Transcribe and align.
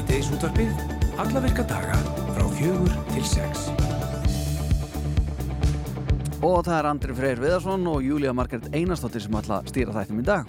Síðdeisútvarpið, 0.00 0.70
alla 1.20 1.40
virka 1.44 1.60
daga 1.68 1.98
frá 2.32 2.44
fjögur 2.56 2.92
til 3.10 3.24
sex. 3.28 3.66
Og 6.40 6.62
það 6.64 6.76
er 6.78 6.88
Andri 6.88 7.16
Freyr 7.18 7.42
Viðarsson 7.42 7.84
og 7.90 8.00
Júlía 8.00 8.32
Margret 8.32 8.70
Einarstóttir 8.72 9.20
sem 9.20 9.36
ætla 9.36 9.58
að 9.60 9.68
stýra 9.74 9.92
þættum 9.98 10.22
í 10.22 10.24
dag. 10.24 10.48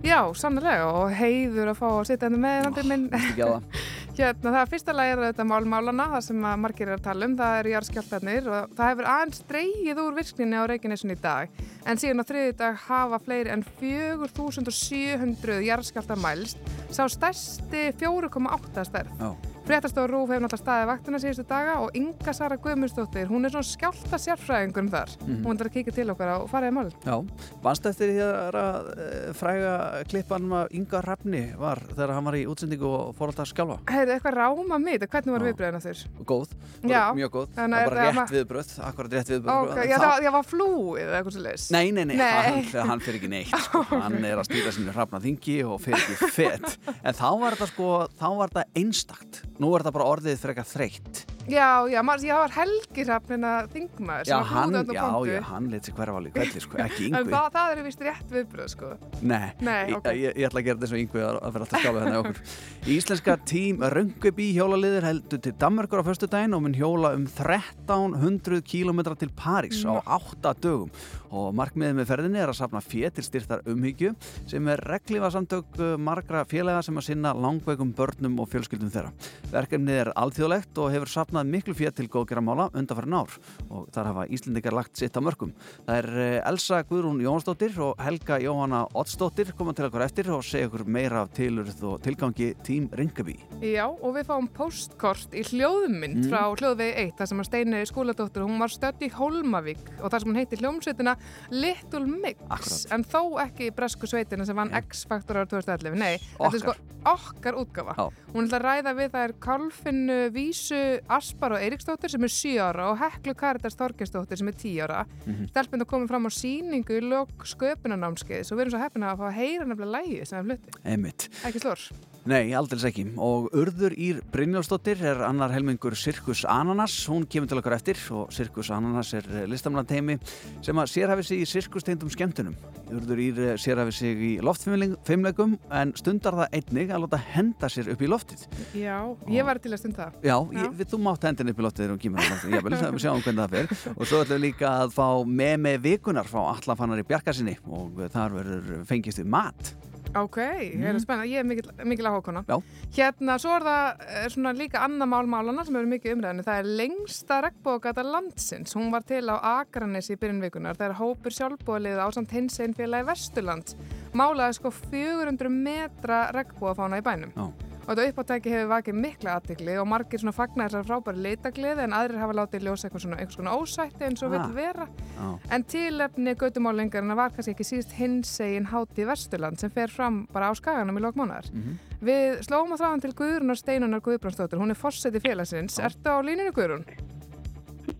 Já, 0.00 0.22
sannlega 0.32 0.88
og 0.88 1.12
heiður 1.18 1.74
að 1.74 1.80
fá 1.82 1.86
að 1.90 2.00
sitja 2.08 2.30
henni 2.30 2.40
með 2.46 2.70
Andri 2.70 2.86
minn. 2.88 3.04
Ekki 3.12 3.44
á 3.44 3.48
það. 3.58 3.68
Hérna, 4.18 4.50
það 4.50 4.60
er 4.60 4.70
fyrsta 4.72 4.94
lagi 4.96 5.12
er 5.14 5.20
þetta 5.28 5.44
málmálana, 5.46 6.08
það 6.14 6.22
sem 6.26 6.46
margir 6.58 6.88
er 6.88 6.96
að 6.96 7.04
tala 7.04 7.26
um, 7.28 7.36
það 7.38 7.58
eru 7.60 7.72
jarðskjáltarnir 7.74 8.48
og 8.50 8.72
það 8.78 8.90
hefur 8.90 9.10
aðeins 9.12 9.44
dreigið 9.52 10.00
úr 10.02 10.16
virkninni 10.16 10.58
á 10.58 10.64
Reykjanesun 10.72 11.14
í 11.14 11.18
dag. 11.22 11.60
En 11.86 12.00
síðan 12.02 12.24
á 12.26 12.28
þriði 12.28 12.56
dag 12.58 12.80
hafa 12.88 13.20
fleiri 13.22 13.52
en 13.54 13.62
4700 13.78 15.60
jarðskjáltar 15.68 16.18
mælst, 16.24 16.58
sá 16.90 17.04
stærsti 17.06 17.84
4,8 18.02 18.88
stærð. 18.90 19.14
Já. 19.22 19.57
Fréttastofa 19.68 20.08
Rúf 20.08 20.30
hefur 20.32 20.40
náttúrulega 20.46 20.62
staðið 20.62 20.86
vaktina 20.88 21.18
síðustu 21.20 21.42
daga 21.44 21.72
og 21.84 21.96
Inga 21.98 22.32
Sara 22.32 22.56
Guðmundsdóttir, 22.56 23.26
hún 23.28 23.44
er 23.44 23.52
svona 23.52 23.68
skjálta 23.68 24.16
sérfræðingur 24.22 24.80
um 24.80 24.86
þar. 24.94 25.10
Mhm. 25.26 25.42
Hún 25.44 25.58
er 25.60 25.68
að 25.68 25.74
kíka 25.74 25.92
til 25.92 26.06
okkar 26.08 26.30
og 26.38 26.46
faraði 26.48 26.72
mál. 26.72 26.88
Já, 27.04 27.16
vannst 27.60 27.84
eftir 27.90 28.14
því 28.14 28.22
að 28.24 28.56
uh, 28.56 29.34
fræga 29.36 29.74
klippan 30.08 30.46
að 30.56 30.72
Inga 30.78 31.02
Rafni 31.04 31.42
var 31.60 31.82
þegar 31.90 32.14
hann 32.16 32.24
var 32.24 32.38
í 32.38 32.46
útsendingu 32.48 32.88
og 32.88 33.10
fór 33.18 33.28
alltaf 33.28 33.44
að 33.44 33.50
skjálfa. 33.52 33.76
Heyrðu, 33.92 34.14
eitthvað 34.16 34.38
ráma 34.40 34.78
mitt, 34.80 35.04
hvernig 35.04 35.36
var 35.36 35.44
viðbröðina 35.50 35.82
þurr? 35.84 36.00
Góð, 36.32 36.56
Já. 36.88 37.02
mjög 37.20 37.30
góð. 37.36 37.52
Þannig 37.58 37.78
Það 37.78 37.92
var 37.92 38.16
rétt 38.16 38.34
viðbröð, 38.38 38.72
akkurat 38.88 39.12
rétt 39.18 39.34
viðbröð. 39.34 39.52
Ok, 39.68 39.84
já, 39.84 39.96
það, 40.00 40.16
það 40.24 40.32
var 40.38 40.48
flúið 40.48 41.02
eða 41.04 41.20
eitthvað 41.20 41.36
svo 41.36 41.44
leiðis. 41.44 41.68
Nei, 41.76 41.84
nei, 41.92 42.04
nei, 42.08 42.16
Nei. 42.16 42.64
Hann, 42.72 42.88
hann 42.94 43.04
fyrir 43.04 43.20
ekki 43.20 43.32
neitt 43.36 43.52
sko. 43.52 43.84
hann 44.06 44.18
er 44.24 44.40
að 44.40 44.48
stýra 44.48 44.72
sinni 44.72 44.96
hrafna 44.96 45.20
þingi 45.20 45.60
og 45.68 45.76
fyrir 45.84 46.00
ekki 46.00 46.32
fett 46.32 46.78
en 47.04 47.12
þá 47.20 47.28
var 47.44 47.58
þetta 47.58 47.68
sko, 47.74 47.92
þá 48.16 48.26
var 48.40 48.52
þetta 48.54 48.64
einstakt 48.80 49.42
nú 49.58 49.72
er 49.74 49.82
þetta 49.82 49.96
bara 49.98 50.12
orðið 50.14 50.40
frekar 50.42 50.66
þreytt. 50.68 51.24
Já, 51.48 51.88
já, 51.88 52.02
maður, 52.04 52.24
já, 52.28 52.34
það 52.34 52.42
var 52.42 52.52
Helgi 52.58 53.04
Hrafnina 53.06 53.50
þingmaður 53.72 54.26
sem 54.28 54.36
var 54.36 54.48
hann, 54.50 54.74
flúið 54.74 54.90
þarna 54.90 55.20
já, 55.24 55.30
já, 55.32 55.44
hann 55.48 55.68
lit 55.72 55.86
sig 55.88 55.94
hverfa 55.96 56.18
alveg 56.20 56.34
kvelli, 56.34 56.60
sko, 56.60 56.80
ekki 56.84 57.06
En 57.08 57.16
yngvi 57.22 57.32
það, 57.32 57.46
það 57.54 57.72
er 57.72 57.80
vist 57.86 58.02
rétt 58.04 58.34
viðbröð, 58.34 58.68
sko. 58.74 58.90
Nei, 59.22 59.46
Nei, 59.64 59.78
ég, 59.78 59.94
ok. 59.96 60.08
ég, 60.12 60.36
ég 60.36 60.48
ætla 60.50 60.60
að 60.60 60.68
gera 60.68 60.90
og 60.90 61.00
yngvi 61.00 61.22
að, 61.24 61.38
vera 61.54 61.64
alltaf 61.64 61.80
skjála 61.80 62.02
þennan 62.04 62.18
okkur. 62.20 62.42
Íslenska 62.98 63.38
tím 63.48 63.86
Röngubí 63.96 64.50
hjólaliðir 64.58 65.08
heldur 65.08 65.42
til 65.46 65.54
Danmörkur 65.64 66.04
á 66.04 66.08
föstu 66.10 66.28
daginn 66.28 66.58
og 66.58 66.66
mun 66.66 66.76
hjóla 66.76 67.14
um 67.16 67.24
1300 67.24 68.60
km 68.68 69.00
til 69.16 69.32
París 69.32 69.80
á 69.88 69.96
8 70.04 70.52
dögum 70.60 70.92
og 71.30 71.54
markmiðið 71.58 71.96
með 71.98 72.08
ferðinni 72.10 72.40
er 72.42 72.52
að 72.52 72.58
safna 72.60 72.82
fjö 72.84 73.10
til 73.14 73.24
styrtar 73.26 73.64
umhyggju 73.68 74.12
sem 74.48 74.68
er 74.68 74.82
reglifa 74.88 75.30
samtök 75.34 75.78
uh, 75.80 75.94
margra 75.98 76.44
félaga 76.48 76.82
sem 76.86 76.96
að 77.00 77.08
sinna 77.08 77.32
langveikum 77.34 77.92
börnum 77.96 78.38
og 78.42 78.50
fjölskyldum 78.52 78.92
þeirra. 78.92 79.12
Verkefnið 79.52 80.00
er 80.02 80.10
alþjóðlegt 80.18 80.78
og 80.82 80.92
hefur 80.94 81.12
safnað 81.12 81.50
miklu 81.52 81.74
fjö 81.78 81.92
til 81.96 82.08
góðgera 82.12 82.42
mála 82.44 82.68
undanfærin 82.76 83.16
ár 83.18 83.34
og 83.70 83.88
þar 83.94 84.10
hafa 84.12 84.26
Íslendingar 84.28 84.76
lagt 84.76 85.00
sitt 85.00 85.16
á 85.16 85.20
mörgum. 85.24 85.54
Það 85.86 86.00
er 86.02 86.10
uh, 86.12 86.50
Elsa 86.52 86.82
Guðrún 86.88 87.22
Jónsdóttir 87.24 87.76
og 87.82 87.98
Helga 88.04 88.38
Jóhanna 88.44 88.84
Oddsdóttir 88.98 89.54
koma 89.58 89.72
til 89.76 89.88
okkur 89.88 90.04
eftir 90.06 90.30
og 90.34 90.44
segja 90.46 90.68
okkur 90.68 90.84
meira 90.88 91.24
af 91.24 91.32
tilurð 91.36 91.82
og 91.88 91.98
tilgangi 92.04 92.52
tím 92.64 92.88
Ringabí. 92.92 93.38
Já, 93.64 93.86
og 93.88 94.14
við 94.16 94.28
fáum 94.28 94.48
postkort 94.54 95.32
í 95.36 95.42
hljóðmynd 95.48 96.18
Mm. 96.18 96.30
frá 96.32 96.40
hljóðvegi 96.56 96.94
1, 96.98 97.12
þar 97.18 97.28
sem 97.30 97.40
að 97.42 97.46
Steini 97.46 97.80
skóladóttir, 97.86 98.42
hún 98.42 98.58
var 98.58 98.72
stödd 98.72 99.02
í 99.06 99.10
Hólmavík 99.12 99.84
og 100.02 100.10
þar 100.10 100.22
sem 100.22 100.30
hún 100.32 100.38
heitir 100.40 100.62
hljómsveitina 100.62 101.14
Little 101.50 102.06
Mix, 102.06 102.40
Akkurat. 102.48 102.92
en 102.92 103.04
þó 103.04 103.22
ekki 103.46 103.70
bresku 103.74 104.06
sveitina 104.06 104.44
sem 104.46 104.56
vann 104.56 104.70
X-Factor 104.74 105.36
ára 105.36 105.46
2011, 105.48 105.96
nei, 105.98 106.18
þetta 106.38 106.54
er 106.54 106.60
sko 106.64 106.74
okkar 107.08 107.54
útgafa. 107.56 107.94
Já. 107.96 108.08
Hún 108.34 108.48
ætla 108.48 108.58
að 108.58 108.64
ræða 108.66 108.92
við 108.98 109.10
það 109.14 109.24
er 109.28 109.32
Kalfinu 109.40 110.16
Vísu 110.34 110.80
Aspar 111.08 111.52
og 111.56 111.62
Eiríksdóttir 111.62 112.10
sem 112.12 112.24
er 112.26 112.32
7 112.34 112.58
ára 112.60 112.88
og 112.90 112.98
Heklu 113.00 113.34
Karitas 113.38 113.76
Þorgesdóttir 113.78 114.36
sem 114.42 114.48
er 114.48 114.52
10 114.58 114.80
ára. 114.84 115.04
Mm 115.24 115.32
Mhm. 115.38 115.48
Stelpinn 115.48 115.80
er 115.80 115.86
komið 115.86 116.08
fram 116.08 116.26
á 116.26 116.30
síningu 116.34 116.98
í 116.98 117.00
lok 117.08 117.46
sköpunarnámskeiðis 117.46 118.50
og 118.52 118.58
við 118.58 118.60
erum 118.66 118.74
svo 118.74 118.82
heppina 118.82 119.12
að 119.14 119.18
fá 119.22 119.26
að 119.30 119.38
heyra 119.38 119.64
nefnilega 119.68 119.94
lægi 120.02 120.26
sem 120.26 120.50
er. 120.50 120.58
Einmitt. 120.84 121.28
Ekki 121.44 121.60
slór. 121.62 121.78
Nei, 122.28 122.50
aldils 122.52 122.82
ekki. 122.84 123.06
Og 123.24 123.46
Urður 123.56 123.94
Ír 123.96 124.18
Brynjólfsdóttir 124.34 125.00
er 125.00 125.22
annar 125.24 125.48
helmingur 125.54 125.94
Sirkus 125.96 126.42
Ananas. 126.44 126.92
Hún 127.08 127.22
kemur 127.24 127.48
til 127.48 127.56
okkar 127.62 127.78
eftir 127.78 127.96
og 128.12 128.34
Sirkus 128.36 128.68
Ananas 128.74 129.14
er 129.16 129.24
listamland 129.48 129.88
heimi 129.94 130.18
sem 130.60 130.76
að 130.76 130.90
sérhafi 130.92 131.24
sig 131.24 131.40
í 131.40 131.46
sirkusteindum 131.48 132.12
skemmtunum. 132.12 132.58
Urður 132.92 133.22
Ír 133.24 133.40
sérhafi 133.56 133.96
sig 133.96 134.20
í 134.28 134.34
loftfimleikum 134.44 135.56
en 135.80 135.94
stundar 135.96 136.36
það 136.42 136.58
einnig 136.60 136.92
að 136.92 137.06
láta 137.06 137.22
henda 137.32 137.72
sér 137.72 137.88
upp 137.94 138.04
í 138.04 138.12
loftið. 138.12 138.44
Já, 138.76 138.98
ég 139.32 139.48
var 139.48 139.64
til 139.64 139.72
að 139.72 139.84
stund 139.86 139.96
það. 139.96 140.20
Já, 140.20 140.36
Já. 140.36 140.62
Ég, 140.66 140.78
við, 140.82 140.92
þú 140.92 141.02
mátt 141.08 141.28
hendin 141.30 141.54
upp 141.54 141.64
í 141.64 141.68
loftið 141.70 141.86
þegar 141.86 141.96
hún 141.96 142.04
kemur 142.04 142.20
á 142.20 142.28
loftið. 142.28 142.58
Ég 142.58 142.64
vil 142.68 143.04
sjáum 143.06 143.24
hvernig 143.24 143.44
það 143.46 143.56
fer. 143.56 143.92
Og 143.96 144.04
svo 144.04 144.20
ætlum 144.26 144.36
við 144.36 144.46
líka 144.50 144.76
að 144.84 144.96
fá 145.00 145.08
með 145.24 145.60
með 145.64 145.84
vikunar 145.88 146.28
frá 146.28 146.42
allafannar 146.52 147.00
í 147.00 147.08
Bjarkasinni 147.08 147.56
og 147.72 148.04
þar 148.12 148.36
verður 148.42 148.82
fengist 148.92 149.24
við 149.24 149.32
mat. 149.32 149.78
Ok, 150.16 150.38
mm. 150.40 150.84
er 150.88 150.98
spennandi, 151.02 151.34
ég 151.34 151.42
er 151.42 151.46
mikil, 151.48 151.68
mikil 151.88 152.08
áhugkona. 152.08 152.42
Já. 152.48 152.56
Hérna, 152.96 153.36
svo 153.42 153.52
er 153.58 153.66
það 153.66 154.04
er 154.22 154.34
svona 154.34 154.54
líka 154.56 154.82
annað 154.86 155.12
málmálana 155.12 155.64
sem 155.66 155.78
eru 155.80 155.90
mikið 155.92 156.16
umræðinu. 156.16 156.46
Það 156.46 156.60
er 156.62 156.72
lengsta 156.80 157.40
regnbókata 157.44 158.04
landsins. 158.06 158.76
Hún 158.78 158.90
var 158.94 159.06
til 159.08 159.24
á 159.28 159.36
Akranesi 159.58 160.16
í 160.16 160.20
byrjun 160.20 160.42
vikunar. 160.46 160.78
Það 160.78 160.90
er 160.90 160.98
hópur 161.02 161.38
sjálfbúalið 161.38 162.00
á 162.00 162.06
samt 162.14 162.34
hins 162.34 162.58
einn 162.62 162.76
félagi 162.78 163.08
Vesturland. 163.10 163.74
Málaði 164.16 164.60
sko 164.60 164.72
400 164.72 165.52
metra 165.52 166.28
regnbóafána 166.36 167.02
í 167.02 167.04
bænum. 167.04 167.34
Já. 167.36 167.67
Og 167.88 167.96
þetta 167.96 168.10
uppáttæki 168.12 168.50
hefur 168.52 168.66
vakið 168.68 168.96
mikla 169.00 169.34
aðtikli 169.38 169.74
og 169.80 169.86
margir 169.88 170.20
svona 170.20 170.34
fagnar 170.36 170.68
þessar 170.68 170.84
frábæri 170.84 171.22
leitagliði 171.24 171.86
en 171.86 171.94
aðrir 171.96 172.18
hafa 172.20 172.34
látið 172.36 172.66
ljósa 172.66 172.84
eitthvað 172.90 173.04
svona, 173.06 173.16
eitthvað 173.16 173.36
svona 173.38 173.54
ósætti 173.56 174.04
eins 174.04 174.22
og 174.22 174.34
Ah. 174.34 174.34
vill 174.36 174.54
vera. 174.58 174.86
Já. 175.16 175.38
En 175.56 175.64
tilefni 175.64 176.34
göttumálingarna 176.36 177.16
var 177.16 177.30
kannski 177.30 177.54
ekki 177.54 177.64
síðust 177.64 177.92
hinsegin 177.96 178.66
hátíð 178.68 179.06
Vesturland 179.08 179.58
sem 179.58 179.70
fer 179.70 179.88
fram 179.88 180.26
bara 180.32 180.50
á 180.50 180.54
skaganum 180.54 180.98
í 180.98 181.00
lokmánaðar. 181.00 181.48
Mhm. 181.54 181.78
Við 182.04 182.38
slóum 182.44 182.72
að 182.76 182.80
þráðan 182.84 183.00
til 183.00 183.12
Guðrunar 183.14 183.56
Steinunar 183.56 184.00
Guðbrandsdóttir, 184.00 184.58
hún 184.60 184.70
er 184.70 184.74
fórseti 184.76 185.18
félagsins. 185.20 185.78
Ertu 185.80 186.12
á 186.12 186.20
línunni 186.20 186.52
Guðrun? 186.52 186.84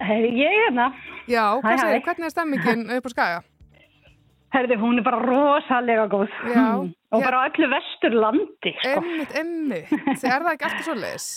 Herri, 0.00 0.31
ég 0.37 0.47
er 0.53 0.70
hérna. 0.70 0.93
Já, 1.26 1.60
Hæ, 1.62 1.62
hvað 1.65 1.78
hæ. 1.78 2.05
hvernig 2.05 2.25
er 2.26 2.31
stemmingin 2.31 2.91
upp 2.97 3.05
á 3.06 3.10
skaga? 3.10 3.43
Herri, 4.55 4.77
hún 4.81 4.99
er 5.01 5.05
bara 5.05 5.19
rosalega 5.21 6.07
góð. 6.09 6.31
Já. 6.49 6.63
Hmm. 6.79 6.95
Og 7.13 7.21
Já. 7.23 7.25
bara 7.25 7.43
öllu 7.49 7.69
vesturlandi, 7.73 8.73
sko. 8.79 9.01
Emmitt, 9.03 9.35
emmitt, 9.37 9.93
er 10.25 10.45
það 10.45 10.53
ekki 10.55 10.67
alltaf 10.69 10.87
svo 10.87 10.95
leiðis? 10.97 11.29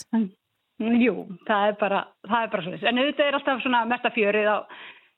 Jú, 1.02 1.14
það 1.48 1.66
er 1.68 1.76
bara, 1.80 2.00
það 2.26 2.46
bara 2.54 2.64
svolítið. 2.66 2.88
En 2.90 3.00
auðvitað 3.02 3.28
er 3.30 3.36
alltaf 3.38 3.62
svona 3.62 3.82
mesta 3.88 4.10
fjörið 4.16 4.48
á, 4.48 4.56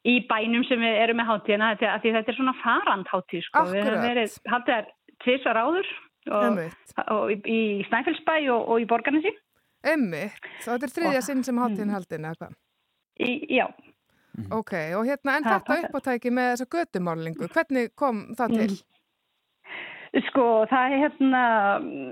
í 0.04 0.14
bænum 0.28 0.66
sem 0.68 0.82
við 0.84 0.98
erum 1.04 1.18
með 1.22 1.30
hátíðina, 1.30 1.70
því 1.80 2.12
þetta 2.18 2.32
er 2.34 2.38
svona 2.38 2.54
farandhátíð, 2.60 3.46
sko. 3.46 3.62
Við 3.70 3.78
höfum 3.80 3.94
Akkúrat. 3.94 4.08
verið, 4.10 4.36
haldið 4.52 4.74
þær 4.74 4.90
tvisar 5.24 5.60
áður 5.62 5.88
og, 6.34 6.60
og 7.14 7.32
í, 7.48 7.60
Snæfellsbæ 7.88 8.36
og, 8.52 8.68
og 8.74 8.82
í 8.84 8.88
Borgarnesi. 8.90 9.32
emmitt, 9.94 10.50
það 10.64 10.86
er 10.86 10.94
þriðja 10.98 11.24
sinn 11.26 11.42
sem 11.46 11.58
hátíðin 11.60 11.94
haldin 11.94 12.28
eða 12.30 12.38
hvað? 12.42 12.54
Í, 13.24 13.30
já, 14.34 14.50
Ok, 14.58 14.72
og 14.98 15.06
hérna, 15.06 15.36
en 15.38 15.44
þetta 15.44 15.76
uppáttæki 15.88 16.30
með 16.34 16.50
þessa 16.52 16.66
göttumálingu, 16.74 17.48
hvernig 17.54 17.94
kom 17.96 18.26
það 18.38 18.58
til? 18.58 18.76
Sko, 20.28 20.44
það 20.70 20.92
er 20.94 21.00
hérna, 21.02 21.40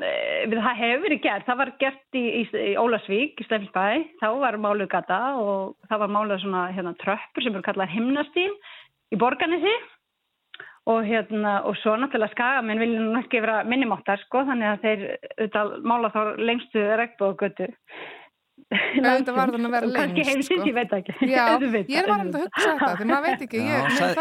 eh, 0.02 0.46
við- 0.50 0.58
það 0.64 0.78
hefur 0.80 1.02
verið 1.06 1.22
gert, 1.22 1.46
það 1.46 1.56
var 1.60 1.70
gert 1.78 2.18
í, 2.18 2.22
í, 2.40 2.42
í 2.50 2.74
Ólasvík, 2.76 3.38
í 3.38 3.44
Stefnsbæ, 3.46 3.84
þá 4.20 4.28
var 4.40 4.58
máluð 4.58 4.88
gata 4.90 5.18
og 5.38 5.76
það 5.88 5.98
var 6.02 6.08
máluð 6.08 6.40
svona 6.42 6.72
hérna 6.74 6.96
tröppur 6.98 7.42
sem 7.44 7.54
eru 7.54 7.62
kallað 7.62 7.94
himnastín 7.94 8.50
í 9.14 9.16
Borgarnesi. 9.18 9.74
Og 10.90 11.04
hérna, 11.06 11.60
og 11.64 11.76
svo 11.78 11.94
náttúrulega 11.94 12.32
skagamenn 12.34 12.80
vilja 12.82 12.98
nú 12.98 13.14
ekki 13.20 13.38
vera 13.40 13.62
minnumáttar, 13.62 14.18
sko, 14.24 14.40
þannig 14.48 14.66
að 14.66 14.80
þeir 14.82 15.02
auðvitað 15.38 15.82
mála 15.86 16.10
þá 16.10 16.20
lengstu 16.42 16.82
regnbóðgötu. 16.98 17.68
Auðvitað 18.72 19.36
var 19.36 19.50
þannig 19.52 19.68
að 19.68 19.74
vera 19.76 19.88
Kannski 19.92 20.22
lengst, 20.22 20.30
heimsins, 20.32 20.48
sko. 20.48 20.66
ég 20.68 20.74
veit 20.76 20.92
ekki. 20.96 21.12
Já, 21.28 21.44
ég 21.96 22.08
var 22.08 22.22
um 22.22 22.30
að 22.32 22.38
hugsa 22.42 22.68
þetta, 22.72 22.90
því 22.98 23.06
maður 23.10 23.24
veit 23.26 23.44
ekki, 23.46 23.62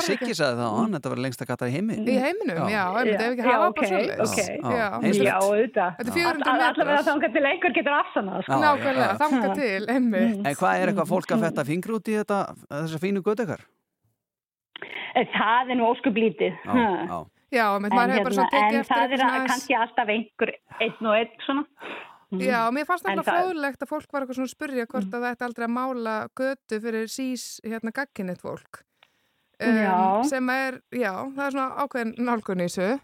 Siggi 0.08 0.36
sagði 0.38 0.58
það 0.62 0.68
á 0.68 0.74
hann, 0.78 0.96
þetta 0.98 1.12
var 1.14 1.22
lengsta 1.26 1.48
gata 1.52 1.70
í 1.70 1.74
heimi. 1.76 1.98
Í 2.02 2.16
heiminum, 2.26 2.62
já, 2.72 2.84
einmitt, 3.02 3.22
ef 3.22 3.36
ekki 3.36 3.46
hafa 3.48 3.68
bara 3.80 4.02
ok. 4.28 4.40
Já, 4.72 5.36
auðvitað. 5.42 5.92
Þetta 5.98 6.10
er 6.12 6.16
400 6.18 6.52
All- 6.52 6.62
Allavega 6.62 6.88
metrar. 6.92 7.06
þangað 7.12 7.36
til 7.38 7.46
einhver 7.52 7.76
getur 7.80 7.98
afsannað, 8.00 8.46
sko. 8.48 8.62
Nákvæmlega, 8.66 9.02
já, 9.02 9.12
já. 9.12 9.20
þanga 9.26 9.52
til, 9.62 9.84
einmitt. 9.96 10.40
En 10.52 10.58
hvað 10.62 10.82
er 10.86 10.92
eitthvað 10.94 11.12
fólk 11.16 11.36
að 11.36 11.46
fetta 11.48 11.68
fingri 11.72 11.96
út 12.00 12.12
í 12.12 12.18
þetta, 12.22 12.40
þessa 12.72 13.02
fínu 13.06 13.24
götu 13.26 13.46
ykkar? 13.48 13.64
Eh, 15.16 15.28
Það 15.36 15.72
er 15.74 15.76
nú 15.80 15.90
óskuplítið. 15.92 16.54
Já, 16.66 17.26
já. 17.52 17.66
En, 17.76 17.90
maður 17.92 18.14
hefur 18.16 18.30
bara 18.32 18.46
hérna, 18.54 18.84
það 18.88 19.16
er 19.18 19.24
að, 19.26 19.34
kannski 19.52 19.76
alltaf 19.76 20.08
einhver 20.14 20.54
einn 20.80 21.10
og 21.12 21.18
einn 21.18 21.34
svona. 21.46 21.66
Mhm. 22.32 22.42
Já, 22.48 22.62
mér 22.72 22.86
fannst 22.88 23.04
það- 23.06 23.26
fróðlegt 23.28 23.82
að 23.84 23.90
fólk 23.92 24.12
var 24.12 24.22
eitthvað 24.24 24.38
svona 24.40 24.48
að 24.48 24.56
spurja 24.56 24.86
hvort 24.88 25.12
að 25.12 25.22
það 25.22 25.32
ætti 25.36 25.46
aldrei 25.48 25.66
að 25.68 25.76
mála 25.76 26.14
götu 26.40 26.80
fyrir 26.82 27.08
sís, 27.12 27.60
hérna, 27.64 27.92
gagkinnit 27.92 28.40
fólk. 28.42 28.84
Já. 29.60 30.24
Sem 30.26 30.50
er, 30.50 30.80
já, 30.92 31.12
það 31.36 31.46
er 31.46 31.52
svona 31.52 31.76
ákveðin 31.84 32.16
nálgun 32.18 32.62
í 32.64 32.68
þessu. 32.72 33.00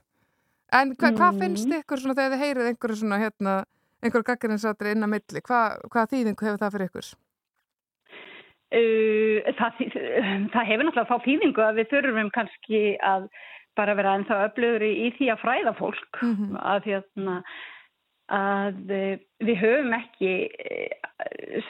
En 0.74 0.96
hva, 0.96 1.12
hvað 1.12 1.34
Mhm. 1.34 1.40
finnst 1.40 1.68
ykkur 1.68 1.98
svona 2.00 2.16
þegar 2.16 2.32
þið 2.34 2.44
heyrið 2.44 2.68
einhverju 2.72 2.98
svona, 3.02 3.20
hérna, 3.20 3.66
einhver 4.04 4.24
gaggrinnsáttur 4.24 4.92
inn 4.92 5.04
á 5.04 5.08
milli. 5.08 5.42
Hva, 5.44 5.78
hvað 5.92 6.10
þýðingu 6.12 6.44
hefur 6.48 6.58
það 6.64 6.72
fyrir 6.74 6.90
ykkur? 6.90 7.14
Uh, 8.68 9.48
það, 9.56 9.78
það 10.52 10.66
hefur 10.68 10.84
náttúrulega 10.84 11.08
fá 11.08 11.18
þýðingu 11.24 11.62
að 11.64 11.78
við 11.80 11.88
þurfum 11.94 12.32
kannski 12.36 12.82
að 13.00 13.30
bara 13.80 13.94
vera 13.96 14.16
ennþá 14.18 14.40
öflugur 14.50 14.84
í, 14.84 14.90
í 15.08 15.12
því 15.16 15.30
að 15.32 15.40
fræða 15.40 15.74
fólk 15.78 16.20
mm 16.20 16.34
-hmm. 16.36 16.58
að, 16.60 16.82
hérna, 16.90 17.36
að 17.38 17.44
við 18.28 19.56
höfum 19.62 19.94
ekki 19.96 20.32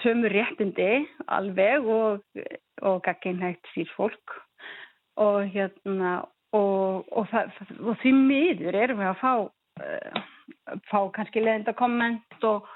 sömu 0.01 0.31
réttindi 0.33 1.05
alveg 1.29 1.85
og, 1.85 2.23
og 2.81 3.03
gagginhægt 3.05 3.69
sír 3.75 3.89
fólk 3.95 4.33
og 5.17 5.45
hérna 5.53 6.23
og, 6.55 7.05
og, 7.11 7.27
það, 7.29 7.53
og 7.83 7.99
því 8.01 8.15
miður 8.17 8.79
erum 8.79 9.03
við 9.03 9.11
að 9.11 9.21
fá 9.21 9.33
uh, 9.43 10.25
fá 10.89 10.99
kannski 11.13 11.43
leðinda 11.43 11.77
komment 11.77 12.47
og 12.47 12.67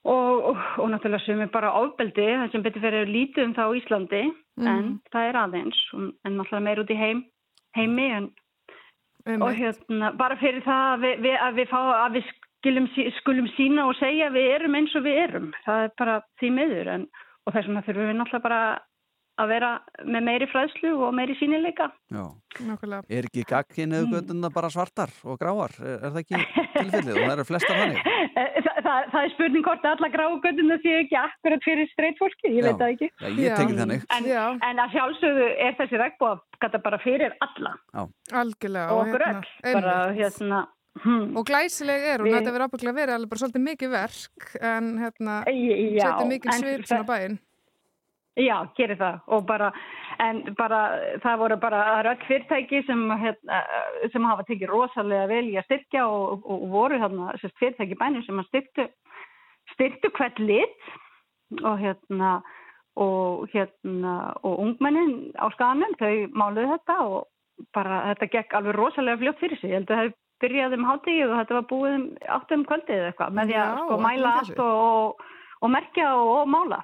Og, 0.00 0.44
og, 0.48 0.60
og 0.80 0.86
náttúrulega 0.88 1.34
er 1.44 1.50
bara 1.52 1.74
ábeldi 1.76 2.24
það 2.24 2.52
sem 2.54 2.62
betur 2.64 2.80
fyrir 2.80 3.10
lítið 3.12 3.42
um 3.44 3.50
það 3.52 3.66
á 3.68 3.76
Íslandi 3.76 4.20
mm. 4.24 4.68
en 4.70 4.86
það 5.12 5.26
er 5.28 5.36
aðeins 5.36 5.80
en 5.92 6.38
náttúrulega 6.38 6.64
meir 6.64 6.80
út 6.80 6.92
í 6.94 6.96
heim, 6.96 7.20
heimi 7.76 8.06
en, 8.16 8.30
um 9.28 9.44
og 9.44 9.58
hérna 9.58 10.14
bara 10.16 10.38
fyrir 10.40 10.64
það 10.64 10.86
að 10.94 11.04
við, 11.04 11.20
við, 11.26 11.36
að 11.44 11.60
við, 11.60 11.68
fá, 11.68 11.80
að 11.98 12.16
við 12.16 12.32
skulum, 12.60 12.86
skulum 13.20 13.48
sína 13.56 13.88
og 13.88 13.96
segja 14.00 14.30
við 14.34 14.52
erum 14.58 14.78
eins 14.78 14.94
og 14.98 15.06
við 15.08 15.18
erum 15.24 15.50
það 15.64 15.88
er 15.88 15.96
bara 15.98 16.20
því 16.40 16.52
miður 16.58 16.94
en, 16.94 17.08
og 17.46 17.56
þess 17.56 17.68
vegna 17.70 17.84
þurfum 17.88 18.10
við 18.10 18.18
náttúrulega 18.20 18.46
bara 18.46 18.62
að 19.40 19.50
vera 19.54 19.68
með 20.04 20.24
meiri 20.26 20.46
fræðslu 20.50 20.90
og 21.00 21.14
meiri 21.16 21.32
sínileika. 21.38 21.86
Já, 22.12 22.24
Nákvæmlega. 22.66 23.06
er 23.08 23.28
ekki 23.28 23.44
gagkin 23.48 23.94
eða 23.96 24.10
göttuna 24.14 24.50
bara 24.52 24.68
svartar 24.72 25.12
og 25.24 25.38
gráar? 25.40 25.72
Er, 25.80 25.94
er 25.96 26.12
það 26.12 26.20
ekki 26.20 26.40
tilfellið 26.74 27.12
og 27.14 27.22
það 27.22 27.32
eru 27.36 27.46
flestar 27.48 27.80
þannig? 27.80 28.02
Þa, 28.34 28.74
það, 28.84 29.08
það 29.14 29.20
er 29.22 29.32
spurning 29.34 29.64
hvort 29.68 29.86
alla 29.92 30.10
gráu 30.12 30.34
göttuna 30.44 30.76
sé 30.84 30.96
ekki 31.04 31.18
akkurat 31.22 31.64
fyrir 31.68 31.88
streyt 31.94 32.20
fólki, 32.20 32.50
ég 32.50 32.60
Já. 32.60 32.66
veit 32.68 32.82
það 32.82 32.94
ekki. 32.96 33.10
Já, 33.14 33.30
ég 33.30 33.56
tekið 33.62 33.80
þannig. 33.84 34.04
En, 34.18 34.28
en 34.68 34.84
að 34.84 34.98
sjálfsögðu 34.98 35.48
er 35.68 35.78
þessi 35.80 36.02
gata 36.60 36.82
bara 36.84 37.00
fyrir 37.00 37.38
alla. 37.40 37.74
Já. 37.94 38.04
Algjörlega. 38.42 38.92
Og 38.92 39.06
okkur 39.06 39.26
öll. 39.30 39.42
Bara 39.70 39.96
hérna... 40.18 40.66
Hmm. 40.98 41.36
Og 41.38 41.46
glæsileg 41.46 42.02
er 42.14 42.24
hún, 42.24 42.32
þetta 42.34 42.50
verður 42.50 42.66
ábygglega 42.66 42.96
verið 42.96 43.14
alveg 43.14 43.30
bara 43.30 43.40
svolítið 43.40 43.62
mikið 43.68 43.92
verk 43.94 44.48
en 44.58 44.90
hérna, 44.98 45.36
setja 45.46 46.26
mikið 46.28 46.56
svip 46.58 46.88
svona 46.90 47.06
bæinn. 47.08 47.38
Já, 48.40 48.56
gerir 48.78 48.98
það 48.98 49.32
og 49.34 49.44
bara, 49.48 49.68
en 50.22 50.40
bara 50.58 50.80
það 51.22 51.40
voru 51.42 51.56
bara 51.62 51.80
rögg 52.06 52.22
fyrirtæki 52.28 52.82
sem, 52.86 53.02
hérna, 53.22 53.60
sem 54.12 54.26
hafa 54.28 54.46
tekið 54.48 54.70
rosalega 54.70 55.26
vel 55.30 55.44
í 55.50 55.56
að 55.60 55.66
styrkja 55.68 56.06
og, 56.06 56.44
og, 56.44 56.56
og 56.56 56.70
voru 56.74 57.00
þarna 57.02 57.34
fyrirtæki 57.58 57.98
bænum 58.00 58.24
sem 58.26 58.42
styrktu, 58.48 58.86
styrktu 59.74 60.12
hvert 60.16 60.42
lit 60.42 60.88
og 61.60 61.78
hérna 61.82 62.38
og 63.00 63.46
hérna 63.52 64.14
og 64.42 64.58
ungmennin 64.62 65.30
á 65.38 65.46
skanum 65.54 65.94
þau 66.00 66.14
máluði 66.34 66.72
þetta 66.74 66.96
og 67.06 67.28
bara 67.76 68.02
þetta 68.10 68.30
gekk 68.34 68.56
alveg 68.58 68.78
rosalega 68.78 69.20
fljótt 69.20 69.42
fyrir 69.42 69.60
sig, 69.60 69.70
ég 69.70 69.80
held 69.80 69.90
að 69.90 70.00
það 70.00 70.10
byrjaði 70.10 70.20
um 70.40 70.88
hátíð 70.88 71.26
og 71.28 71.36
þetta 71.40 71.58
var 71.58 71.66
búið 71.70 71.98
um 71.98 72.06
áttum 72.38 72.64
kvöldið 72.68 72.96
eða 72.96 73.10
eitthvað 73.10 73.36
með 73.38 73.52
því 73.52 73.60
að 73.60 73.76
sko 73.80 74.00
mæla 74.06 74.32
allt 74.40 74.64
og 74.64 75.28
og 75.60 75.68
merkja 75.68 76.08
og, 76.16 76.30
og 76.40 76.48
mála. 76.48 76.80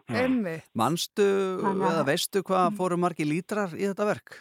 Manstu 0.77 1.27
Hanna. 1.65 1.93
eða 1.95 2.05
veistu 2.11 2.45
hvað 2.45 2.69
mm. 2.69 2.77
fóru 2.77 3.01
margi 3.01 3.27
lítrar 3.29 3.73
í 3.77 3.87
þetta 3.89 4.09
verk? 4.11 4.39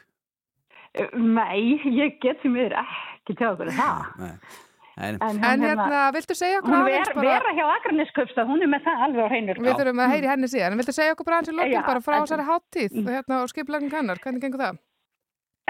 Nei, 1.15 1.79
ég 1.91 2.19
get 2.23 2.39
því 2.43 2.53
mér 2.55 2.77
ekki 2.83 3.35
tjóða 3.35 3.57
fyrir 3.63 3.77
það. 3.79 4.05
Nei. 4.21 4.61
En, 4.95 5.17
en 5.19 5.39
hérna, 5.43 5.67
hérna, 5.67 6.01
viltu 6.15 6.35
segja 6.39 6.61
okkur 6.61 6.71
hún 6.71 6.85
ver, 6.87 7.09
bara... 7.17 7.23
vera 7.25 7.51
hjá 7.57 7.65
Akranisköpsta, 7.73 8.45
hún 8.47 8.63
er 8.63 8.69
með 8.71 8.85
það 8.85 9.01
alveg 9.09 9.25
á 9.27 9.29
hreinu 9.33 9.55
við 9.57 9.73
þurfum 9.81 10.01
að 10.05 10.13
heyri 10.13 10.29
henni 10.31 10.47
síðan, 10.47 10.71
en 10.71 10.79
viltu 10.79 10.93
segja 10.95 11.15
okkur 11.17 11.27
bara 11.27 11.39
hans 11.41 11.51
í 11.51 11.55
lokkin 11.57 11.83
bara 11.83 12.03
frá 12.05 12.15
þessari 12.21 12.45
háttíð 12.47 12.95
mm. 13.01 13.09
hérna, 13.11 13.39
og 13.43 13.51
skiplegging 13.51 13.91
hennar, 13.91 14.21
hvernig 14.23 14.45
gengur 14.45 14.63
það? 14.63 14.79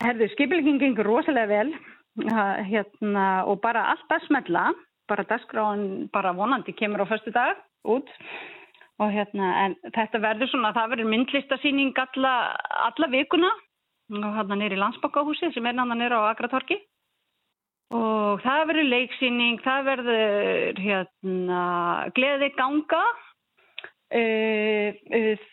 Herðu, 0.06 0.28
skiplegging 0.36 0.78
gengur 0.84 1.10
rosalega 1.10 1.50
vel 1.50 1.74
hérna, 2.16 3.46
og 3.50 3.60
bara 3.64 3.90
allt 3.92 4.12
að 4.12 4.28
smetla 4.30 4.70
bara 5.10 5.26
dagskráin 5.30 6.08
bara 6.14 6.34
vonandi 6.34 6.74
kemur 6.74 7.04
á 7.04 7.06
förstu 7.06 7.32
dag 7.32 7.58
út. 7.84 8.10
Og 9.00 9.12
hérna, 9.12 9.52
en 9.66 9.76
þetta 9.92 10.22
verður 10.24 10.48
svona, 10.50 10.72
það 10.74 10.90
verður 10.94 11.12
myndlistasýning 11.12 11.94
alla, 12.00 12.56
alla 12.88 13.08
vikuna. 13.12 13.52
Og 14.16 14.36
hérna 14.38 14.56
neyri 14.56 14.78
landsbakkahúsi 14.80 15.52
sem 15.52 15.66
er 15.66 15.76
náttúrulega 15.76 16.00
neyri 16.00 16.16
á 16.16 16.30
Agratorki 16.32 16.78
og 17.94 18.42
það 18.44 18.68
verður 18.70 18.88
leiksýning, 18.92 19.60
það 19.66 19.88
verður 19.90 20.80
hérna 20.82 21.62
gleði 22.18 22.50
ganga 22.58 23.02
uh, 24.16 24.90
uh, 25.20 25.46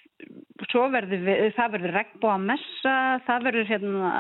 svo 0.70 0.86
verður 0.92 1.24
við, 1.26 1.42
það 1.56 1.74
verður 1.76 1.96
regnbúa 1.98 2.38
messa, 2.42 2.96
það 3.26 3.46
verður 3.48 3.68
hérna 3.72 4.12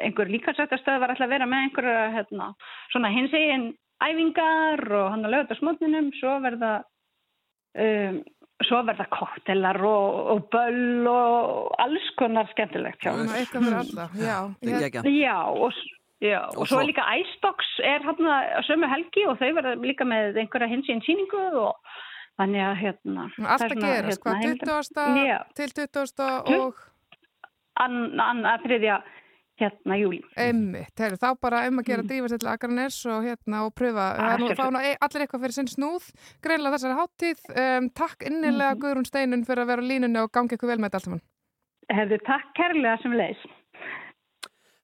einhver 0.00 0.32
líkarsættastöð 0.32 1.00
var 1.02 1.14
alltaf 1.14 1.28
að 1.28 1.34
vera 1.36 1.48
með 1.50 1.66
einhverja 1.66 2.02
hérna 2.16 2.50
svona 2.92 3.12
hins 3.14 3.36
eginn 3.36 3.70
æfingar 4.00 4.84
og 4.88 5.08
hann 5.12 5.26
að 5.28 5.34
lögða 5.36 5.58
smotninum, 5.60 6.12
svo 6.18 6.38
verða 6.44 6.74
um 7.78 8.22
svo 8.66 8.82
verða 8.84 9.06
koktelar 9.12 9.80
og, 9.86 10.18
og 10.34 10.42
böll 10.52 11.08
og 11.08 11.70
alls 11.80 12.10
konar 12.20 12.48
skemmtilegt 12.52 13.00
hjá 13.04 13.14
þess. 13.14 13.38
Eitthvað 13.38 13.66
fyrir 13.66 13.80
alltaf, 13.80 14.18
já. 14.20 14.36
Já, 15.14 15.36
og, 15.54 15.80
já, 16.20 16.38
og, 16.44 16.60
og 16.60 16.68
svo 16.68 16.82
líka 16.84 17.06
Icebox 17.16 17.72
er 17.86 18.04
hérna 18.04 18.40
sömu 18.68 18.90
helgi 18.90 19.26
og 19.30 19.40
þau 19.40 19.50
verða 19.56 19.74
líka 19.80 20.08
með 20.08 20.42
einhverja 20.42 20.70
hins 20.72 20.90
í 20.90 20.96
einn 20.96 21.04
síningu 21.06 21.44
og 21.62 21.96
þannig 22.40 22.66
að 22.66 22.74
hérna... 22.80 23.28
Alltaf 23.44 23.76
gerast, 23.76 24.24
hvað, 24.24 24.44
20. 24.48 25.56
til 25.60 25.72
20. 25.76 26.28
og... 26.58 26.84
Að 27.80 28.64
þriðja 28.66 29.00
hérna 29.60 29.96
júli. 30.00 30.20
Emmitt, 30.40 31.00
þá 31.20 31.28
bara 31.40 31.62
um 31.68 31.80
að 31.80 31.90
gera 31.90 32.04
mm. 32.04 32.10
drífast 32.10 32.40
til 32.40 32.50
Akranes 32.50 32.98
og 33.10 33.26
hérna 33.26 33.62
og 33.66 33.74
pröfa, 33.76 34.06
það 34.16 34.32
er 34.32 34.42
nú 34.42 34.50
að 34.50 34.60
fá 34.60 34.80
e- 34.80 34.98
allir 35.06 35.24
eitthvað 35.24 35.44
fyrir 35.44 35.56
sinn 35.56 35.70
snúð, 35.70 36.10
greinlega 36.44 36.76
þessari 36.76 36.98
háttíð 37.00 37.46
um, 37.52 37.88
takk 38.00 38.26
innilega 38.28 38.74
mm. 38.74 38.82
Guðrún 38.84 39.08
Steinun 39.08 39.46
fyrir 39.48 39.64
að 39.64 39.72
vera 39.74 39.84
á 39.84 39.90
línunni 39.90 40.22
og 40.22 40.32
gangi 40.34 40.56
eitthvað 40.56 40.74
vel 40.74 40.78
með 40.80 40.90
þetta 40.90 41.00
allt 41.00 41.08
saman. 41.08 41.24
Hefur 41.90 42.22
takk 42.28 42.52
kærlega 42.58 43.00
sem 43.02 43.16
leis. 43.18 43.48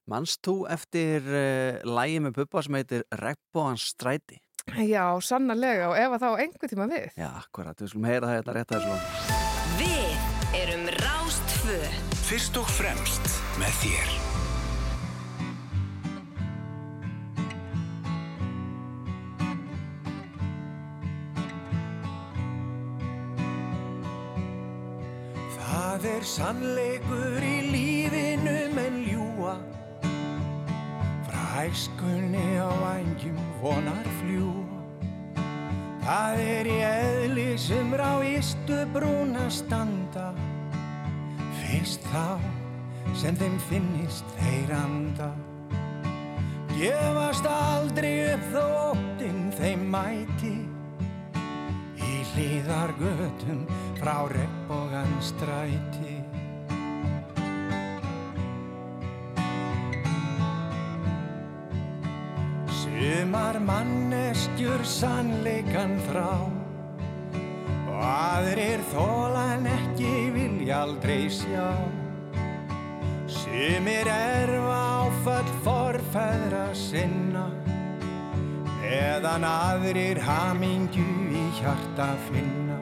Manst 0.07 0.43
þú 0.45 0.57
eftir 0.71 1.25
uh, 1.27 1.79
lægi 1.97 2.19
með 2.23 2.37
puppa 2.41 2.63
sem 2.63 2.77
heitir 2.79 3.07
Rebbóans 3.23 3.89
stræti? 3.95 4.39
Já, 4.75 5.05
sannarlega 5.23 5.87
og 5.89 5.97
ef 5.97 6.17
að 6.17 6.23
þá 6.23 6.29
einhver 6.43 6.69
tíma 6.71 6.87
við. 6.91 7.07
Já, 7.17 7.29
akkurat, 7.39 7.79
við 7.81 7.93
skulum 7.93 8.09
heyra 8.11 8.27
það 8.27 8.35
hérna 8.37 8.57
rétt 8.57 8.75
að 8.75 8.85
þessu. 8.85 9.37
Við 9.79 10.57
erum 10.61 10.89
Rástfö. 11.01 11.79
Fyrst 12.27 12.57
og 12.59 12.67
fremst 12.75 13.29
með 13.57 13.77
þér. 13.81 14.17
Það 25.57 26.07
er 26.11 26.25
sannleikur 26.29 27.45
í 27.47 27.55
lífinu 27.71 28.57
menn 28.75 28.99
ljúa 29.07 29.55
Frá 31.25 31.41
hæskunni 31.55 32.59
á 32.61 32.69
vangjum 32.83 33.46
vonar 33.61 34.07
fljúa 34.21 34.77
Það 36.07 36.39
er 36.39 36.69
í 36.71 36.77
eðli 36.87 37.49
sem 37.59 37.89
ráistu 37.99 38.77
brúna 38.93 39.49
standa. 39.51 40.29
Fyrst 41.57 42.05
þá 42.13 42.39
sem 43.17 43.35
þeim 43.35 43.59
finnist 43.67 44.37
þeir 44.37 44.71
anda 44.77 45.33
Gefast 46.77 47.47
aldrei 47.49 48.35
upp 48.35 48.43
þóttinn 48.53 49.47
þeim 49.57 49.87
mæti. 49.89 50.51
Í 51.97 52.19
hlýðargötum 52.35 53.63
frá 53.97 54.29
regnbógan 54.29 55.15
stræti 55.25 56.16
Sumar 62.97 63.59
manneskjur 63.61 64.81
sannleikan 64.81 65.91
þrá 66.07 66.31
og 67.85 67.99
aðrir 68.01 68.81
þólan 68.89 69.67
ekki 69.69 70.13
vilja 70.33 70.79
aldrei 70.81 71.27
sjá. 71.29 71.67
Sumir 73.29 74.09
erfa 74.09 74.79
áfall 75.03 75.53
forfæðra 75.67 76.65
sinna. 76.73 77.45
Eðan 78.81 79.45
aðrir 79.45 80.17
hamingju 80.25 81.05
í 81.37 81.45
hjarta 81.59 82.09
finna. 82.31 82.81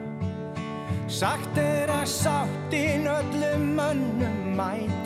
Sagt 1.12 1.60
er 1.60 1.92
að 1.92 2.08
sáttin 2.08 3.04
öllum 3.04 3.68
mönnum 3.76 4.40
mæti 4.56 5.05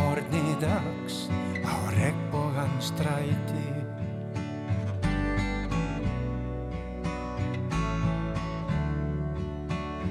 morni 0.00 0.56
dags 0.60 1.28
á 1.60 1.76
regnbógan 1.98 2.72
stræti. 2.80 3.68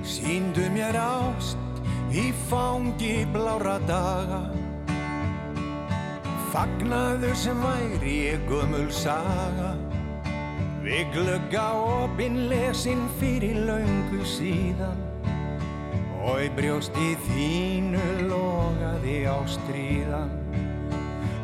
Sýndu 0.05 0.69
mér 0.77 0.98
ást 1.01 1.58
í 2.13 2.29
fangi 2.50 3.25
blára 3.34 3.77
daga, 3.89 4.41
fagnaðu 6.53 7.34
sem 7.34 7.58
væri 7.65 8.15
ég 8.34 8.50
gömul 8.50 8.89
saga. 8.93 9.74
Við 10.86 11.05
glögga 11.13 11.67
opinn 11.75 12.48
lesin 12.50 13.01
fyrir 13.19 13.58
laungu 13.67 14.24
síðan 14.25 15.10
og 16.29 16.41
í 16.43 16.50
brjósti 16.55 17.13
þínu 17.27 18.05
logaði 18.29 19.17
ástri 19.31 19.78
stríðan 19.89 20.29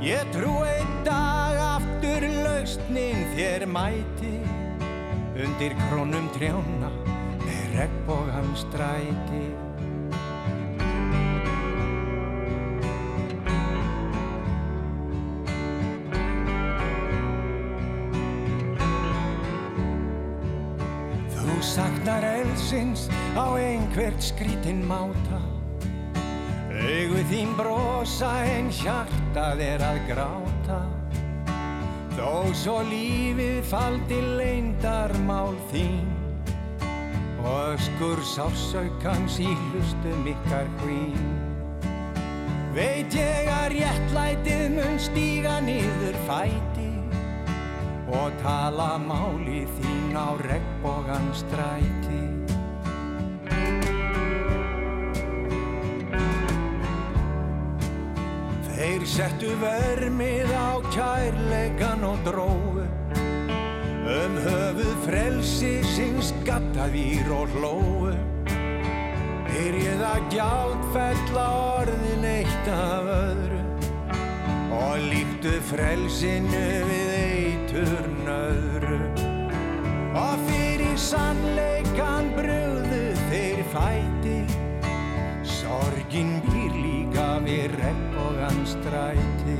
Ég 0.05 0.21
trú 0.35 0.53
einn 0.61 0.91
dag 1.05 1.57
aftur 1.57 2.25
lausnin 2.45 3.23
þér 3.33 3.65
mæti 3.65 4.37
Undir 5.35 5.73
krónum 5.87 6.29
trjána 6.31 6.91
með 7.41 7.63
regnbógan 7.75 8.53
stræti. 8.55 9.41
Þú 21.35 21.57
saknar 21.59 22.23
elsins 22.29 23.09
á 23.35 23.59
einhvert 23.59 24.23
skrítinn 24.23 24.85
máta 24.87 25.34
Augu 26.85 27.21
þín 27.31 27.55
brosa 27.57 28.31
en 28.45 28.69
hjartað 28.69 29.63
er 29.65 29.81
að 29.81 30.03
gráta. 30.11 30.81
Þó 32.15 32.53
svo 32.53 32.81
lífið 32.85 33.63
faldi 33.71 34.21
leindarmál 34.37 35.57
þín. 35.71 36.15
Og 37.45 37.75
öskur 37.75 38.21
sásaukans 38.25 39.37
í 39.43 39.51
hlustum 39.67 40.29
ykkar 40.31 40.69
hvín 40.81 41.27
Veit 42.73 43.13
ég 43.13 43.49
að 43.53 43.67
réttlætið 43.75 44.63
mun 44.73 44.97
stíga 44.99 45.59
niður 45.63 46.17
fæti 46.25 46.89
Og 48.09 48.33
tala 48.41 48.95
máli 49.01 49.65
þín 49.77 50.17
á 50.17 50.33
regnbogan 50.41 51.29
stræti 51.37 52.34
Þeir 59.05 59.29
settu 59.29 59.51
vermið 59.61 60.49
á 60.49 60.81
kærleikan 60.89 62.01
og 62.07 62.23
dróu 62.25 62.85
Um 64.09 64.37
höfuð 64.41 64.95
frelsi 65.03 65.73
sinns 65.85 66.31
gattavír 66.47 67.29
og 67.29 67.53
hlóu 67.53 68.15
Byrjuð 69.51 70.01
að 70.07 70.25
gjaldfella 70.33 71.45
orðin 71.75 72.25
eitt 72.31 72.71
af 72.73 73.11
öðru. 73.19 73.61
Og 74.79 75.05
líktu 75.11 75.53
frelsinu 75.69 76.65
við 76.89 77.13
eitur 77.21 78.09
nöðru. 78.25 78.99
Og 80.17 80.49
fyrir 80.49 80.97
sannleikan 80.97 82.33
brugðu 82.41 83.05
þeir 83.29 83.63
fæti. 83.69 84.39
Sorgin 85.59 86.39
býr 86.49 86.54
við 87.45 87.77
regnbogan 87.77 88.59
stræti. 88.65 89.59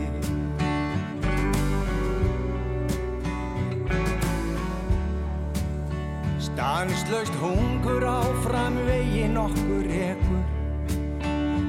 Stanslaust 6.50 7.40
hungur 7.44 8.06
áfram 8.10 8.78
veginn 8.90 9.38
okkur 9.38 9.90
ekur 10.10 10.44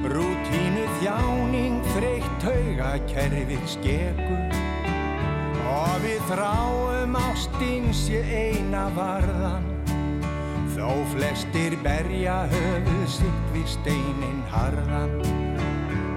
Rútínu 0.07 0.85
þjáning 1.01 1.81
þreytt 1.91 2.35
tauga 2.39 2.93
kerfið 3.09 3.65
skekur. 3.67 4.61
Og 5.67 5.97
við 6.05 6.21
þráum 6.29 7.17
ástinn 7.19 7.89
sé 7.91 8.21
eina 8.23 8.85
varðan. 8.95 9.67
Þó 10.77 10.93
flestir 11.11 11.75
berja 11.83 12.45
höfuð 12.53 13.03
sitt 13.17 13.51
við 13.51 13.67
steinin 13.75 14.41
harðan 14.53 15.46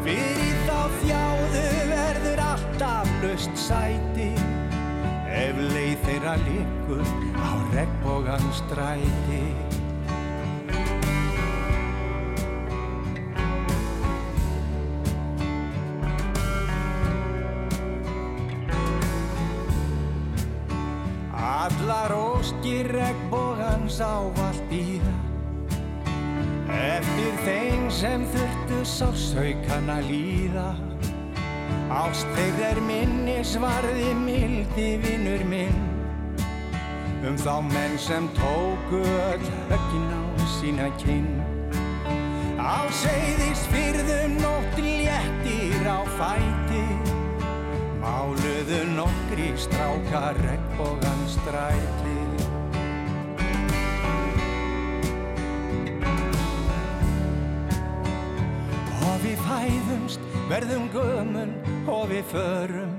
Fyrir 0.00 0.60
þá 0.64 0.78
þjáðu 1.02 1.64
verður 1.90 2.40
alltaf 2.40 3.10
löst 3.20 3.58
sæti. 3.60 4.30
Ef 5.28 5.60
leið 5.74 6.06
þeirra 6.06 6.34
líkur 6.46 7.04
á 7.36 7.50
regnbogan 7.74 8.46
stræti. 8.62 9.42
Allar 21.36 22.16
óskir 22.16 22.88
regnbogans 22.96 24.00
ávalt 24.00 24.64
býða 24.72 25.29
Eftir 27.00 27.36
þeim 27.46 27.84
sem 27.96 28.24
þurftu 28.28 28.78
sársaukan 28.84 29.86
að 29.88 30.08
líða. 30.10 30.64
Ást 31.96 32.28
þeir 32.34 32.58
er 32.66 32.80
minnisvarði 32.84 34.10
mildi 34.18 34.88
vinnur 35.00 35.44
minn. 35.48 35.78
Um 37.24 37.38
þá 37.40 37.54
menn 37.70 37.96
sem 38.04 38.28
tóku 38.36 39.00
öll 39.00 39.48
höggin 39.70 40.12
á 40.12 40.24
sína 40.58 40.90
kinn. 41.00 41.40
Á 42.60 42.84
seiðis 43.00 43.64
fyrðum 43.72 44.36
nótt 44.44 44.76
léttir 44.84 45.88
á 45.88 46.04
fæti. 46.20 46.84
Máluðu 48.04 48.84
nokkri 48.92 49.54
strákar 49.56 50.36
regnbogan 50.44 51.24
stræti 51.32 52.39
fæðumst, 59.50 60.22
verðum 60.50 60.86
gömul 60.94 61.50
og 61.90 62.06
við 62.12 62.24
förum. 62.30 62.94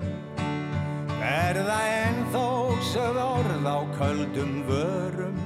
Verða 1.21 1.79
ennþó 1.95 2.47
sögð 2.91 3.23
orð 3.23 3.67
á 3.71 3.79
köldum 3.95 4.57
vörum. 4.67 5.37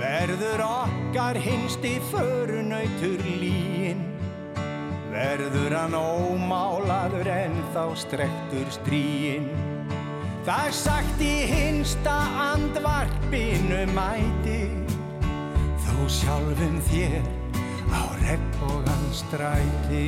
Verður 0.00 0.62
okkar 0.64 1.36
hinsti 1.36 1.98
förunautur 2.08 3.20
líin 3.20 4.06
Verður 5.12 5.74
hann 5.76 5.96
ómálaður 5.98 7.28
en 7.28 7.58
þá 7.74 7.82
strektur 8.00 8.70
stríin 8.72 9.50
Það 10.46 10.62
er 10.70 10.76
sagt 10.78 11.20
í 11.20 11.34
hinsta 11.50 12.14
andvarpinu 12.46 13.82
mæti. 13.92 14.62
Þú 15.84 16.06
sjálfum 16.16 16.80
þér 16.88 17.28
á 17.92 18.02
regnbogan 18.22 18.99
stræti 19.12 20.04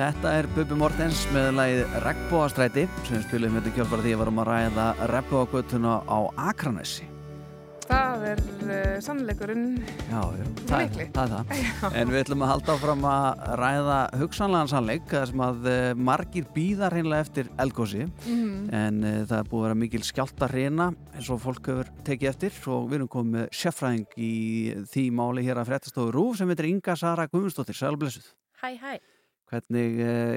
Þetta 0.00 0.30
er 0.32 0.46
Bubi 0.54 0.76
Mortens 0.80 1.26
með 1.34 1.50
lagið 1.58 1.96
Regnbóastræti 2.06 2.86
sem 3.04 3.18
við 3.18 3.26
spilum 3.26 3.58
hérna 3.58 3.76
kjálfara 3.76 4.06
því 4.06 4.16
að 4.16 4.22
varum 4.24 4.40
að 4.40 4.48
ræða 4.48 4.90
Regnbóagötuna 5.12 5.96
á 6.08 6.18
Akranesi. 6.48 7.19
Það 7.90 8.24
er 8.30 8.40
uh, 8.70 8.98
sannleikurinn. 9.02 9.62
Já, 10.10 10.20
já, 10.38 10.44
það, 10.68 10.82
er- 10.84 11.08
það 11.16 11.24
er 11.24 11.30
það. 11.32 11.94
En 12.00 12.12
við 12.12 12.20
ætlum 12.20 12.44
að 12.46 12.50
halda 12.52 12.74
áfram 12.76 13.06
að 13.10 13.40
ræða 13.58 13.96
hugsanlegan 14.20 14.70
sannleik 14.70 15.08
þar 15.10 15.30
sem 15.32 15.42
að 15.42 15.66
uh, 15.72 15.78
margir 16.10 16.46
býða 16.54 16.90
hreinlega 16.94 17.26
eftir 17.26 17.50
elgósi 17.64 18.04
Mhm. 18.06 18.70
en 18.78 19.00
uh, 19.02 19.16
það 19.26 19.36
er 19.40 19.50
búið 19.50 19.60
að 19.62 19.66
vera 19.66 19.78
mikil 19.82 20.02
skjálta 20.06 20.48
hrina 20.52 20.90
eins 21.16 21.30
og 21.34 21.42
fólk 21.42 21.70
hefur 21.72 21.90
tekið 22.06 22.30
eftir 22.30 22.60
og 22.70 22.86
við 22.92 23.00
erum 23.00 23.10
komið 23.16 23.34
með 23.40 23.48
sérfræðing 23.64 24.18
í 24.22 24.32
því 24.94 25.06
máli 25.18 25.46
hér 25.48 25.58
að 25.64 25.72
fréttastofu 25.72 26.14
Rúf 26.14 26.38
sem 26.38 26.52
heitir 26.54 26.70
Inga 26.70 26.94
Sara 27.00 27.26
Guðmundsdóttir, 27.26 27.74
sælblessuð. 27.80 28.30
Hæ, 28.62 28.70
hæ. 28.78 28.92
Hvernig, 29.50 29.98
uh, 29.98 30.36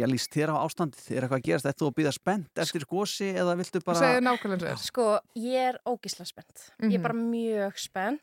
ég 0.00 0.08
líst 0.08 0.32
þér 0.32 0.54
á 0.56 0.64
ástandið, 0.64 1.10
er 1.12 1.26
eitthvað 1.26 1.40
að 1.42 1.46
gerast, 1.50 1.66
ættu 1.68 1.86
að 1.90 1.94
býða 1.98 2.12
spennt 2.16 2.62
eftir 2.64 2.86
gósi 2.88 3.28
eða 3.36 3.56
viltu 3.60 3.82
Þú 3.82 3.84
bara... 3.90 4.00
segir 4.00 4.24
nákvæmlega 4.24 4.70
þér. 4.72 4.82
Sko, 4.86 5.06
ég 5.36 5.70
er 5.74 5.78
ógísla 5.84 6.24
spennt. 6.28 6.70
Ég 6.80 6.86
Mhm. 6.88 6.94
er 6.96 7.02
bara 7.04 7.14
mjög 7.20 7.78
spennt. 7.78 8.22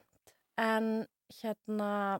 En 0.57 1.05
hérna, 1.41 2.19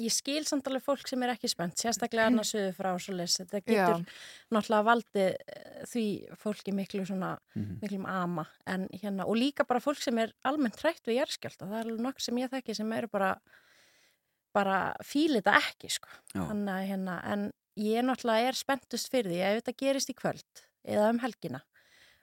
ég 0.00 0.12
skil 0.12 0.44
samt 0.48 0.64
alveg 0.68 0.82
fólk 0.84 1.06
sem 1.08 1.22
er 1.22 1.34
ekki 1.34 1.48
spennt, 1.52 1.76
sérstaklega 1.76 2.26
annars 2.30 2.54
söðu 2.54 2.72
frá 2.76 2.94
svo 3.00 3.12
les, 3.14 3.36
þetta 3.36 3.60
Já. 3.68 3.86
getur 3.88 4.06
náttúrulega 4.52 4.86
valdið 4.88 5.34
eh, 5.36 5.84
því 5.84 6.04
fólki 6.40 6.72
miklu 6.72 7.04
svona, 7.04 7.38
Mhm. 7.54 7.78
miklum 7.82 8.06
ama 8.08 8.46
en 8.66 8.88
hérna, 8.88 9.26
og 9.28 9.36
líka 9.36 9.66
bara 9.68 9.80
fólk 9.80 10.00
sem 10.00 10.16
er 10.18 10.32
almennt 10.44 10.76
hrætt 10.80 11.04
við 11.04 11.20
jærskjálta, 11.20 11.68
það 11.68 11.80
er 11.80 11.84
alveg 11.84 12.00
nokk 12.00 12.20
sem 12.20 12.34
ég 12.36 12.48
þekki 12.48 12.74
sem 12.76 12.92
eru 12.92 13.08
bara 13.08 13.34
bara 14.56 14.94
fíli 15.06 15.40
þetta 15.40 15.56
ekki, 15.60 15.90
sko. 15.96 16.12
Að 16.34 16.88
hérna, 16.90 17.20
en 17.24 17.50
ég 17.80 18.04
náttúrulega 18.04 18.50
er 18.50 18.58
spenntust 18.58 19.10
fyrir 19.12 19.32
því 19.32 19.42
ef 19.46 19.60
þetta 19.60 19.76
gerist 19.84 20.12
í 20.12 20.16
kvöld 20.18 20.64
eða 20.84 21.10
um 21.12 21.20
helgina 21.22 21.62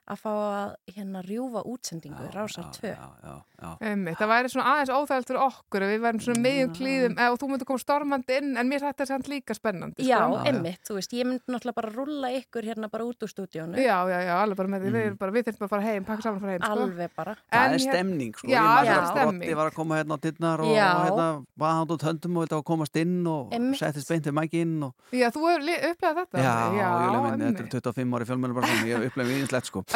að 0.08 0.20
fá 0.22 0.30
að 0.32 0.70
hérna 0.96 1.20
rjúfa 1.26 1.60
útsendingu, 1.68 2.28
rásar 2.32 2.64
2 2.76 2.88
já, 2.88 2.96
já, 3.24 3.34
já. 3.60 3.70
Einmitt, 3.84 4.16
það 4.20 4.30
væri 4.32 4.50
svona 4.52 4.70
aðeins 4.72 4.92
óþægilt 4.94 5.28
fyrir 5.28 5.40
okkur 5.44 5.84
við 5.90 6.00
værum 6.04 6.22
svona 6.24 6.42
meðjum 6.44 6.72
klíðum 6.78 7.16
eða 7.18 7.36
þú 7.42 7.48
myndir 7.50 7.68
koma 7.68 7.82
stormandi 7.82 8.38
inn 8.40 8.56
en 8.62 8.70
mér 8.70 8.84
þetta 8.86 9.04
er 9.04 9.10
samt 9.12 9.28
líka 9.28 9.56
spennandi 9.58 10.06
Já, 10.08 10.18
sko. 10.24 10.38
Einmitt, 10.48 10.80
þú 10.88 10.96
veist, 10.98 11.12
ég 11.18 11.28
myndi 11.28 11.44
náttúrulega 11.52 11.78
bara 11.80 11.92
rúlla 11.92 12.30
ykkur 12.38 12.68
hérna 12.70 12.88
bara 12.92 13.04
út 13.08 13.20
úr 13.26 13.32
stúdíónu. 13.32 13.76
Já, 13.76 13.98
já, 14.08 14.18
já, 14.28 14.34
alveg 14.42 14.56
bara 14.62 14.72
með 14.74 14.86
því 14.86 14.92
við, 14.94 15.06
erum 15.08 15.18
bara, 15.20 15.32
við 15.36 15.42
þurfum 15.48 15.58
bara 15.58 15.68
að 15.68 15.74
fara 15.74 15.86
heim, 15.88 16.04
pakka 16.08 16.22
saman 16.28 16.38
og 16.38 16.42
fara 16.46 16.52
heim 16.56 16.62
sko. 16.64 16.72
alveg 16.88 17.10
bara. 17.18 17.34
Það 17.36 17.58
En 17.58 17.68
er 17.68 17.78
hér- 17.78 17.84
stemning 17.88 18.32
sko, 18.38 18.48
Já, 18.48 18.56
ég 18.56 18.64
maður 18.64 18.88
það 18.88 18.94
er 18.94 19.02
að 19.02 19.10
stemning. 19.12 19.42
Rotti 19.48 19.54
var 19.60 19.66
að 19.68 19.74
koma 19.78 19.98
hérna 20.00 20.14
á 20.14 20.18
dittnar 20.24 20.58
og, 20.64 20.68
og 20.68 21.04
hérna 21.08 21.28
var 21.58 21.72
hann 21.78 21.92
út 21.98 22.02
höndum 22.08 22.36
og 22.38 22.46
þetta 22.46 22.56
var 22.56 22.62
að 22.62 22.68
komast 22.72 22.96
inn 23.02 23.16
og 23.26 23.52
settist 23.78 24.08
beint 24.08 24.24
við 24.28 24.36
mækinn 24.38 24.74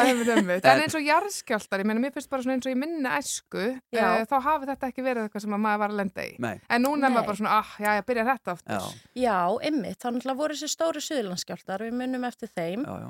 þetta 0.03 0.33
er 0.33 0.43
25 0.43 0.43
ári 0.43 0.43
fjölmennu 0.43 0.59
bara 0.59 0.59
svona, 0.59 0.63
ég 0.63 0.63
upplega 0.63 0.63
við 0.63 0.63
einslegt 0.63 0.63
Einmitt, 0.63 0.63
einmitt. 0.63 0.65
En- 0.65 0.73
En 0.73 0.83
eins 0.83 0.95
og 0.95 1.03
jarðskjáltar, 1.07 1.79
ég 1.83 1.85
meina, 1.89 1.99
mér 2.03 2.13
finnst 2.13 2.29
bara 2.29 2.43
svona 2.43 2.55
eins 2.57 2.65
og 2.67 2.73
ég 2.73 2.79
minni 2.83 3.09
æsku, 3.09 3.63
Já. 3.93 4.05
uh, 4.05 4.25
þá 4.29 4.35
hafi 4.47 4.65
þetta 4.71 4.89
ekki 4.91 5.03
verið 5.07 5.23
eitthvað 5.29 5.41
sem 5.45 5.53
að 5.57 5.63
maður 5.65 5.79
var 5.83 5.89
að 5.93 5.99
lenda 6.01 6.21
í. 6.27 6.35
Nei, 6.39 6.55
En 6.69 6.83
núna 6.83 7.07
er 7.07 7.13
maður 7.15 7.25
bara 7.31 7.39
svona, 7.41 7.57
ah, 7.59 7.71
já, 7.79 7.89
ég 7.99 8.05
byrja 8.05 8.25
þetta 8.31 8.51
aftur. 8.57 8.73
já, 8.73 9.23
Já, 9.23 9.37
einmitt, 9.63 9.99
þannig 10.03 10.25
að 10.25 10.37
voru 10.43 10.53
þessi 10.53 10.69
stóru 10.75 11.01
suðurlandskjáltar, 11.01 11.79
við 11.87 11.93
munum 11.93 12.23
eftir 12.27 12.49
þeim 12.49 12.85
já, 12.85 12.93
já 12.99 13.09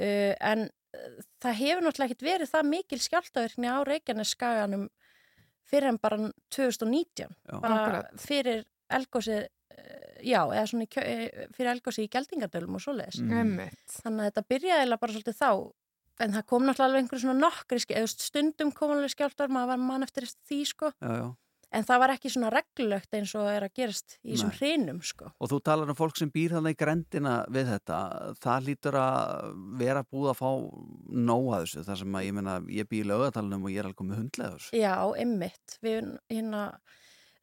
uh, 0.00 0.34
en 0.40 0.66
uh, 0.70 1.22
það 1.42 1.54
hefur 1.60 1.82
náttúrulega 1.86 2.10
ekkit 2.10 2.26
verið 2.26 2.50
það 2.54 2.68
mikil 2.70 2.98
skjáltaverkni 2.98 3.66
á 3.70 3.78
Reykjaneskaganum 3.84 4.88
fyrir 5.70 5.88
en 5.92 5.98
bara 6.02 6.16
2019 6.50 7.28
Já. 7.46 7.60
bara 7.62 8.02
fyrir 8.18 8.64
elgósið 8.90 9.46
já, 10.20 10.42
eða 10.44 10.66
svona 10.68 10.84
í 10.84 10.88
eh, 11.00 11.46
fyrir 11.56 11.70
elgósið 11.72 12.04
í 12.04 12.10
Geldingadölum 12.12 12.74
og 12.76 12.82
svoleiðis 12.82 13.20
Mm. 13.22 13.32
Einmitt. 13.38 13.94
þannig 14.02 14.20
að 14.20 14.28
þetta 14.30 14.42
byrjaði 14.50 14.98
bara 15.00 15.12
svolítið 15.14 15.38
þá 15.38 15.50
en 16.20 16.34
það 16.36 16.48
kom 16.52 16.66
náttúrulega 16.66 16.88
alveg 16.88 17.04
einhverju 17.04 17.26
svona 17.26 17.44
nokkri 17.46 17.84
eða 17.88 18.10
stundum 18.12 18.72
kom 18.76 18.96
alveg 18.96 19.14
skjáltar 19.14 19.52
maður 19.52 19.72
var 19.74 19.86
mann 19.86 20.06
eftir 20.06 20.26
því 20.48 20.60
sko 20.68 20.92
já, 20.92 21.10
já. 21.16 21.26
en 21.78 21.88
það 21.88 22.02
var 22.02 22.14
ekki 22.14 22.32
svona 22.34 22.52
reglulegt 22.54 23.18
eins 23.18 23.34
og 23.38 23.48
er 23.50 23.66
að 23.66 23.74
gerast 23.80 24.16
í 24.20 24.34
þessum 24.34 24.54
hrinum 24.58 25.02
sko 25.06 25.32
Og 25.38 25.52
þú 25.52 25.60
talar 25.70 25.92
um 25.92 25.98
fólk 25.98 26.20
sem 26.20 26.32
býr 26.32 26.56
þannig 26.58 26.76
í 26.76 26.80
grendina 26.84 27.34
við 27.52 27.74
þetta, 27.74 27.98
það 28.44 28.70
lítur 28.70 29.00
að 29.00 29.50
vera 29.80 30.06
búið 30.06 30.32
að 30.34 30.40
fá 30.40 30.50
nóg 31.30 31.52
að 31.56 31.66
þessu, 31.66 31.84
þar 31.88 32.00
sem 32.04 32.20
að 32.20 32.28
ég 32.28 32.38
meina, 32.38 32.56
ég 32.80 32.90
býr 32.90 33.04
í 33.04 33.10
lögatalunum 33.12 33.68
og 33.68 33.74
ég 33.74 33.82
er 33.82 33.90
alveg 33.90 34.08
með 34.10 34.32
þessu. 34.40 34.72
Já, 34.76 34.94
ymmit. 35.24 35.78
Við, 35.84 36.10
hérna, 36.30 36.64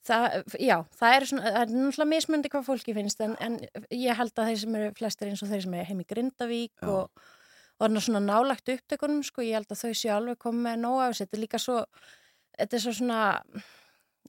það, 0.08 0.38
já, 0.62 0.76
það 0.98 1.16
er 1.16 1.26
svona, 1.30 1.48
það 1.48 1.60
er 1.62 1.74
náttúrulega 1.74 2.10
mismundi 2.12 2.52
hvað 2.54 2.68
fólki 2.68 2.96
finnst 2.98 3.24
en, 3.24 3.36
en 3.44 3.58
ég 3.94 4.18
held 4.18 4.34
að 4.36 4.52
þeir 4.52 4.62
sem 4.64 4.78
eru 4.80 4.94
flestir 4.98 5.32
eins 5.32 5.44
og 5.44 5.52
þeir 5.52 5.66
sem 5.66 5.76
eru 5.78 5.90
heim 5.90 6.04
í 6.04 6.08
Grindavík 6.12 6.84
Já. 6.84 6.92
og, 6.94 7.28
og 7.80 7.86
er 7.92 8.00
svona 8.02 8.20
nálagt 8.24 8.70
upptökunum, 8.74 9.24
sko, 9.24 9.42
ég 9.46 9.54
held 9.54 9.68
að 9.70 9.82
þau 9.84 9.92
séu 9.94 10.14
alveg 10.16 10.38
komið 10.42 10.64
með 10.66 10.80
nóg 10.82 11.02
af 11.04 11.12
þessu. 11.14 11.26
Þetta 11.26 11.38
er 11.38 11.44
líka 11.44 11.60
svo, 11.62 11.78
þetta 12.58 12.74
er 12.78 12.82
svo 12.82 12.94
svona, 12.98 13.20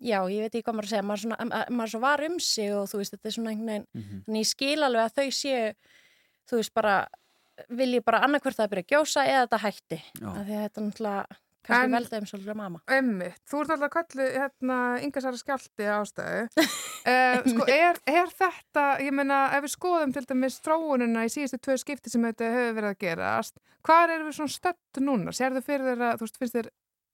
já, 0.01 0.19
ég 0.29 0.41
veit 0.45 0.55
ekki 0.55 0.65
hvað 0.67 0.77
maður 0.79 0.89
að 0.89 0.93
segja, 0.93 1.07
maður, 1.09 1.23
svona, 1.25 1.39
að- 1.49 1.71
maður 1.79 1.91
svo 1.95 2.01
var 2.01 2.25
um 2.29 2.39
sig 2.41 2.73
og 2.77 2.85
þú 2.91 3.01
veist, 3.01 3.13
þetta 3.17 3.27
er 3.27 3.37
svona 3.39 3.51
einhvern 3.55 3.73
veginn, 3.73 3.87
Mhm. 3.95 4.23
þannig 4.27 4.41
ég 4.45 4.51
skil 4.53 4.79
alveg 4.85 5.03
að 5.05 5.15
þau 5.19 5.29
séu, 5.41 5.75
þú 6.49 6.57
veist, 6.61 6.75
bara, 6.75 7.09
vilji 7.71 8.01
bara 8.05 8.21
annarkvort 8.23 8.55
að 8.59 8.69
það 8.69 8.71
byrja 8.71 8.85
að 8.85 8.93
gjósa 8.93 9.27
eða 9.27 9.47
þetta 9.49 9.59
hætti. 9.65 9.99
Af 10.23 10.47
því 10.47 10.55
að 10.55 10.65
þetta 10.69 10.85
náttúrulega, 10.87 11.27
kannski 11.67 11.89
En- 11.89 11.95
veldaðum 11.97 12.29
svolítið 12.31 12.59
mamma. 12.59 12.81
Einmitt. 12.89 13.41
Þú 13.51 13.61
ert 13.63 13.73
alltaf 13.75 13.93
kallið, 13.95 14.31
hérna, 14.43 14.79
yngasara 15.05 15.41
skjálti 15.41 15.89
ástæðu. 15.95 16.43
Uh, 16.59 17.39
sko, 17.53 17.69
er, 17.73 18.01
er 18.07 18.33
þetta, 18.39 18.87
ég 19.05 19.15
meina, 19.17 19.41
ef 19.57 19.67
við 19.67 19.75
skoðum 19.75 20.15
til 20.17 20.25
dæmis 20.29 20.61
þróunina 20.65 21.27
í 21.27 21.33
síðustu 21.33 21.61
tvö 21.65 21.79
skipti 21.83 22.13
sem 22.13 22.27
þetta 22.29 22.53
hefur 22.55 22.79
verið 22.81 22.95
að 22.95 23.01
gerast, 23.07 23.59
hvað 23.87 24.15
erum 24.17 24.31
við 24.31 24.39
svona 24.41 24.57
stödd 24.57 25.03
núna? 25.05 25.37
Sérðu 25.37 25.65
fyrir 25.67 25.91
þeirra, 25.93 26.15
þú 26.17 26.29
veist, 26.29 26.41
finnst 26.43 26.59
þér, 26.59 26.71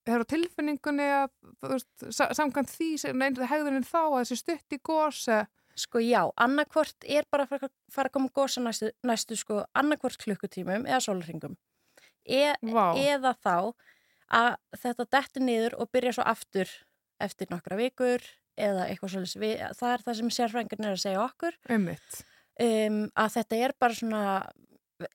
hefur 0.09 0.25
á 0.25 0.33
tilfinningunni 0.35 1.11
að, 1.19 1.29
veist, 1.75 2.09
sa 2.13 2.31
samkvæmt 2.37 2.73
því, 2.73 2.91
sem 3.05 3.27
einn 3.27 3.45
hegðunin 3.53 3.87
þá, 3.89 4.01
að 4.07 4.19
þessi 4.23 4.43
stutt 4.43 4.77
í 4.77 4.83
gósa, 4.85 5.45
Sko 5.75 5.99
já, 5.99 6.23
annarkvort 6.39 7.03
er 7.03 7.27
bara 7.31 7.49
að 7.49 7.67
fara, 7.91 8.07
að 8.07 8.13
koma 8.15 8.31
gósa 8.35 8.63
næstu, 8.63 8.93
næstu 9.03 9.35
sko 9.39 9.65
annarkvort 9.75 10.21
klukkutímum 10.23 10.87
eða 10.87 11.01
sólringum. 11.03 11.57
E, 12.25 12.55
Vá. 12.63 12.95
eða 12.95 13.35
þá 13.35 13.57
að 14.35 14.57
þetta 14.83 15.09
dettur 15.17 15.47
niður 15.47 15.79
og 15.81 15.91
byrja 15.95 16.17
svo 16.17 16.27
aftur 16.27 16.71
eftir 17.23 17.51
nokkra 17.53 17.79
vikur 17.79 18.25
eða 18.59 18.89
eitthvað 18.91 19.15
svolítið. 19.15 19.65
Það 19.79 19.93
er 19.93 20.05
það 20.07 20.21
sem 20.21 20.33
sérfrængin 20.37 20.87
er 20.87 20.95
að 20.95 21.03
segja 21.03 21.25
okkur. 21.25 21.59
Um, 22.65 23.01
að 23.19 23.33
þetta 23.39 23.61
er 23.67 23.75
bara 23.83 23.99
svona 23.99 24.25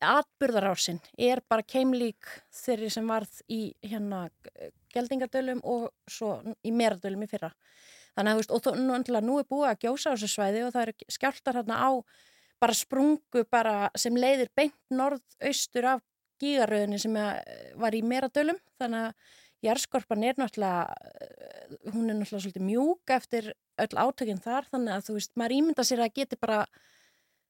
atburðarásin 0.03 0.99
er 1.15 1.39
bara 1.47 1.63
keimlík 1.63 2.27
þeirri 2.51 2.89
sem 2.91 3.07
varð 3.07 3.37
í 3.47 3.61
hérna 3.85 4.25
geldingadölum 4.93 5.61
og 5.63 5.87
svo 6.09 6.39
í 6.67 6.73
meradölum 6.75 7.23
í 7.23 7.29
fyrra. 7.31 7.53
Þannig 8.17 8.31
að 8.31 8.35
þú 8.35 8.41
veist, 8.41 8.51
og 8.51 8.65
þó, 8.65 8.69
nú, 8.75 9.21
nú 9.23 9.37
er 9.39 9.47
búið 9.47 9.69
að 9.69 9.85
gjósa 9.85 10.11
á 10.11 10.13
þessu 10.17 10.31
svæði 10.33 10.65
og 10.65 10.73
það 10.75 10.85
eru 10.85 11.13
skjáltar 11.15 11.59
hérna 11.61 11.79
á 11.79 11.91
bara 12.59 12.75
sprungu 12.75 13.45
bara 13.47 13.75
sem 13.95 14.17
leiðir 14.19 14.51
beint 14.57 14.75
norðaustur 14.91 15.87
af 15.95 16.03
gígaröðinni 16.41 16.99
sem 17.01 17.17
eh, 17.19 17.37
var 17.79 17.95
í 17.97 18.01
meradölum. 18.05 18.59
Þannig 18.81 19.09
að 19.09 19.37
jarðskorpan 19.67 20.25
er 20.27 20.39
náttúrulega, 20.39 20.83
eh, 21.19 21.77
hún 21.93 22.09
er 22.09 22.17
náttúrulega 22.17 22.43
svolítið 22.45 22.67
mjúk 22.67 23.15
eftir 23.15 23.53
öll 23.79 23.93
átökinn 24.05 24.43
þar. 24.43 24.67
Þannig 24.73 24.95
að 24.95 25.05
þú 25.07 25.19
veist, 25.19 25.33
maður 25.39 25.57
ímynda 25.59 25.87
sér 25.87 26.03
að 26.05 26.17
geti 26.21 26.39
bara 26.39 26.59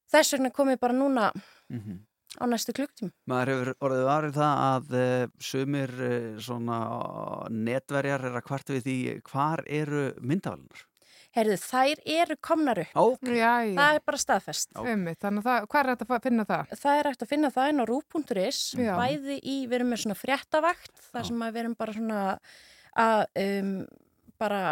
þess 0.10 0.36
vegna 0.36 0.54
komið 0.54 0.86
bara 0.86 1.02
núna 1.02 1.32
Mm 1.70 2.06
á 2.38 2.46
næstu 2.46 2.76
klukktíma. 2.78 3.10
Maður 3.26 3.50
hefur 3.50 3.70
orðið 3.88 4.04
varið 4.06 4.36
það 4.36 4.60
að 4.62 4.92
uh, 5.00 5.32
sumir 5.42 5.94
svona 6.38 6.78
netverjar 7.50 8.28
er 8.30 8.38
að 8.38 8.46
kvart 8.46 8.70
við 8.70 8.84
því 8.86 8.98
hvar 9.32 9.64
eru 9.66 10.04
myndavælunar? 10.22 10.84
Heyrðu, 11.38 11.56
þær 11.62 12.00
eru 12.10 12.36
komnar 12.42 12.80
upp. 12.82 12.94
Ó, 12.98 13.06
Já, 13.30 13.52
já. 13.70 13.74
Það 13.78 13.98
er 14.00 14.04
bara 14.10 14.20
staðfest. 14.24 14.72
Einmitt, 14.82 15.20
þannig 15.22 15.46
að 15.46 15.68
hvað 15.70 15.82
er 15.84 15.90
þetta 15.94 16.08
að 16.18 16.24
finna 16.26 16.46
það? 16.50 16.72
Það 16.82 17.02
er 17.02 17.10
hægt 17.12 17.26
að 17.26 17.30
finna 17.34 17.52
það 17.54 17.70
inn 17.74 17.84
á 17.84 17.86
rú.is, 17.90 18.62
bæði 18.80 19.38
í, 19.44 19.58
við 19.70 19.76
erum 19.80 19.92
með 19.94 20.02
svona 20.04 20.18
fréttavakt, 20.18 21.04
þar 21.12 21.28
sem 21.30 21.44
að 21.46 21.54
við 21.54 21.62
erum 21.64 21.76
bara 21.84 21.96
svona 22.00 22.24
að, 23.06 23.22
um, 23.44 23.76
bara 24.42 24.64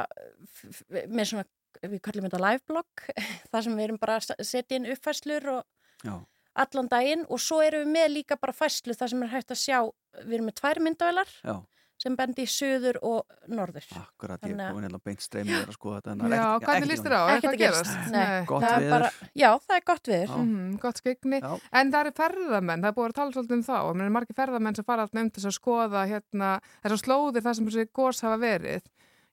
með 1.14 1.30
svona, 1.30 1.46
við 1.86 2.02
kallum 2.08 2.26
þetta 2.26 2.42
liveblog, 2.42 3.06
þar 3.54 3.68
sem 3.68 3.78
við 3.78 3.86
erum 3.90 4.02
bara 4.02 4.18
að 4.18 4.34
setja 4.50 4.80
inn 4.80 4.90
uppfæslur 4.96 5.50
og 5.54 6.08
já, 6.08 6.16
allan 6.58 6.90
daginn 6.90 7.26
og 7.30 7.38
svo 7.44 7.62
erum 7.62 7.86
við 7.86 7.94
með 8.00 8.08
líka 8.16 8.40
bara 8.42 8.56
fæslu 8.58 8.98
þar 8.98 9.14
sem 9.14 9.26
er 9.28 9.34
hægt 9.36 9.54
að 9.54 9.62
sjá, 9.62 9.80
við 10.24 10.40
erum 10.40 10.50
með 10.50 10.58
tvær 10.64 10.82
myndavelar 10.88 11.34
já, 11.46 11.56
sem 11.98 12.16
bendi 12.16 12.44
í 12.46 12.50
söður 12.50 12.98
og 13.02 13.26
norður. 13.50 13.86
akkurat, 13.98 14.40
ég 14.46 14.52
er 14.52 14.58
Þannig 14.58 14.68
að- 14.70 14.84
hérna 14.86 15.00
beint 15.04 15.20
streymið 15.26 15.66
að 15.66 15.74
skoða 15.78 16.02
þetta. 16.02 16.12
en 16.12 16.20
það 16.20 16.36
Já, 16.38 16.44
ekkert- 16.46 16.68
hvernig 16.70 16.90
líst 16.92 17.04
þér 17.08 17.16
á? 17.18 17.22
Er 17.28 17.38
Ekkert 17.38 17.54
að 17.54 17.58
gerast. 17.64 18.48
Gott 18.48 18.64
Það 18.64 18.82
er 18.82 18.90
bara, 18.90 19.10
já, 19.36 19.50
það 19.68 19.76
er 19.78 19.84
gott 19.86 20.04
viður. 20.08 20.36
Mm, 20.38 20.80
gott 20.80 20.98
skegni. 21.02 21.42
En 21.74 21.92
það 21.92 22.00
eru 22.06 22.12
ferðamenn, 22.22 22.82
það 22.82 22.88
er 22.88 22.98
búið 23.00 23.10
að 23.10 23.18
tala 23.18 23.32
svolítið 23.32 23.58
um 23.58 23.64
þá. 23.64 23.78
Það 23.98 24.06
er 24.06 24.14
margir 24.18 24.36
ferðamenn 24.38 24.76
sem 24.76 24.86
fara 24.86 25.02
alltaf 25.08 25.22
um 25.22 25.30
til 25.32 25.42
þess 25.44 25.52
að 25.52 25.60
skoða 25.60 26.02
hérna, 26.08 26.62
þessar 26.86 27.02
slóðir 27.04 27.42
þar 27.44 27.56
sem 27.56 27.66
þessi 27.68 27.90
gós 27.94 28.22
hafa 28.22 28.38
verið. 28.38 28.82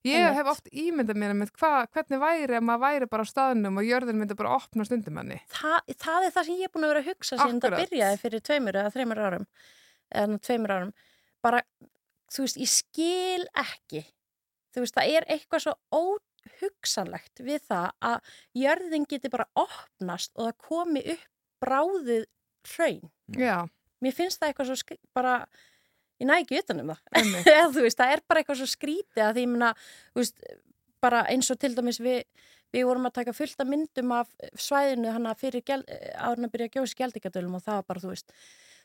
Ég 0.04 0.20
Einmitt. 0.20 0.34
hef 0.36 0.46
oft 0.52 0.66
ímyndað 0.68 1.16
mér 1.16 1.32
með 1.32 1.50
hva, 1.56 1.86
hvernig 1.88 2.20
væri 2.20 2.56
ef 2.58 2.62
maður 2.62 2.80
væri 2.84 3.06
bara 3.08 3.24
á 3.24 3.32
staðnum 3.32 3.78
og 3.80 3.84
jörðin 3.88 4.18
myndi 4.20 4.36
bara 4.36 4.50
opna 4.56 4.84
stundum 4.84 5.16
henni. 5.16 5.40
það, 5.48 5.80
það 5.96 6.26
er 6.26 6.30
það 6.30 6.44
sem 6.44 6.54
ég 6.60 6.64
er 6.64 6.72
búin 6.74 6.84
að 6.84 6.92
vera 6.92 7.00
að 7.00 7.08
hugsa 7.08 7.36
síðan 7.38 7.60
þetta 7.60 7.72
Akkurat. 7.72 7.88
byrjaði 7.88 8.18
fyrir 8.20 8.40
tveimur 8.44 8.74
eða 8.76 8.92
þreimur 8.92 9.18
árum 9.24 9.46
eða 10.12 10.40
tveimur 10.44 10.68
árum 10.76 10.92
bara, 11.42 11.62
þú 12.34 12.46
veist, 12.46 12.60
ég 12.60 12.70
skil 12.72 13.46
ekki 13.64 14.04
þú 14.74 14.82
veist, 14.84 14.96
það 14.96 15.12
er 15.18 15.28
eitthvað 15.30 15.64
svo 15.64 15.74
óhugsanlegt 15.94 17.44
við 17.46 17.62
það 17.68 17.86
að 18.10 18.34
jörðin 18.58 19.06
geti 19.10 19.30
bara 19.32 19.46
opnast 19.58 20.34
og 20.34 20.48
það 20.50 20.58
komi 20.66 21.04
upp 21.14 21.30
bráðið 21.64 22.26
hraun. 22.74 23.10
Já, 23.38 23.64
Mér 24.04 24.16
finnst 24.16 24.40
það 24.40 24.50
eitthvað 24.50 24.70
svo 24.70 24.76
skri, 24.80 24.98
bara 25.16 25.36
ég 26.20 26.28
næ 26.28 26.34
ekki 26.40 26.58
utan 26.60 26.82
um 26.82 26.92
það. 26.92 27.22
Eða, 27.54 27.68
þú 27.72 27.86
veist, 27.86 28.00
það 28.00 28.16
er 28.16 28.24
bara 28.28 28.42
eitthvað 28.42 28.60
svo 28.60 28.68
skrítið 28.68 29.22
að 29.24 29.38
því, 29.38 29.46
ég 29.46 29.52
meina, 29.54 29.70
þú 30.10 30.22
veist, 30.22 30.44
bara 31.04 31.22
eins 31.30 31.50
og 31.52 31.60
til 31.60 31.72
dæmis 31.76 32.00
við, 32.04 32.20
við 32.74 32.86
vorum 32.88 33.08
að 33.08 33.16
taka 33.20 33.36
fullt 33.36 33.64
af 33.64 33.70
myndum 33.70 34.12
af 34.16 34.30
svæðinu 34.60 35.14
hann 35.14 35.30
að 35.30 35.40
fyrir 35.44 35.64
árun 35.70 36.48
að 36.48 36.54
byrja 36.54 36.70
að 36.70 36.78
gjósa 36.78 37.00
gældingadölum 37.00 37.58
og 37.58 37.64
það 37.64 37.80
var 37.80 37.88
bara, 37.92 38.04
þú 38.04 38.12
veist, 38.12 38.36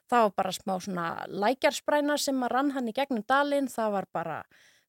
það 0.10 0.26
var 0.26 0.36
bara 0.42 0.56
smá 0.56 0.76
svona 0.82 1.08
lækjarspræna 1.30 2.18
sem 2.22 2.44
að 2.46 2.54
rann 2.56 2.74
hann 2.76 2.90
í 2.90 2.96
gegnum 2.98 3.26
dalinn, 3.30 3.70
það 3.72 3.96
var 3.98 4.10
bara, 4.16 4.38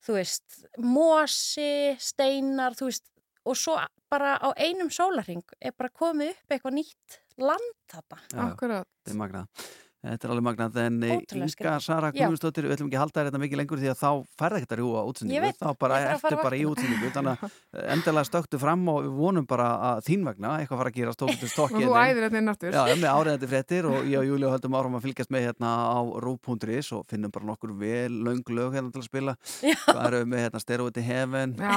þú 0.06 0.16
veist, 0.18 0.60
mosi, 0.80 1.96
steinar, 2.00 2.76
þú 2.78 2.90
veist, 2.90 3.06
og 3.48 3.56
svo 3.56 3.76
bara 4.10 4.36
á 4.40 4.48
einum 4.58 4.90
sólarring 4.92 5.44
er 5.60 5.76
bara 5.76 5.92
komið 5.94 6.34
upp 6.34 6.54
eitthvað 6.56 6.76
nýtt 6.80 7.20
land 7.40 7.94
já. 8.32 8.42
Akkurat. 8.44 8.88
Þetta 9.04 9.14
er 9.14 9.20
magnað. 9.20 9.68
Þetta 10.00 10.26
er 10.26 10.32
alveg 10.32 10.44
magnað, 10.46 10.76
en 10.80 10.94
eh, 11.04 11.18
Inga. 11.36 11.74
Sara. 11.84 12.08
Guðmundsdóttir, 12.14 12.64
við 12.64 12.72
ætlum 12.78 12.88
ekki 12.88 12.96
að 12.96 13.02
halda 13.04 13.24
þetta 13.26 13.40
mikið 13.42 13.58
lengur 13.60 13.80
því 13.82 13.90
að 13.92 13.98
þá 14.00 14.10
færði 14.40 14.56
ekkert 14.60 14.72
að 14.72 14.78
rjúa 14.80 15.00
útsendingu, 15.10 15.50
þá 15.60 15.68
bara 15.82 15.98
ertu 16.14 16.36
bara 16.40 16.56
í 16.56 16.62
útsendingu, 16.70 17.10
þannig 17.16 17.42
að 17.44 17.50
endilega 17.96 18.24
stöktu 18.30 18.56
fram 18.62 18.86
og 18.88 18.98
við 19.04 19.12
vonum 19.18 19.44
bara 19.50 19.66
að 19.90 20.00
þín 20.06 20.24
vegna 20.24 20.54
eitthvað 20.56 20.80
fara 20.80 20.92
að 20.92 20.96
gerast, 20.96 21.20
tókstu 21.20 21.44
Og 21.44 21.52
stokkið 21.52 21.84
þú 21.84 21.92
æðir 22.00 22.22
þetta 22.24 22.40
inn 22.40 22.52
aftur. 22.54 22.72
Já, 22.72 22.82
með 22.96 23.10
áriðandi 23.12 23.50
fréttir 23.50 23.84
og 23.90 23.98
ég 24.08 24.16
og 24.22 24.26
Júli 24.30 24.48
höldum 24.54 24.78
árum 24.80 24.96
að 24.96 25.04
fylgjast 25.04 25.32
með 25.36 25.44
hérna 25.50 25.68
á 25.84 26.00
rú.is 26.24 26.88
og 26.96 27.04
finnum 27.12 27.34
bara 27.36 27.50
nokkur 27.50 27.76
vel 27.76 28.14
löng 28.24 28.40
lög 28.56 28.78
hérna 28.78 28.88
til 28.94 29.02
að 29.04 29.08
spila. 29.10 29.36
Hvað 29.60 30.02
eru 30.06 30.22
við 30.24 30.32
með 30.32 30.44
hérna? 30.46 30.64
Stairway 30.64 30.96
to 30.96 31.04
Heaven, 31.04 31.50
Já, 31.60 31.76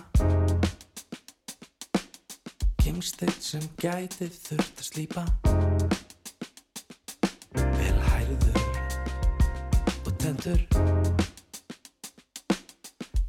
Kimsteinn 2.83 3.39
sem 3.39 3.63
gæti 3.79 4.27
þurft 4.29 4.79
að 4.79 4.87
slípa 4.87 5.23
Vel 7.53 7.99
hærður 8.09 8.61
og 10.03 10.13
tendur 10.19 10.61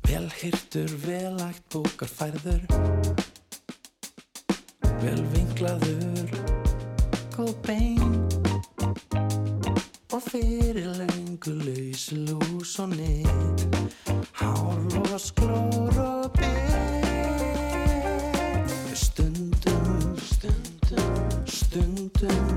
Vel 0.05 0.29
hirtur, 0.41 0.91
vel 1.07 1.39
ægt 1.43 1.67
bókar 1.75 2.09
færður 2.09 2.63
Vel 5.03 5.23
vinklaður 5.65 6.29
Góð 7.35 7.55
bein 7.65 8.15
Og 10.13 10.23
fyrir 10.23 10.91
lengu 10.99 11.53
laus 11.65 12.11
lús 12.13 12.79
og 12.79 12.89
Hárlós, 14.39 15.33
klór 15.35 15.99
og 15.99 16.33
bygg 16.37 16.53
Stundum, 18.95 20.17
stundum, 20.19 21.47
stundum, 21.47 21.47
stundum 21.47 22.54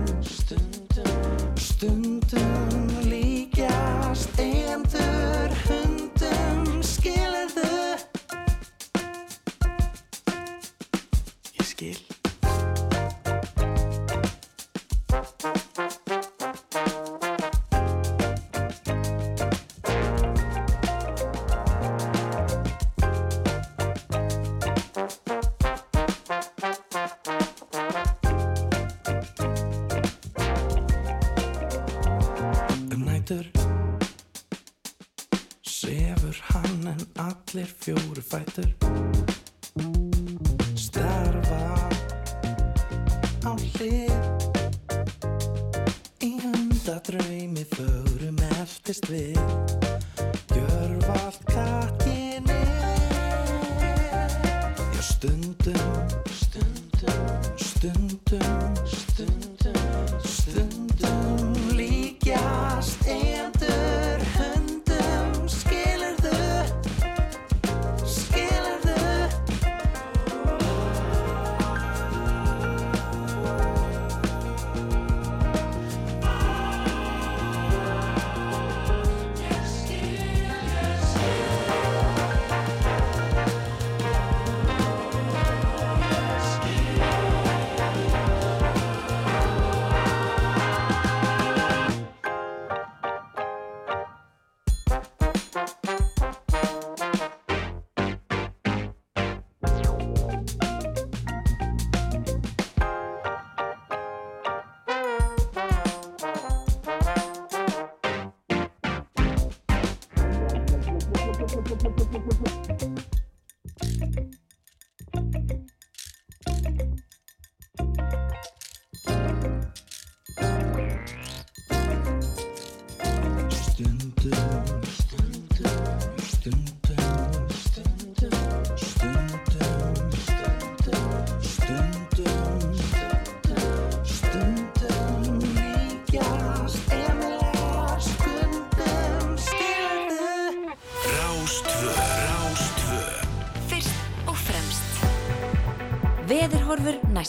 sajter. 38.37 38.76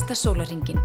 Næsta 0.09 0.25
sólaringin 0.25 0.79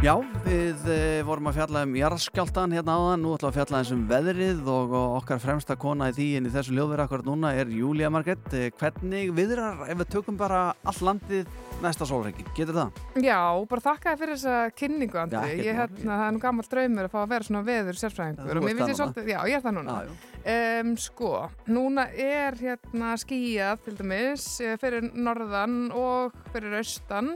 Já, 0.00 0.14
við 0.46 0.86
e, 0.88 0.96
vorum 1.28 1.50
að 1.50 1.58
fjalla 1.58 1.82
um 1.84 1.94
jarðskjáltan 1.96 2.72
hérna 2.72 2.94
áðan, 2.96 3.20
nú 3.20 3.32
ætlum 3.36 3.50
við 3.50 3.50
að 3.50 3.56
fjalla 3.58 3.80
eins 3.82 3.90
um 3.92 4.02
veðrið 4.08 4.68
og, 4.72 4.92
og 4.96 5.16
okkar 5.18 5.40
fremsta 5.42 5.76
kona 5.80 6.08
í 6.08 6.14
því 6.16 6.26
en 6.38 6.48
í 6.48 6.52
þessu 6.54 6.76
ljóðverð 6.76 7.04
akkurat 7.04 7.28
núna 7.28 7.50
er 7.60 7.68
Júlía 7.72 8.08
Margrett. 8.12 8.48
E, 8.56 8.70
hvernig 8.80 9.34
viðrar 9.36 9.82
ef 9.92 10.00
við 10.00 10.10
tökum 10.14 10.38
bara 10.40 10.62
all 10.88 10.96
landið 11.04 11.52
næsta 11.84 12.08
sólrengi? 12.08 12.46
Getur 12.56 12.80
það? 12.80 13.04
Já, 13.28 13.40
bara 13.72 13.86
þakka 13.90 14.12
þér 14.14 14.20
fyrir 14.24 14.34
þessa 14.40 14.56
kynningu, 14.80 15.20
Andri. 15.20 15.44
Já, 15.44 15.64
ég, 15.68 15.80
hérna, 15.82 16.10
það 16.10 16.26
er 16.26 16.34
nú 16.36 16.42
gammal 16.46 16.68
draumur 16.72 17.08
að 17.08 17.14
fá 17.14 17.20
að 17.20 17.30
vera 17.34 17.50
svona 17.50 17.64
veður 17.68 18.00
sérfræðingur. 18.00 18.64
Já, 18.64 18.74
ég 18.80 18.98
svolítið, 19.02 19.32
já, 19.34 19.40
ég 19.52 19.60
er 19.60 19.64
það 19.68 19.78
núna. 19.82 20.00
Já. 20.00 20.12
Um, 20.56 20.96
sko, 21.04 21.34
núna 21.68 22.08
er 22.16 22.56
hérna 22.56 23.16
skýjað 23.20 23.84
til 23.84 23.98
dæmis 24.00 24.52
eh, 24.64 24.78
fyrir 24.80 25.12
norðan 25.12 25.82
og 25.92 26.32
fyrir 26.54 26.80
austan 26.80 27.34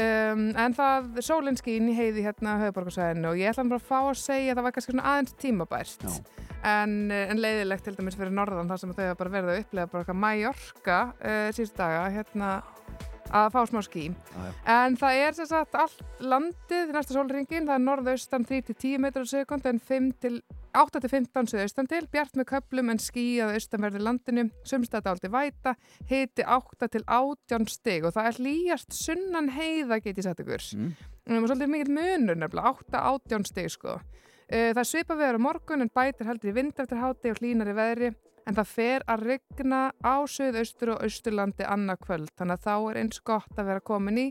um, 0.00 0.44
en 0.64 0.76
það 0.76 1.20
sólinn 1.24 1.58
skín 1.58 1.90
í 1.90 1.96
heiði 1.96 2.24
hérna 2.26 2.58
höfuborgarsvæðinu 2.62 3.30
og 3.30 3.40
ég 3.40 3.52
ætla 3.52 3.66
bara 3.70 3.82
að 3.82 3.88
fá 3.90 3.98
að 4.00 4.20
segja 4.22 4.52
að 4.52 4.58
það 4.58 4.66
var 4.66 4.76
kannski 4.76 4.94
svona 4.94 5.08
aðeins 5.12 5.36
tímabært. 5.42 6.06
En, 6.64 6.94
eh, 7.12 7.26
en 7.28 7.40
leiðilegt 7.42 7.84
til 7.84 7.92
dæmis 7.98 8.16
fyrir 8.16 8.32
norðan 8.32 8.70
þar 8.70 8.80
sem 8.80 8.94
þau 8.96 9.02
hafa 9.04 9.18
bara 9.20 9.34
verið 9.34 9.52
að 9.52 9.62
upplega 9.64 9.90
bara 9.92 10.04
eitthvað 10.04 10.20
Mallorca 10.22 11.00
uh, 11.20 11.48
síðust 11.52 11.76
daga 11.76 12.06
hérna 12.14 12.52
að 13.34 13.50
fá 13.52 13.60
smá 13.68 13.80
skí 13.84 14.04
já. 14.10 14.48
en 14.74 14.96
það 15.00 15.20
er 15.26 15.36
sem 15.36 15.48
sagt 15.48 15.76
allt 15.78 16.02
landið 16.22 16.92
næsta 16.94 17.16
sólringin, 17.16 17.66
það 17.66 17.74
er 17.74 17.84
norðaustan 17.84 18.46
3-10 18.48 19.00
metrar 19.02 19.26
á 19.26 19.32
sekund 19.32 19.66
en 19.68 19.80
5 19.80 20.10
til 20.22 20.38
8-15 20.74 21.50
suðaustan 21.52 21.88
til, 21.90 22.02
bjart 22.12 22.36
með 22.38 22.48
köplum 22.50 22.90
en 22.92 23.00
skýjað 23.02 23.54
austanverði 23.58 24.02
landinu, 24.02 24.44
sumstætt 24.66 25.06
áldi 25.10 25.30
væta, 25.30 25.76
hiti 26.10 26.42
8-18 26.42 27.68
stig 27.70 28.04
og 28.04 28.16
það 28.16 28.30
er 28.30 28.40
hlýjast 28.40 28.96
sunnan 28.98 29.52
heiða 29.54 30.00
get 30.02 30.18
ég 30.18 30.26
sagt 30.26 30.42
ykkur. 30.44 30.66
Mm. 30.76 30.92
Það 31.24 31.38
er 31.38 31.48
svolítið 31.48 31.72
mikill 31.72 31.94
munur 31.96 32.40
nefnilega, 32.42 32.74
8-18 32.90 33.48
stig 33.48 33.72
sko. 33.72 33.96
Það 34.50 34.84
svipa 34.84 35.16
veður 35.16 35.40
á 35.40 35.46
morgun 35.46 35.86
en 35.86 35.90
bætir 35.94 36.28
heldur 36.28 36.50
í 36.52 36.56
vind 36.58 36.78
eftir 36.82 37.00
háti 37.00 37.32
og 37.32 37.40
hlýnar 37.40 37.70
í 37.72 37.78
veðri. 37.78 38.14
en 38.44 38.54
það 38.58 38.66
fer 38.68 39.04
að 39.08 39.22
rigna 39.24 39.78
á 40.04 40.14
söðaustur 40.28 40.90
og 40.92 41.04
austurlandi 41.06 41.64
annað 41.64 42.02
kvöld, 42.02 42.32
þannig 42.36 42.58
að 42.58 42.66
þá 42.66 42.90
er 42.90 42.98
eins 43.00 43.20
gott 43.24 43.56
að 43.56 43.70
vera 43.70 43.80
komin 43.80 44.18
í 44.20 44.26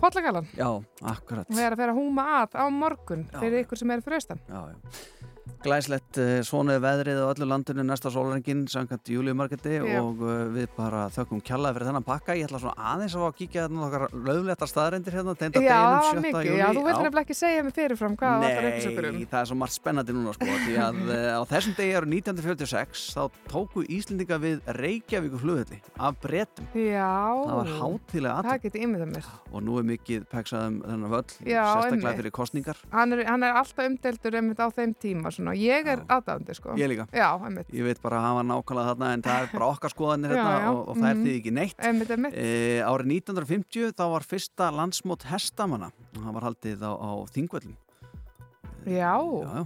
Pollagalan 0.00 0.46
Já, 0.56 0.70
akkurat. 1.04 1.44
og 1.44 1.58
vera 1.58 1.76
að 1.76 1.82
vera 1.82 1.92
að 1.92 1.98
húma 2.00 2.24
að 2.40 2.56
á 2.56 2.64
morgun 2.72 3.26
Já. 3.28 3.38
fyrir 3.42 3.66
ykkur 3.66 3.82
sem 3.82 3.92
er 3.92 4.00
fyrir 4.00 4.22
austan. 4.22 4.40
Já, 4.48 4.72
já. 4.72 5.31
Glæslegt, 5.62 6.18
uh, 6.18 6.40
svona 6.42 6.74
er 6.74 6.80
veðrið 6.82 7.20
á 7.22 7.30
öllu 7.30 7.46
landinu 7.46 7.84
næsta 7.86 8.10
sólrengin, 8.10 8.64
samkvæmt 8.70 9.06
júliumarketi 9.14 9.76
og 10.00 10.18
uh, 10.18 10.50
við 10.50 10.66
bara 10.74 11.04
þökkum 11.14 11.38
kjallaði 11.46 11.74
fyrir 11.76 11.86
þennan 11.90 12.06
pakka. 12.06 12.34
Ég 12.34 12.46
ætla 12.48 12.58
svona 12.64 12.82
aðeins 12.92 13.14
að 13.14 13.20
fá 13.22 13.26
að 13.28 13.36
kíkja 13.38 13.60
þarna 13.68 13.86
okkar 13.86 14.04
lögletar 14.26 14.68
staðarendir 14.70 15.14
hérna, 15.14 15.32
Já, 15.38 15.40
það 15.40 15.50
deginum 15.52 15.94
var 15.94 16.02
7. 16.02 16.06
mikið. 16.26 16.46
júli. 16.48 16.58
Já, 16.58 16.66
þú 16.66 16.82
veitir 16.82 17.02
nefnilega 17.06 17.22
ekki 17.22 17.36
segja 17.38 17.62
mig 17.62 17.74
fyrirfram 17.76 18.14
hvað 18.18 18.32
það 18.32 18.42
var 18.42 18.50
upplýsingur 18.72 19.04
um. 19.06 19.14
Nei, 19.14 19.26
það 19.30 19.40
er 19.42 19.46
svo 19.52 19.56
margt 19.62 19.76
spennandi 19.78 20.12
núna 20.16 20.32
sko, 20.34 20.46
því 20.66 20.74
að 20.82 20.96
uh, 21.06 21.12
á 21.38 21.40
þessum 21.52 21.74
degi 21.78 21.94
árið 22.00 22.10
1946 22.18 23.14
þá 23.14 23.22
tóku 23.52 23.78
Íslendinga 23.86 24.36
við 24.42 24.56
Reykjavíku 24.82 25.36
flugulli 25.42 25.78
af 25.94 26.12
bretum. 26.22 26.66
Já, 26.74 27.14
Það 27.46 27.56
var 27.62 27.70
hátilega 27.78 28.34
það 28.42 28.50
aðtönd 28.50 28.66
mér. 29.12 29.26
Og 35.52 35.58
Já. 35.58 35.62
Ég 35.62 35.90
er 35.92 36.00
Já. 36.00 36.06
aðdáðandi, 36.16 36.56
sko. 36.58 36.76
Ég 36.80 36.90
líka. 36.90 37.06
Já, 37.12 37.28
einmitt. 37.36 37.70
Ég 37.72 37.86
veit 37.86 38.02
bara 38.02 38.20
að 38.20 38.26
hafa 38.28 38.44
nákvæmlega 38.48 38.92
þarna 38.92 39.10
en 39.16 39.24
það 39.26 39.44
er 39.44 39.52
bara 39.52 39.68
okkar 39.72 39.92
skoðanir 39.94 40.34
Já, 40.34 40.38
hérna 40.40 40.56
já, 40.56 40.70
og, 40.72 40.82
og 40.82 40.98
það 40.98 41.08
er 41.10 41.16
mhm. 41.16 41.26
því 41.26 41.36
ekki 41.38 41.54
neitt. 41.58 41.78
Einmitt, 41.90 42.14
einmitt. 42.16 42.38
E, 42.40 42.48
árið 42.88 43.14
1950 43.18 43.94
þá 44.00 44.04
var 44.16 44.28
fyrsta 44.32 44.70
landsmót 44.74 45.28
hestamanna 45.30 45.92
og 45.92 46.20
það 46.20 46.36
var 46.38 46.48
haldið 46.48 46.86
á, 46.88 46.92
á 46.92 47.10
Þingvöllum. 47.36 47.78
Já. 48.82 49.14
Já, 49.14 49.50
já. 49.60 49.64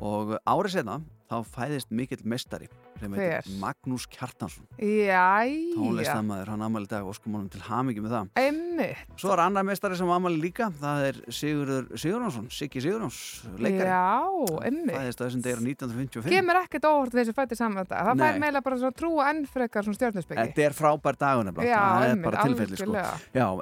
Og 0.00 0.36
árið 0.48 0.78
setna 0.78 1.00
þá 1.28 1.38
fæðist 1.54 1.92
mikill 1.92 2.22
mestari 2.24 2.70
sem 3.00 3.16
heitir? 3.16 3.50
Magnús 3.62 4.06
Kjartansson. 4.12 4.66
Tónlistamæður, 4.78 6.52
hann 6.54 6.64
ammali 6.66 6.88
dag 6.90 7.06
og 7.08 7.16
mánum 7.26 7.50
til 7.52 7.62
hamingi 7.66 8.04
með 8.04 8.14
það. 8.14 8.30
Einmitt. 8.40 9.04
Svo 9.20 9.32
er 9.34 9.44
annar 9.44 9.66
mestari 9.66 9.98
sem 9.98 10.10
ammali 10.14 10.40
líka, 10.42 10.70
það 10.80 11.08
er 11.10 11.20
Sigurður 11.28 11.90
Sigurjónsson, 12.00 12.48
Siggi 12.54 12.84
Sigurjóns, 12.84 13.20
leikari. 13.58 13.90
Já, 13.90 14.20
einmitt. 14.68 14.94
Fæðist 14.94 15.20
á 15.20 15.24
þessum 15.26 15.44
degur 15.44 15.64
1955. 15.64 16.32
Kemur 16.34 16.60
ekkert 16.62 16.88
óvart 16.90 17.18
þessi 17.18 17.36
fætti 17.36 17.58
saman 17.58 17.82
þetta. 17.82 18.02
Það 18.08 18.24
fær 18.24 18.40
meila 18.44 18.64
bara 18.64 18.80
svona 18.82 18.98
trúa 18.98 19.28
enn 19.32 19.44
frekar 19.50 19.86
svona 19.86 19.98
stjórnusbyggi. 19.98 20.40
Þetta 20.44 20.66
er 20.68 20.78
frábær 20.78 21.20
Já, 21.64 21.80
það 21.80 22.08
er 22.08 22.20
bara 22.24 22.44
tilfelli 22.48 22.76
sko. 22.78 22.92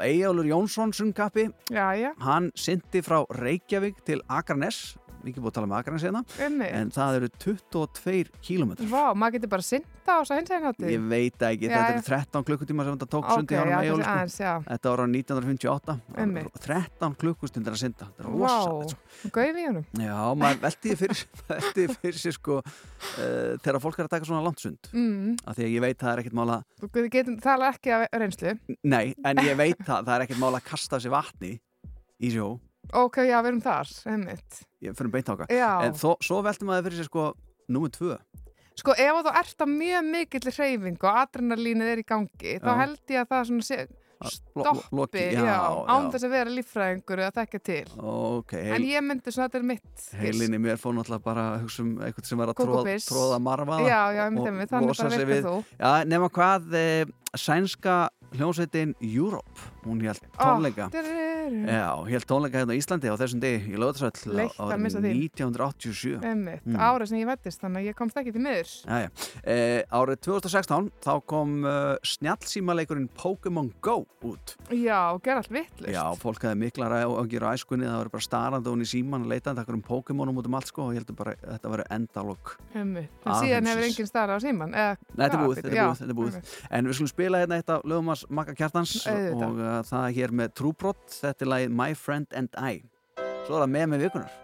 Eyjálfur 0.03 0.49
Jónsson 0.49 0.93
sungkappi, 0.97 1.47
hann 2.23 2.51
syndi 2.59 3.03
frá 3.05 3.23
Reykjavík 3.39 4.03
til 4.07 4.23
Akranes, 4.29 4.97
mikið 5.27 5.43
búið 5.45 5.51
að 5.53 5.57
tala 5.59 5.69
um 5.69 5.75
Akranes 5.79 6.05
hérna, 6.07 6.23
en 6.69 6.91
það 6.95 7.17
eru 7.19 7.29
22 7.45 8.31
kílómetrar. 8.45 8.89
Vá, 8.91 9.05
maður 9.15 9.37
getur 9.39 9.51
bara 9.53 9.67
synda 9.67 9.89
á 10.13 10.19
að 10.23 10.33
hins 10.39 10.51
eginn 10.53 10.67
hátti. 10.67 10.91
Ég 10.93 11.05
veit 11.13 11.45
ekki, 11.49 11.69
Já, 11.69 11.75
þetta 11.77 11.93
eru 11.95 12.05
13 12.09 12.47
klukkutíma 12.49 12.87
sem 12.87 12.97
þetta 12.99 13.09
tók 13.13 13.25
Ok, 13.25 13.33
sundi 13.37 13.59
sko. 13.59 13.99
aðeins, 14.13 14.37
já. 14.43 14.53
Þetta 14.67 14.93
var 14.93 15.03
á 15.03 15.07
1958, 15.13 15.97
Einmitt. 16.23 16.61
13 16.67 17.17
klukkustundir 17.23 17.77
að 17.77 17.81
synda, 17.85 18.09
þetta 18.11 18.25
er 18.25 18.31
Vá, 18.33 18.39
rosalegt 18.43 18.97
sko. 18.97 19.31
gauð 19.39 19.61
í 19.63 19.67
honum. 19.69 19.87
Já, 20.03 20.17
maður 20.43 20.63
veltiði 20.67 20.99
fyrir, 21.03 21.23
fyrir 22.03 22.19
sér 22.23 22.37
sko 22.39 22.59
uh, 22.63 23.55
þegar 23.63 23.81
fólk 23.85 24.01
er 24.03 24.09
að 24.09 24.15
taka 24.17 24.29
svona 24.29 24.45
landsund, 24.47 24.91
Mm, 24.93 25.37
af 25.49 25.57
því 25.57 25.65
að 25.67 25.73
ég 25.77 25.83
veit 25.87 25.99
það 26.03 26.13
er 26.13 26.21
ekkert 26.23 26.37
mál 26.37 26.51
að, 26.59 26.65
þú 26.83 27.07
getur 27.13 27.39
tala 27.43 27.71
ekki 27.73 27.93
af 27.97 28.05
reynslu. 28.21 28.53
nei, 28.85 29.15
en 29.25 29.41
ég 29.47 29.57
veit 29.59 29.79
það, 29.87 30.05
það 30.09 30.15
er 30.17 30.25
ekkert 30.27 30.43
mál 30.43 30.53
að 30.59 30.65
kasta 30.69 30.99
sér 31.03 31.15
vatni 31.15 31.53
í 32.23 32.31
sjó, 32.35 32.49
Ok, 32.93 33.17
já, 33.25 33.39
við 33.41 33.49
erum 33.53 33.63
þar, 33.63 33.91
einmitt. 34.11 34.61
ég 34.83 34.97
fyrir 34.99 35.11
beint. 35.15 35.29
Já, 35.49 35.71
En 35.87 35.93
þó, 35.95 36.17
svo 36.21 36.43
veltum 36.43 36.69
maður 36.69 36.89
fyrir 36.91 36.99
sér 37.01 37.09
sko 37.09 37.27
númer 37.71 37.93
tvö. 37.95 38.19
sko 38.77 38.93
ef 38.99 39.19
þú 39.23 39.33
ert 39.39 39.63
á 39.63 39.67
mjög 39.69 40.11
mikill 40.11 40.51
hreyfing 40.51 40.99
og 41.03 41.19
adrenalínið 41.23 41.93
er 41.93 42.03
í 42.03 42.07
gangi, 42.09 42.59
þá 42.59 42.71
Já. 42.73 42.79
held 42.83 43.01
ég 43.09 43.21
að 43.23 43.29
það 43.33 43.45
svona 43.49 43.63
sé, 43.69 43.87
stoppi, 44.23 45.25
án 45.37 46.09
þess 46.13 46.27
að 46.27 46.33
vera 46.35 46.53
líffræðingur 46.53 47.23
eða 47.25 47.35
þekka 47.41 47.61
til. 47.67 47.85
Ok, 47.99 48.55
En 48.59 48.73
heil, 48.77 48.87
ég 48.93 49.05
myndi 49.07 49.33
svona, 49.35 49.49
þetta 49.49 49.61
er 49.61 49.67
mitt. 49.73 50.05
heilinni 50.21 50.61
mér 50.63 50.81
fór 50.81 50.95
náttúrulega 50.97 51.25
bara 51.25 51.47
að 51.57 51.65
hugsa 51.65 51.83
um 51.83 51.93
eitthvað 51.99 52.29
sem 52.31 52.39
var 52.43 52.53
að 52.53 52.61
tróða, 52.63 52.97
tróða 53.09 53.41
marfa. 53.43 53.79
Já, 53.83 54.01
já, 54.17 54.25
og 54.27 54.69
þannig 54.73 54.89
losa 54.89 55.11
sig 55.11 55.27
við-. 55.27 55.51
Já, 55.79 55.93
nema 56.09 56.31
hvað 56.31 56.75
e, 56.79 56.87
sænska 57.37 57.97
hljómsveitin 58.37 58.95
Europe, 59.01 59.72
hún 59.85 60.01
held 60.05 60.21
tónleika. 60.39 60.89
Oh, 60.93 61.57
Já, 61.67 61.89
held 62.09 62.27
tónleika 62.31 62.61
hérna 62.63 62.73
á 62.75 62.79
Íslandi 62.79 63.11
á 63.11 63.17
þessum 63.19 63.41
degi 63.43 63.73
í 63.75 63.79
missa 64.79 64.99
árið 64.99 65.09
því. 65.09 65.13
1987. 65.27 66.21
Einmitt, 66.23 66.63
Mm. 66.67 66.77
árið 66.79 67.09
sem 67.09 67.19
ég 67.19 67.27
vettist, 67.27 67.61
þannig 67.61 67.83
að 67.83 67.87
ég 67.91 67.95
komst 67.99 68.17
ekki 68.17 68.33
til 68.33 68.43
miður. 68.43 68.71
Jæja. 68.87 69.11
E, 69.45 69.85
árið 69.91 70.21
2016 70.23 70.91
þá 71.03 71.13
kom 71.27 71.65
uh, 71.65 71.97
snjallsímaleikurinn 72.03 73.09
Pokémon 73.17 73.73
Go 73.83 74.07
út. 74.23 74.55
Já, 74.71 75.13
og 75.15 75.23
gera 75.23 75.43
allt 75.43 75.51
vittlust. 75.51 75.93
Já, 75.93 76.05
fólk 76.23 76.43
hefði 76.47 76.59
miklar 76.63 76.95
á 76.95 77.07
að 77.11 77.29
gera 77.33 77.53
æskunni 77.57 77.87
það 77.89 77.99
var 78.05 78.09
bara 78.15 78.23
starandi 78.29 78.71
hún 78.71 78.85
í 78.85 78.89
síman 78.89 79.25
að 79.27 79.33
leita 79.35 79.55
þetta 79.55 79.75
um 79.75 79.83
Pokémonum 79.83 80.39
út 80.39 80.47
um 80.47 80.55
allt 80.55 80.71
sko 80.71 80.87
og 80.87 80.95
ég 80.95 81.03
heldur 81.03 81.17
bara 81.19 81.35
þetta 81.43 81.73
veri 81.75 81.87
endalokk. 81.91 82.55
Síðan 82.73 83.67
hefur 83.71 83.87
enginn 83.89 84.07
starra 84.11 84.37
á 84.37 84.41
síman. 84.43 84.73
Eða, 84.73 84.97
Nei, 85.17 85.27
þetta 85.27 85.39
er 86.07 86.15
búið. 86.17 86.55
En 86.71 86.87
við 86.87 86.95
skulum 86.99 87.11
spila 87.13 87.43
hérna 87.43 87.59
eitt 87.61 87.71
af 87.73 87.83
lögum 87.89 88.13
hans 88.13 88.25
Makka 88.31 88.55
Kjartans 88.55 88.95
og 89.07 89.59
það 89.89 90.07
hér 90.19 90.37
með 90.43 90.55
Trúbrott, 90.61 91.05
þetta 91.17 91.47
er 91.47 91.53
lagið 91.55 91.77
My 91.81 91.91
Friend 91.99 92.39
and 92.39 92.61
I. 92.61 92.85
Svo 93.47 93.57
er 93.57 93.65
það 93.65 93.75
með 93.79 93.93
með 93.95 94.07
vikunar. 94.09 94.42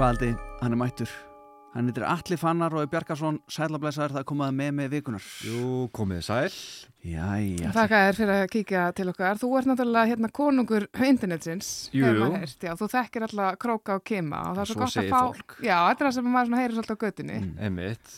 Haldi, 0.00 0.30
hann 0.62 0.72
er 0.72 0.78
mættur 0.80 1.10
Hann 1.74 1.86
heitir 1.90 2.06
Atli 2.08 2.38
Fannar 2.40 2.72
og 2.72 2.80
er 2.82 2.88
Bjarkarsson 2.88 3.36
Sælablesaður, 3.52 4.14
það 4.14 4.22
er 4.22 4.26
komað 4.30 4.54
með 4.56 4.70
með 4.78 4.94
vikunar 4.94 5.26
Jú, 5.44 5.66
komið 5.94 6.22
sæl. 6.24 6.54
Jæja 7.04 7.72
Þakka 7.76 8.00
þér 8.06 8.16
fyrir 8.16 8.32
að 8.34 8.46
kíkja 8.54 8.84
til 8.96 9.06
okkar. 9.12 9.38
Þú 9.42 9.50
ert 9.60 9.68
náttúrulega 9.68 10.10
hérna 10.10 10.30
konungur 10.40 10.88
internetsins. 10.94 11.68
Jú, 11.92 12.08
jú. 12.16 12.30
heyrt, 12.32 12.64
Já, 12.64 12.72
þú 12.80 12.88
þekkir 12.94 13.26
alla 13.28 13.50
króka 13.60 13.98
og 14.00 14.06
kema 14.08 14.40
og 14.48 14.56
það 14.56 14.62
er 14.64 14.72
svo, 14.72 14.78
Svo 14.78 14.82
gott 14.82 14.98
að 15.02 15.12
fá... 15.12 15.20
fólk. 15.20 15.56
Já, 15.60 15.76
þetta 15.76 16.04
er 16.04 16.08
það 16.08 16.16
sem 16.16 16.32
maður 16.34 16.58
heyrir 16.62 16.78
svolítið 16.78 16.96
á 16.96 17.02
göttinni. 17.04 17.38
Mm. 17.44 17.54
Einmitt. 17.68 18.16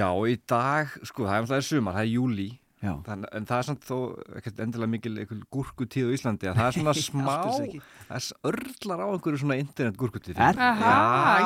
Já, 0.00 0.08
í 0.32 0.36
dag, 0.54 0.98
sko, 1.04 1.28
það 1.28 1.36
er 1.36 1.44
alltaf 1.44 1.68
sumar, 1.68 1.98
það 2.00 2.08
er 2.08 2.12
júli. 2.16 2.50
Já. 2.80 2.94
Þann, 3.04 3.24
en 3.36 3.44
það 3.44 3.58
er 3.60 3.66
samt 3.68 3.82
þó 3.84 3.96
ekkert 4.40 4.60
endilega 4.64 4.88
mikil 4.88 5.10
einhver 5.20 5.40
gúrkutíð 5.52 6.06
á 6.08 6.14
Íslandi 6.16 6.48
að 6.48 6.56
það 6.56 6.68
er 6.70 6.76
svona 6.78 6.94
smá, 7.10 7.26
er 7.28 7.82
það 8.08 8.16
er 8.16 8.28
örlar 8.50 9.02
á 9.04 9.06
einhverju 9.12 9.40
svona 9.42 9.56
internet 9.60 9.98
gúrkutíð. 10.00 10.38
Er- 10.40 10.56
Aha, 10.64 10.94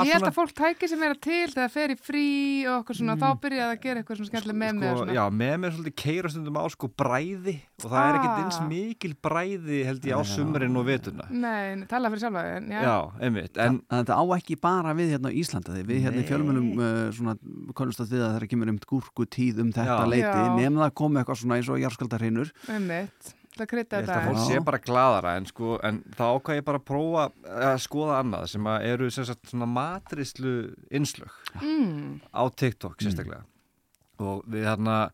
ég 0.05 0.13
held 0.13 0.23
svona- 0.23 0.31
að 0.31 0.37
fólk 0.39 0.53
tæki 0.55 0.89
sem 0.93 1.03
er 1.03 1.15
til 1.19 1.49
þegar 1.51 1.73
fer 1.75 1.91
í 1.91 1.97
frí 1.99 2.27
og 2.71 2.85
okkur 2.85 2.99
svona, 3.01 3.17
þá 3.19 3.27
byrjaði 3.43 3.75
að 3.75 3.83
gera 3.83 4.03
eitthvað 4.05 4.21
svona 4.21 4.31
skemmtileg 4.31 4.59
með 4.63 4.73
mig 4.79 4.89
og 4.91 4.95
sko, 4.95 5.03
svona. 5.03 5.17
já, 5.19 5.25
með 5.43 5.55
mér 5.65 5.75
svolítið 5.75 5.97
keira 6.05 6.29
stundum 6.31 6.61
á 6.63 6.65
sko 6.71 6.91
bræði 7.03 7.57
og 7.83 7.89
það 7.91 8.07
er 8.07 8.19
ekkert 8.21 8.39
eins 8.45 8.61
Ah. 8.63 8.69
mikil 8.71 9.15
bræði 9.27 9.81
held 9.91 10.07
ég 10.07 10.15
á 10.15 10.23
sumrin 10.23 10.77
og 10.79 10.87
vetuna. 10.87 11.27
Nei, 11.35 11.83
tala 11.91 12.11
fyrir 12.15 12.23
sjálfa 12.23 12.47
þig, 12.47 12.57
en 12.63 12.71
já. 12.71 12.81
Já, 12.87 12.97
einmitt, 13.27 13.59
en 13.59 13.81
En 13.91 14.05
þetta 14.07 14.15
á 14.15 14.25
ekki 14.39 14.55
bara 14.61 14.95
við 14.95 15.11
hérna 15.19 15.29
á 15.29 15.35
Íslanda 15.35 15.75
því 15.75 15.83
við 15.91 15.99
hérna 16.07 16.23
í 16.23 16.29
fjölmunum 16.31 16.71
uh, 16.79 17.11
svona 17.11 17.35
að 21.33 21.39
að 21.39 21.41
það 21.41 21.41
um 21.41 21.41
um 21.41 21.41
það 21.41 21.41
eitthvað 21.41 21.41
svona 21.41 21.57
eins 21.59 21.69
og 21.73 21.81
jarðskaldarhinur 21.83 22.53
Einmitt, 22.75 23.31
það 23.55 23.69
krytta 23.71 23.97
Ég 23.97 24.05
held 24.05 24.09
þetta. 24.09 24.21
að 24.21 24.29
fólk 24.29 24.47
sé 24.51 24.65
bara 24.65 24.79
gladara 24.79 25.37
en, 25.39 25.47
sko, 25.47 25.79
en 25.83 26.03
þá 26.19 26.25
ákvað 26.35 26.59
ég 26.59 26.65
bara 26.65 26.81
að 26.81 26.87
prófa 26.91 27.25
að 27.71 27.79
skoða 27.85 28.19
annað 28.21 28.49
sem 28.51 28.67
að 28.67 28.87
eru 28.93 29.11
sem 29.15 29.25
sagt, 29.29 29.49
svona 29.53 29.67
matrislu 29.71 30.55
innslög 30.91 31.41
Mm, 31.63 32.21
á 32.35 32.43
TikTok 32.51 32.99
sérstaklega. 32.99 33.45
Og 34.19 34.43
við 34.51 34.65
hérna 34.67 35.11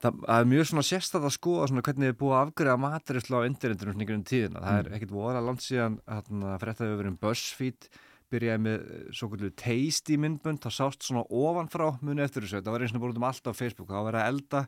það 0.00 0.18
það 0.26 0.38
er 0.40 0.44
mjög 0.48 0.66
svona 0.68 0.84
sérstætt 0.84 1.24
að 1.24 1.34
skoða 1.36 1.66
svona 1.68 1.82
hvernig 1.84 2.10
við 2.12 2.18
búið 2.20 2.34
að 2.36 2.44
afgriða 2.46 2.76
matrislu 2.80 3.36
á 3.40 3.48
internetinu 3.48 3.92
svona 3.92 4.04
einhvern 4.04 4.24
tíðina, 4.28 4.60
það 4.64 4.78
er 4.80 4.94
ekkit 4.96 5.10
voðalega 5.12 5.46
langt 5.46 5.64
síðan 5.64 5.98
hérna, 6.08 6.54
fréttaði 6.60 6.90
við 6.90 7.00
verið 7.00 7.10
um 7.12 7.18
BuzzFeed 7.20 7.88
byrjaði 8.30 8.62
með 8.64 8.84
svo 9.16 9.28
kvöldu 9.32 9.50
tasty 9.58 10.16
myndbönd, 10.20 10.60
það 10.62 10.76
sást 10.76 11.02
svona 11.04 11.24
ofanfrá 11.28 11.88
muni 12.00 12.22
eftir 12.22 12.44
þessu, 12.46 12.60
það 12.62 12.72
var 12.76 12.84
eins 12.86 12.94
og 12.94 13.00
bara 13.02 13.12
út 13.12 13.20
um 13.20 13.28
allt 13.28 13.50
á 13.50 13.52
Facebook, 13.56 13.88
það 13.90 14.06
var 14.06 14.18
að 14.20 14.28
elda 14.30 14.62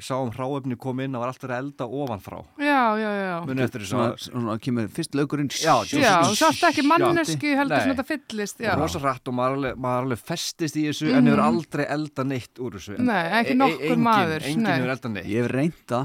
við 0.00 0.06
sáum 0.08 0.30
hráefni 0.34 0.76
koma 0.80 1.04
inn, 1.04 1.12
það 1.14 1.22
var 1.24 1.32
alltaf 1.34 1.50
að 1.50 1.56
elda 1.60 1.86
ofanfrá 2.00 2.38
já, 2.64 2.80
já, 2.96 3.10
já. 3.20 3.34
muni 3.46 3.64
eftir 3.66 3.84
þessu 3.84 3.92
svona, 3.94 4.16
svona 4.24 4.56
kemur 4.64 4.88
fyrst 4.96 5.14
lögurinn 5.18 5.50
Já, 5.52 5.74
þú 5.84 6.34
sást 6.40 6.64
ekki 6.70 6.84
mannesku 6.88 7.52
heldur 7.60 7.82
svona 7.84 7.96
þetta 7.98 8.06
fyllist, 8.08 8.60
já. 8.64 8.72
rosa 8.80 9.00
rætt 9.04 9.28
og 9.30 9.36
maður 9.36 9.58
alveg, 9.60 9.78
maður 9.84 10.06
alveg 10.08 10.22
festist 10.30 10.78
í 10.80 10.86
þessu 10.88 11.12
en 11.14 11.28
hefur 11.30 11.42
aldrei 11.44 11.84
elda 11.90 12.24
neitt 12.24 12.60
úr 12.62 12.78
þessu. 12.78 12.96
Nei, 12.98 13.22
ekki 13.40 13.50
E- 13.50 13.54
e- 13.54 13.60
nokkur 13.60 13.84
enginn- 13.90 14.04
maður, 14.06 14.46
enginn 14.50 14.70
hefur 14.70 14.92
elda 14.94 15.08
neitt. 15.14 15.26
Ég 15.30 15.42
hef 15.44 15.50
reynda 15.52 16.00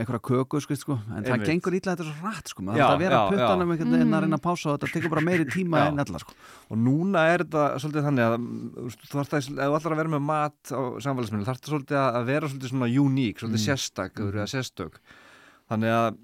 einhverja 0.00 0.22
köku 0.26 0.60
sko, 0.64 0.76
sko, 0.76 0.98
en 1.16 1.24
það 1.26 1.44
gengur 1.46 1.76
ítla 1.78 1.94
þetta 1.94 2.04
er 2.06 2.10
svo 2.10 2.30
rætt 2.30 2.50
sko, 2.52 2.62
maður 2.66 2.80
Já, 2.80 2.86
þarf 2.86 2.96
að 2.96 3.04
vera 3.06 3.16
að 3.20 3.30
putta 3.32 3.48
hann 3.52 3.62
um 3.62 3.72
einhvern 3.74 3.92
veginn 3.96 4.12
að 4.12 4.16
Mm. 4.16 4.24
reyna 4.26 4.38
að 4.38 4.44
pása 4.46 4.66
og 4.72 4.78
þetta 4.80 4.92
tekur 4.96 5.10
bara 5.14 5.24
meiri 5.26 5.44
tíma 5.50 5.86
en 5.88 5.98
ella 6.02 6.18
sko. 6.18 6.32
og 6.70 6.76
núna 6.78 7.20
er 7.32 7.44
þetta 7.44 7.62
svolítið 7.78 8.06
þannig 8.06 8.24
að 8.26 8.34
mm, 8.36 8.90
þú 9.06 9.16
að, 9.22 9.76
ætlar 9.76 9.92
að 9.92 10.00
vera 10.00 10.12
með 10.16 10.22
mat 10.26 10.58
á 10.72 10.80
samfélagsmiðlum, 11.04 11.46
þarf 11.46 11.58
þetta 11.60 11.72
svolítið 11.72 11.98
að 12.00 12.16
að 12.16 12.24
vera 12.26 12.48
svolítið 12.56 12.72
svona 12.74 12.88
uník, 13.04 13.38
svolítið 13.38 13.60
Mm. 13.60 13.66
sérstak 13.68 14.24
eða 14.24 14.48
sérstök 14.50 14.98
þannig 15.70 15.94
að 16.00 16.16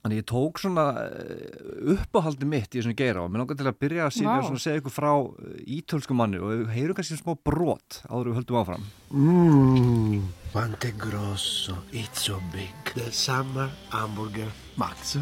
Þannig 0.00 0.22
ég 0.22 0.24
tók 0.30 0.56
svona 0.56 0.84
eh, 0.96 1.92
uppáhaldi 1.92 2.46
mitt 2.48 2.72
í 2.72 2.78
þessum 2.80 2.94
geira 2.96 3.20
og 3.20 3.28
mér 3.28 3.42
langar 3.42 3.58
til 3.60 3.66
að 3.68 3.80
byrja 3.82 4.06
að 4.06 4.14
svona 4.14 4.36
að 4.48 4.54
segja 4.62 4.80
ykkur 4.80 4.94
frá 4.94 5.10
eh, 5.12 5.58
ítölsku 5.76 6.14
manni 6.16 6.38
og 6.40 6.54
við 6.54 6.70
heyrum 6.72 6.96
kannski 6.96 7.18
smá 7.18 7.34
brot 7.36 7.98
áður 8.08 8.30
við 8.30 8.38
höldum 8.38 8.60
áfram. 8.62 8.86
Mmm, 9.12 10.22
quanto 10.54 10.88
è 10.88 10.92
grosso, 10.96 11.76
it's 11.92 12.24
so 12.24 12.40
big. 12.54 12.72
The 12.94 13.12
summer 13.12 13.68
hamburger 13.92 14.48
Max. 14.80 15.18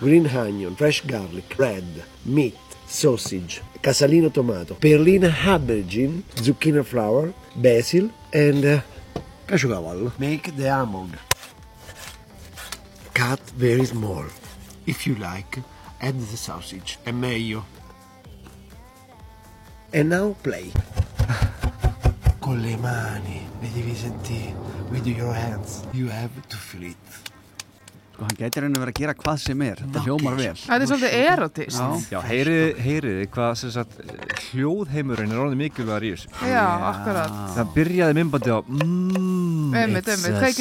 Green 0.00 0.24
onion, 0.26 0.74
fresh 0.74 1.04
garlic, 1.04 1.52
red, 1.58 1.84
meat, 2.24 2.56
sausage, 2.88 3.60
casalino 3.82 4.32
tomato, 4.32 4.74
perlina 4.80 5.28
aubergine, 5.52 6.22
zucchini 6.40 6.82
flour, 6.82 7.34
basil 7.56 8.08
and 8.32 8.64
uh, 8.64 8.80
casciocavallo. 9.52 10.18
Make 10.18 10.56
the 10.56 10.70
hamburger. 10.70 11.18
Cut 13.12 13.40
very 13.50 13.84
small. 13.84 14.24
If 14.86 15.06
you 15.06 15.14
like, 15.16 15.58
add 16.00 16.18
the 16.18 16.36
sausage 16.36 16.98
and 17.04 17.20
mayo. 17.20 17.64
And 19.92 20.08
now 20.08 20.34
play. 20.42 20.72
Con 22.40 22.62
le 22.62 22.76
mani, 22.78 23.46
le 23.60 23.68
devi 23.68 23.94
sentire. 23.94 24.54
With 24.90 25.06
your 25.06 25.32
hands, 25.32 25.84
you 25.92 26.08
have 26.08 26.32
to 26.48 26.56
feel 26.56 26.90
it. 26.90 27.11
Sko, 28.12 28.26
hann 28.28 28.36
reyna 28.36 28.76
að 28.76 28.82
vera 28.82 28.92
að 28.92 28.98
gera 28.98 29.14
hvað 29.16 29.38
sem 29.40 29.62
er 29.64 29.78
þetta 29.80 30.02
hljómar 30.04 30.34
vel 30.36 30.50
Þetta 30.60 30.76
er 30.76 30.90
svolítið 30.90 31.14
erotist. 31.18 31.78
Já. 31.78 32.10
Já, 32.12 32.18
heyriði, 32.28 32.66
heyriði 32.84 33.28
hvað 33.32 33.52
sem 33.62 33.72
sagt, 33.72 33.94
hljóðheimurinn 34.50 35.32
er 35.32 35.40
orðið 35.46 35.62
mikilvægur 35.62 36.06
í 36.06 36.10
þessu. 36.12 36.32
Já, 36.50 36.66
akkurat. 36.90 37.38
Það 37.56 37.72
byrjaði 37.78 38.18
myndbandi 38.18 38.52
á 38.52 38.58
mmm, 38.60 39.78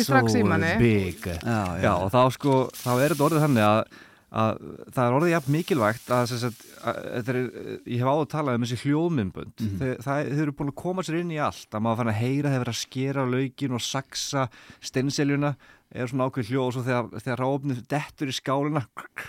strax 0.06 0.38
í 0.40 0.46
manni. 0.48 0.72
big. 0.80 1.28
Já, 1.28 1.60
já. 1.76 1.84
Já, 1.84 1.92
og 1.98 2.14
þá 2.14 2.22
sko, 2.38 2.56
þá 2.78 2.92
er 2.94 3.14
þetta 3.14 3.28
orðið 3.28 3.46
þannig 3.46 3.68
að, 3.68 4.00
að 4.42 4.64
það 4.96 5.04
er 5.04 5.18
orðið 5.20 5.34
jafn 5.36 5.56
mikilvægt 5.58 6.16
að, 6.16 6.24
sem 6.32 6.42
sagt, 6.46 6.66
að, 6.82 7.02
að 7.20 7.34
er, 7.34 7.42
ég 7.84 8.00
hef 8.00 8.14
áður 8.14 8.32
talað 8.32 8.58
um 8.58 8.66
þessi 8.66 8.80
hljóðmyndbönd 8.86 9.54
mm. 9.60 9.76
-hmm. 9.76 10.02
það, 10.08 10.32
þeir 10.32 10.46
eru 10.46 10.56
búin 10.56 10.72
að 10.72 10.80
koma 10.86 11.06
sér 11.06 11.20
inn 11.20 11.36
í 11.36 11.44
allt 11.44 11.76
að 11.76 11.84
maður 11.84 12.02
fann 12.02 12.14
að 12.14 12.22
heyra 12.22 12.54
þeir 12.54 12.64
vera 12.64 12.76
að 12.76 12.82
skera 12.82 13.28
laukin 13.28 13.78
og 13.78 13.86
saksa 13.86 14.48
steinseljuna 14.80 15.54
er 15.94 16.08
svona 16.12 16.28
ákveð 16.30 16.52
hljóð 16.52 16.66
og 16.68 16.74
svo 16.76 16.84
þegar, 16.86 17.10
þegar 17.26 17.42
ráfnið 17.44 17.82
dettur 17.92 18.32
í 18.32 18.36
skálina 18.38 18.84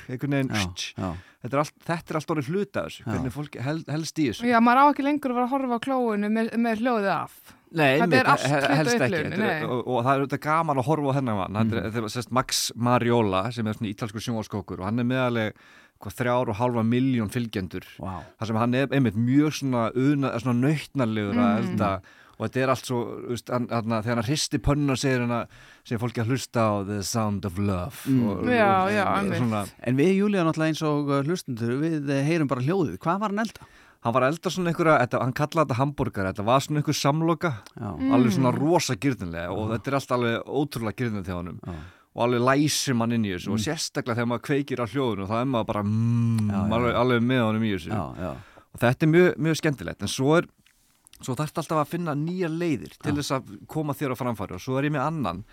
einhvern 0.08 0.36
veginn 0.36 0.52
þetta, 0.52 1.50
er 1.50 1.58
allt, 1.62 1.74
þetta 1.88 2.12
er 2.14 2.18
allt 2.20 2.30
orðið 2.36 2.50
hluta 2.52 2.84
af 2.84 2.86
þessu 2.90 3.02
Já. 3.02 3.08
hvernig 3.10 3.34
fólk 3.34 3.58
hel, 3.66 3.78
helst 3.90 4.20
í 4.22 4.28
þessu 4.30 4.46
Já, 4.52 4.60
maður 4.62 4.82
á 4.82 4.84
ekki 4.92 5.06
lengur 5.08 5.32
að 5.34 5.40
vera 5.40 5.48
að 5.48 5.54
horfa 5.56 5.78
á 5.78 5.84
klóinu 5.86 6.30
með, 6.32 6.52
með 6.62 6.82
hljóðið 6.84 7.10
af. 7.16 7.34
Nei, 7.72 7.96
Þetta 8.02 8.16
er 8.20 8.28
allt 8.28 8.44
er- 8.44 9.28
nei. 9.32 9.62
og, 9.64 9.78
og 9.88 10.02
það 10.04 10.12
er 10.18 10.24
þetta 10.26 10.38
gaman 10.44 10.80
að 10.82 10.88
horfa 10.90 11.08
á 11.08 11.16
hennar 11.16 11.38
mann 11.40 11.54
mm. 11.56 11.70
þetta 11.72 11.98
er, 12.02 12.04
er 12.04 12.12
sérst, 12.12 12.30
Max 12.36 12.58
Mariola 12.76 13.46
sem 13.50 13.66
er 13.70 13.78
svona 13.78 13.92
ítalskur 13.94 14.20
sjónvarskókur 14.26 14.82
og 14.82 14.88
hann 14.90 15.00
er 15.00 15.08
meðaleg 15.08 15.56
hvað, 16.02 16.16
þrjár 16.18 16.52
og 16.52 16.58
halva 16.60 16.82
miljón 16.84 17.32
fylgjendur 17.32 17.86
Vá. 17.96 18.20
þar 18.36 18.50
sem 18.50 18.60
hann 18.60 18.76
er 18.76 18.92
einmitt 18.92 19.16
mjög 19.16 19.56
svona, 19.62 19.86
una, 19.96 20.34
svona 20.42 20.66
nautnarlegur 20.68 21.32
að 21.40 21.48
Mm. 21.48 21.72
elda 21.72 21.90
og 22.42 22.48
þetta 22.48 22.62
er 22.64 22.72
allt 22.74 22.88
svo, 22.90 22.98
veist, 23.30 23.52
hann, 23.54 23.68
hann, 23.70 23.92
þegar 24.02 24.18
hann 24.18 24.26
hristi 24.26 24.58
pönnun 24.58 24.90
og 24.96 24.98
segir 24.98 25.22
hann 25.22 25.34
að 25.36 25.52
segir 25.86 26.00
fólki 26.02 26.22
að 26.24 26.32
hlusta 26.34 26.64
á 26.66 26.72
The 26.88 26.98
Sound 27.06 27.46
of 27.46 27.60
Love 27.62 28.02
Mm. 28.10 28.24
og, 28.32 28.42
Já, 28.50 28.72
já, 28.90 29.04
og, 29.06 29.30
svona, 29.38 29.62
En 29.86 29.96
við 30.02 30.10
Júlía 30.18 30.42
náttúrulega 30.42 30.72
eins 30.74 30.82
og 30.82 31.08
uh, 31.14 31.22
hlustundur 31.22 31.78
við 31.80 32.10
eh, 32.10 32.24
heyrum 32.26 32.50
bara 32.50 32.66
hljóðið, 32.66 32.98
hvað 32.98 33.20
var 33.22 33.30
hann 33.30 33.44
elda? 33.46 33.70
hann 34.02 34.14
var 34.16 34.24
elda 34.26 34.50
svona 34.50 34.72
einhverja, 34.72 34.98
þetta, 35.04 35.18
hann 35.22 35.32
kallaði 35.38 35.62
þetta 35.68 35.78
hambúrgar 35.78 36.26
þetta 36.32 36.44
var 36.48 36.60
svona 36.64 36.80
einhver 36.82 36.96
samloka. 36.98 37.50
Já, 37.78 37.90
Mm. 37.94 38.12
alveg 38.16 38.32
svona 38.34 38.50
rosa 38.58 38.96
gyrðinlega 38.98 39.52
og 39.54 39.70
þetta 39.70 39.86
er 39.92 39.94
allt 40.00 40.14
alveg 40.16 40.48
ótrúlega 40.50 40.96
gyrðinlega 40.98 41.24
til 41.28 41.36
honum. 41.38 41.60
Já, 41.62 41.76
og 42.16 42.24
alveg 42.26 42.42
læsir 42.48 42.96
mann 42.98 43.12
inn 43.14 43.24
í 43.24 43.30
þessu 43.36 43.52
og 43.54 43.60
sérstaklega 43.62 44.18
þegar 44.18 44.30
maður 44.32 44.42
kveikir 44.48 44.82
á 44.82 44.86
hljóðinu 44.90 45.28
þá 45.30 45.36
er 45.38 45.46
maður 45.54 45.68
bara 45.70 45.82
mm, 45.86 46.50
Já, 46.50 46.58
já. 46.58 46.74
Alveg, 46.76 46.94
alveg 47.04 47.22
með 47.30 47.44
honum 47.46 47.62
í 47.62 47.70
þessu. 47.76 47.92
Já, 47.94 48.02
já. 48.26 48.32
og 48.74 48.80
þetta 48.82 49.06
er 49.06 49.12
mjög, 49.14 49.30
mjög 49.46 49.56
skemmtilegt. 49.62 50.02
En 50.02 50.08
svo 50.10 50.34
er 50.40 50.50
svo 51.22 51.36
þarf 51.38 51.58
alltaf 51.62 51.78
að 51.84 51.92
finna 51.94 52.14
nýja 52.18 52.48
leiðir 52.50 52.96
til 53.02 53.14
þess 53.18 53.30
að 53.38 53.52
koma 53.70 53.94
þér 53.94 54.14
á 54.14 54.20
framfæri 54.20 54.56
og 54.58 54.64
svo 54.64 54.78
er 54.80 54.88
ég 54.90 54.94
með 54.96 55.06
annan 55.06 55.44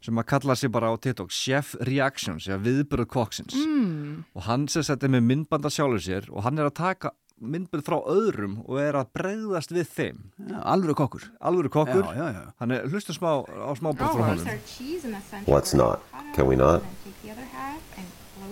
sem 0.00 0.14
að 0.20 0.28
kalla 0.30 0.54
sig 0.54 0.70
bara 0.70 0.90
á 0.90 0.94
TikTok 0.96 1.32
Chef 1.34 1.72
Reactions 1.82 2.46
eða 2.46 2.60
viðbyrðu 2.66 3.06
kokksins 3.10 3.54
Mm. 3.58 4.24
og 4.34 4.42
hann 4.46 4.68
sem 4.68 4.82
þetta 4.86 5.04
er 5.08 5.14
með 5.16 5.24
myndbanda 5.30 5.70
sjálfur 5.74 6.02
sér 6.04 6.28
og 6.30 6.44
hann 6.46 6.58
er 6.58 6.68
að 6.70 6.76
taka 6.78 7.10
myndband 7.40 7.84
frá 7.86 7.98
öðrum 8.10 8.56
og 8.66 8.78
er 8.82 8.96
að 8.98 9.10
bregðast 9.14 9.70
við 9.74 9.90
þeim 9.94 10.16
já 10.50 10.58
alvöru 10.74 10.94
kokkur 10.98 11.26
alvöru 11.40 11.70
kokkur 11.70 12.02
Já, 12.02 12.14
já, 12.18 12.26
já. 12.34 12.44
hann 12.58 12.70
er 12.74 12.86
hlustum 12.90 13.14
smá 13.18 13.30
á 13.46 13.70
smá 13.78 13.92
brot 13.94 14.10
Oh, 14.10 14.16
frá 14.18 14.32
honum 14.32 15.46
Let's 15.46 15.74
not. 15.74 16.02
Can 16.34 16.46
we 16.46 16.56
not? 16.56 16.82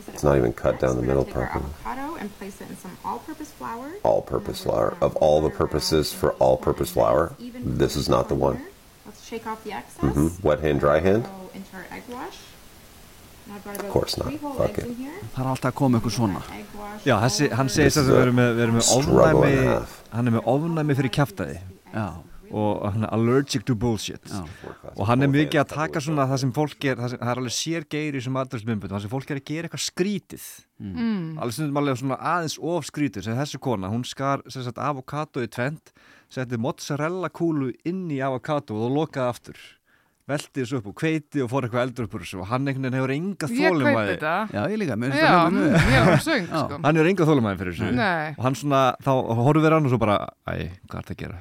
It's 0.08 0.22
not 0.22 0.36
even 0.36 0.52
cut 0.52 0.78
down 0.80 0.96
the 0.96 1.02
middle 1.02 1.24
properly. 1.24 1.64
avocado 1.84 2.16
and 2.20 2.28
place 2.38 2.60
it 2.60 2.68
in 2.70 2.76
some 2.76 2.96
all-purpose 3.04 3.50
flour. 3.52 3.88
All-purpose 4.02 4.62
flour. 4.64 4.96
Of 5.00 5.16
all 5.16 5.40
the 5.40 5.50
purposes 5.50 6.12
for 6.12 6.32
all-purpose 6.34 6.90
flour, 6.92 7.34
this 7.38 7.96
is 7.96 8.08
not 8.08 8.28
the 8.28 8.34
one. 8.34 8.60
Let's 9.04 9.24
shake 9.26 9.46
off 9.46 9.62
the 9.64 9.72
excess. 9.72 10.00
hmm 10.14 10.28
Wet 10.42 10.60
hand, 10.60 10.80
dry 10.80 11.00
hand? 11.00 11.24
Go 11.24 11.50
into 11.54 11.76
our 11.76 11.86
egg 11.92 12.02
wash. 12.10 12.38
And 13.46 13.54
I've 13.54 13.64
got 13.64 13.74
about 13.76 13.84
Of 13.86 13.92
course 13.92 14.16
not. 14.18 14.32
Fuck 14.58 14.78
it. 14.78 14.84
in 14.86 14.94
here. 14.96 15.12
Það 15.36 15.44
er 15.44 15.50
alltaf 15.52 15.70
að 15.70 15.74
koma 15.80 15.98
eitthvað 16.00 16.14
svona 16.18 16.40
Egg 16.50 16.66
wash. 16.78 17.04
Já, 17.06 17.14
þessi, 17.22 17.50
hann 17.54 17.68
segist 17.68 17.94
This 17.94 17.96
að 17.96 18.02
is 18.02 18.10
við 18.10 18.16
a 18.18 18.22
erum 18.26 18.36
með, 18.40 18.50
við 18.58 18.62
erum 18.66 18.76
með 18.80 18.86
struggle 18.88 19.22
and 19.26 19.44
a 19.46 19.76
ofnæmi 19.76 20.16
hann 20.16 20.26
er 20.26 20.34
með 20.36 20.48
ofnæmi 20.54 20.96
fyrir 20.98 21.12
kjaftaði 21.18 21.58
Já, 21.94 22.06
og 22.56 22.86
hann 22.94 23.04
er 23.04 23.10
allergic 23.16 23.64
to 23.68 23.74
bullshit 23.78 24.32
og 24.96 25.02
hann 25.10 25.22
er 25.26 25.30
mikið 25.32 25.60
að 25.62 25.72
taka 25.74 26.00
svona 26.04 26.24
það 26.30 26.40
sem 26.44 26.52
fólk 26.56 26.86
er, 26.88 26.96
það, 27.00 27.10
sem, 27.12 27.20
það 27.22 27.32
er 27.34 27.40
alveg 27.42 27.54
sér 27.56 27.86
geiri 27.96 28.22
sem 28.24 28.38
aðdæðsmyndbund, 28.42 28.92
það 28.96 29.04
sem 29.06 29.12
fólk 29.12 29.30
er 29.34 29.40
að 29.42 29.46
gera 29.52 29.68
eitthvað 29.70 29.86
skrítið 29.90 30.46
Mm. 30.76 31.38
alveg 31.40 31.54
stundum 31.56 31.78
alveg 31.80 31.94
svona 31.96 32.16
aðeins 32.20 32.58
of 32.60 32.84
skrítið 32.84 33.24
sem 33.24 33.38
þessi 33.38 33.56
kona, 33.64 33.88
hún 33.88 34.02
skar 34.04 34.42
sagt 34.52 34.76
avokado 34.76 35.40
í 35.40 35.48
tvent, 35.48 35.88
setti 36.28 36.58
mozzarella 36.60 37.30
kúlu 37.32 37.70
inn 37.88 38.02
í 38.12 38.18
avokado 38.20 38.76
og 38.84 38.92
lokaði 38.92 39.30
aftur 39.32 39.62
velti 40.28 40.60
þessu 40.60 40.80
upp 40.82 40.90
og 40.90 40.96
kveiti 41.00 41.40
og 41.40 41.48
fór 41.48 41.64
eitthvað 41.64 41.84
eldur 41.86 42.08
upp 42.10 42.18
þessu 42.18 42.42
og 42.42 42.48
hann 42.50 42.66
einhvern 42.68 42.90
veginn 42.90 42.98
hefur 42.98 43.14
enga 43.14 43.48
þólumæði. 43.70 44.14
Já, 44.52 44.62
ég 44.74 44.80
líka, 44.82 44.96
mér 45.00 45.12
finnst 45.14 45.22
Já, 45.22 45.32
það 46.10 46.24
söng, 46.28 46.46
Já. 46.50 46.60
sko. 46.66 46.78
hann 46.84 46.98
hefur 47.00 47.10
enga 47.14 47.28
þólumæði 47.30 47.60
fyrir 47.62 47.76
þessu 47.78 47.90
og 48.36 48.44
hann 48.50 48.58
svona, 48.60 48.80
þá 49.06 49.10
horfum 49.46 49.64
við 49.64 49.76
hann 49.78 49.86
og 49.88 49.94
svo 49.94 50.00
bara 50.02 50.16
æ, 50.44 50.54
hvað 50.90 50.98
er 51.00 51.06
það 51.08 51.14
að 51.16 51.20
gera? 51.24 51.38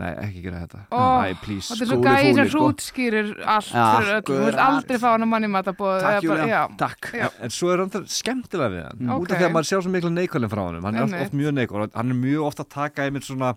Nei, 0.00 0.08
ekki 0.24 0.40
gera 0.46 0.60
þetta 0.62 0.78
Ó, 0.88 1.00
Æ, 1.28 1.34
please, 1.44 1.74
Þetta 1.74 1.84
er 1.84 1.88
svo 1.90 1.96
sem 2.00 2.28
fúli, 2.32 2.44
sko. 2.48 2.60
hrútskýrir 2.62 3.26
allt 3.44 3.72
Ja, 3.76 3.82
fyrir 3.98 4.14
öll. 4.14 4.22
Þú 4.30 4.38
vilt 4.46 4.60
aldrei 4.66 4.96
fá 5.02 5.08
hann 5.12 5.26
að 5.26 5.30
manni 5.34 5.50
matabóð. 5.52 5.98
Takk, 6.00 6.24
Júlía, 6.24 6.62
takk 6.80 7.10
Já. 7.18 7.26
En 7.44 7.52
svo 7.52 7.72
er 7.74 7.82
hann 7.82 7.90
það 7.92 8.06
skemmtilega 8.08 8.70
við 8.72 8.82
hann 8.86 8.98
Mm. 9.02 9.12
Út 9.20 9.30
af 9.34 9.36
því 9.42 9.44
að 9.50 9.52
maður 9.52 9.68
sjá 9.68 9.78
svo 9.84 9.92
mikla 9.92 10.12
neikvæðin 10.16 10.52
frá 10.54 10.62
hann 10.64 10.80
Hann 10.82 10.96
er 10.96 11.02
oft, 11.04 11.20
oft 11.26 11.36
mjög 11.36 11.52
neikvæð 11.60 11.92
Hann 12.00 12.10
er 12.10 12.20
mjög 12.24 12.46
ofta 12.48 12.64
að 12.64 12.72
taka 12.78 13.02
einmitt 13.04 13.28
svona 13.28 13.52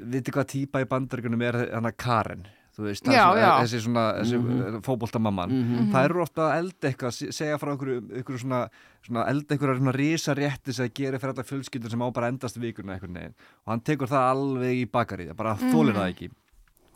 Viti 0.00 0.32
hvað 0.32 0.46
típa 0.48 0.80
í 0.80 0.88
bandaríkunum 0.88 1.42
er 1.44 1.58
hann 1.74 1.84
að 1.90 1.96
Karen 2.00 2.46
Þú 2.74 2.82
veist, 2.88 3.04
það 3.06 3.12
er 3.14 3.18
Já, 3.20 3.26
já. 3.38 3.50
þessi 3.62 3.80
svona 3.84 4.04
þessi 4.18 4.34
mm 4.40 4.46
Mhm. 4.50 4.80
fótboltamamman 4.82 5.50
Mhm. 5.50 5.92
Það 5.92 6.04
eru 6.08 6.22
ofta 6.24 6.42
að 6.50 6.58
elda 6.58 6.88
eitthvað 6.90 7.12
se- 7.14 7.32
segja 7.32 7.58
frá 7.58 7.70
einhverju, 7.70 8.00
einhverju 8.18 8.40
svona, 8.42 8.68
svona 9.06 9.26
elda 9.30 9.54
einhverju 9.54 9.78
svona 9.78 9.94
risa 9.94 10.34
rétti 10.34 10.72
sem 10.74 10.88
gerir 10.90 11.18
fyrir 11.20 11.34
alla 11.34 11.44
fjölskyldur 11.44 11.90
sem 11.90 12.00
á 12.02 12.10
bara 12.12 12.28
endast 12.32 12.56
vikuna 12.58 12.94
einhvern 12.98 13.14
veginn 13.14 13.34
og 13.66 13.70
hann 13.70 13.80
tekur 13.80 14.08
það 14.10 14.30
alveg 14.34 14.74
í 14.82 14.90
bakari 14.90 15.28
það 15.30 15.36
bara 15.36 15.54
Mhm. 15.54 15.72
þólir 15.72 15.94
það 15.94 16.10
ekki 16.14 16.30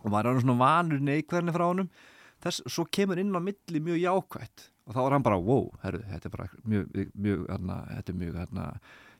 og 0.04 0.10
maður 0.10 0.24
er 0.24 0.30
orðinn 0.34 0.42
svona 0.42 0.58
vanur 0.58 1.00
neikvæðinni 1.00 1.52
frá 1.54 1.64
honum 1.70 1.88
þess, 2.42 2.60
svo 2.66 2.84
kemur 2.90 3.18
inn 3.18 3.30
á 3.34 3.40
milli 3.40 3.78
mjög 3.80 4.02
jákvætt 4.02 4.70
og 4.88 4.94
þá 4.94 5.06
er 5.06 5.10
hann 5.12 5.22
bara, 5.22 5.38
wow, 5.38 5.70
herru, 5.84 6.02
þetta 6.10 6.26
er 6.26 6.30
bara 6.30 6.48
mjög, 6.66 7.10
mjög, 7.16 7.46
hérna, 7.46 7.86
þetta 7.94 8.08
er 8.08 8.14
mjög 8.18 8.34
hérna, 8.34 8.78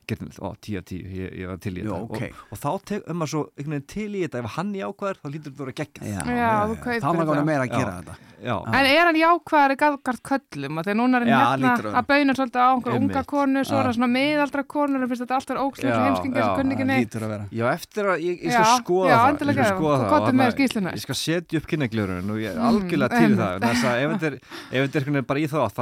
gerðin, 0.09 0.31
ó, 0.39 0.49
tíu 0.63 0.79
af 0.79 0.85
tíu, 0.89 1.03
ég, 1.19 1.29
ég 1.39 1.47
var 1.51 1.59
til 1.63 1.75
í 1.75 1.81
Já, 1.83 1.89
þetta 1.89 2.01
ok. 2.05 2.19
og, 2.19 2.31
og 2.49 2.57
þá 2.63 2.71
tek, 2.89 3.01
um 3.09 3.15
maður 3.21 3.31
svo 3.33 3.41
einhvern 3.55 3.75
veginn 3.75 3.89
til 3.93 4.09
í 4.09 4.23
þetta, 4.25 4.37
ef 4.39 4.47
hann 4.55 4.69
er 4.73 4.79
jákvæður 4.83 5.17
þá 5.19 5.27
lítur 5.29 5.49
þetta 5.49 5.59
að 5.59 5.65
vera 5.65 5.77
geggjað 5.79 6.03
Já, 6.09 6.21
Já, 6.39 6.51
þú 6.69 6.75
kaupir 6.79 6.99
Þá 6.99 7.09
þetta. 7.09 7.35
hann 7.39 7.49
meira 7.49 7.63
að 7.63 7.69
Já. 7.69 7.77
gera 7.79 7.93
þetta 7.99 8.15
Já, 8.39 8.55
En 8.71 8.85
er 8.87 9.03
hann 9.03 9.17
jákvæðari 9.19 9.75
gafgart 9.75 10.21
köllum? 10.23 10.77
Af 10.79 10.83
Því 10.87 10.91
að 10.93 10.99
núna 10.99 11.19
er 11.19 11.23
hann 11.25 11.31
Já, 11.33 11.39
hérna 11.49 11.69
að 11.75 11.83
að 11.99 12.05
bauna 12.07 12.31
svolítið 12.37 12.61
á 12.63 12.69
einhver 12.69 12.93
Einmitt. 12.95 13.09
unga 13.09 13.23
konu, 13.27 13.59
svo 13.67 13.75
er 13.75 13.79
Já. 13.79 13.83
hann 13.89 13.97
svona 13.97 14.11
miðaldra 14.13 14.63
konur 14.63 15.03
og 15.03 15.09
finnst 15.11 15.23
þetta 15.25 15.35
alltaf 15.39 15.59
ókslega 15.59 15.91
Já, 15.91 15.99
heimskingar 16.07 16.39
sem 16.39 16.47
já, 16.47 16.55
kunninginni. 16.59 16.97
lítur 17.03 17.25
að 17.25 17.31
vera 17.33 17.45
Já, 17.51 17.65
eftir 17.73 18.03
að 18.13 18.17
ég, 18.23 18.35
ég 18.39 18.51
skal 18.55 18.63
Já, 18.63 18.79
skoða 18.79 19.09
já, 19.09 19.17
það 19.19 19.27
ég 19.29 19.59
skal 19.59 19.59
það 19.59 19.69
í 19.69 19.91
það 23.35 23.49
að 23.49 23.69
í 25.39 25.47
það 25.49 25.73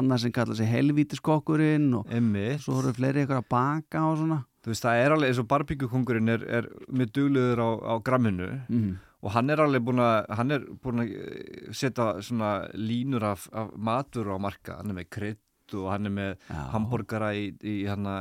annað 0.00 0.24
sem 0.26 0.32
kallar 0.32 0.58
sig 0.58 0.70
helvítiskokkurinn 0.72 1.92
og 2.00 2.06
Einmitt. 2.12 2.60
svo 2.64 2.80
eru 2.82 2.92
fleiri 2.96 3.24
ykkur 3.26 3.40
að 3.42 3.48
baka 3.52 4.04
og 4.10 4.18
svona 4.22 4.40
Þú 4.62 4.70
veist, 4.70 4.84
það 4.86 5.00
er 5.02 5.10
alveg, 5.16 5.28
eins 5.32 5.38
og 5.42 5.48
barbíkukongurinn 5.50 6.28
er, 6.30 6.42
er 6.46 6.68
mjög 6.94 7.08
duglegur 7.16 7.58
á, 7.58 7.68
á 7.82 7.94
gramminu 8.06 8.50
Mhm. 8.68 8.92
og 9.22 9.30
hann 9.34 9.50
er 9.50 9.56
alveg 9.62 9.82
búin 9.86 9.98
að 10.02 10.26
hann 10.36 10.50
er 10.50 10.60
búin 10.82 11.02
að 11.02 11.10
eh, 11.14 11.72
setja 11.72 12.20
svona 12.22 12.68
línur 12.74 13.22
af, 13.22 13.48
af 13.52 13.70
matur 13.76 14.30
á 14.30 14.38
marka 14.38 14.76
hann 14.78 14.90
er 14.90 14.94
með 15.02 15.08
krydd 15.10 15.38
og 15.78 15.88
hann 15.92 16.08
er 16.10 16.14
með 16.16 16.32
Já. 16.48 16.58
hambúrgara 16.74 17.32
í, 17.38 17.48
í, 17.62 17.76
hana, 17.88 18.16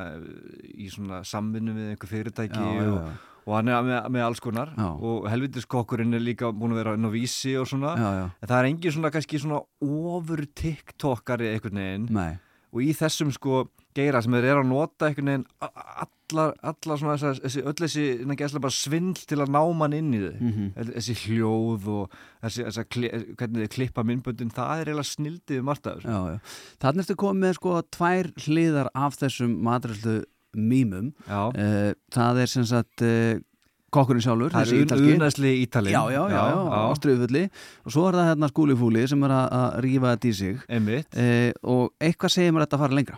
í 0.76 0.88
svona 0.94 1.22
samvinnu 1.28 1.76
við 1.78 1.92
einhver 1.94 2.12
fyrirtæki 2.12 2.60
Já, 2.62 2.86
og, 2.86 2.98
já. 3.00 3.16
og 3.46 3.56
hann 3.58 3.72
er 3.74 3.88
með, 3.88 4.00
með 4.18 4.26
alls 4.28 4.44
konar 4.44 4.74
og 4.78 5.28
helvitiskokkurinn 5.32 6.14
er 6.18 6.24
líka 6.24 6.52
búin 6.54 6.76
að 6.76 6.82
vera 6.84 6.96
inn 7.00 7.10
á 7.10 7.12
vísi 7.14 7.56
og 7.60 7.68
svona 7.72 7.96
en 7.98 8.48
það 8.48 8.58
er 8.60 8.70
engin 8.72 8.96
svona 8.98 9.12
svona 9.46 9.62
ofur 9.82 10.46
tiktokari 10.62 11.52
einhvern 11.56 11.82
veginn 11.84 12.08
Nei. 12.16 12.32
Og 12.72 12.82
í 12.86 12.94
þessum 12.96 13.32
sko 13.36 13.66
geira 13.98 14.22
sem 14.24 14.32
þeir 14.32 14.46
eru 14.54 14.64
að 14.64 14.70
nota 14.72 15.08
einhvern 15.10 15.28
veginn 15.32 15.46
allar, 15.62 16.54
allar 16.64 17.00
svona 17.02 17.16
þessi, 17.20 17.64
öll 17.68 17.76
þessi 17.76 18.06
innan 18.24 18.38
gæslega 18.40 18.64
bara 18.64 18.76
svindl 18.78 19.26
til 19.28 19.40
að 19.44 19.52
ná 19.52 19.62
mann 19.76 19.94
inn 19.98 20.14
í 20.16 20.22
þau 20.24 20.36
Mhm. 20.40 20.70
þessi 20.96 21.16
hljóð 21.26 21.88
og 21.98 22.16
þessi, 22.46 22.64
þessi 22.70 22.86
hvernig 23.36 23.66
þið 23.66 23.74
klippa 23.76 24.06
myndböndin 24.08 24.54
það 24.56 24.72
er 24.86 24.92
eiginlega 24.94 25.12
snildið 25.12 25.64
þessu 25.98 26.08
Já, 26.08 26.20
já. 26.32 26.40
Þannig 26.86 27.04
ertu 27.06 27.16
komið 27.26 27.54
sko 27.60 27.76
tvær 27.92 28.32
hliðar 28.48 28.90
af 28.96 29.18
þessum 29.20 29.58
matræslu 29.68 30.24
mýmum. 30.56 31.14
Já. 31.28 31.42
Uh, 31.56 31.94
það 32.12 32.42
er 32.44 32.50
sem 32.52 32.66
sagt 32.68 33.02
uh, 33.08 33.40
kokkurinn 33.92 34.24
sjálfur, 34.24 34.52
Það 34.54 34.62
er 34.62 34.66
þessi 34.66 34.78
un- 34.80 34.86
ítalski. 34.88 35.16
unaðsli 35.18 35.52
Ítalinn. 35.66 35.92
Já, 35.94 36.02
já, 36.12 36.22
já, 36.22 36.32
Já, 36.32 36.44
já, 36.48 36.62
já. 36.72 36.80
ástriðufulli. 36.96 37.44
Og 37.86 37.92
svo 37.92 38.08
er 38.08 38.14
það 38.18 38.30
hérna 38.32 38.50
skúlifúli 38.52 39.08
sem 39.12 39.24
er 39.28 39.30
að, 39.36 39.46
að 39.60 39.78
rífa 39.86 40.16
þetta 40.16 40.28
í 40.30 40.34
sig. 40.34 40.56
Uh, 40.72 41.52
og 41.64 41.92
eitthvað 42.00 42.32
segir 42.36 42.52
mér 42.56 42.66
þetta 42.66 42.78
að 42.80 42.84
fara 42.86 42.98
lengra. 43.02 43.18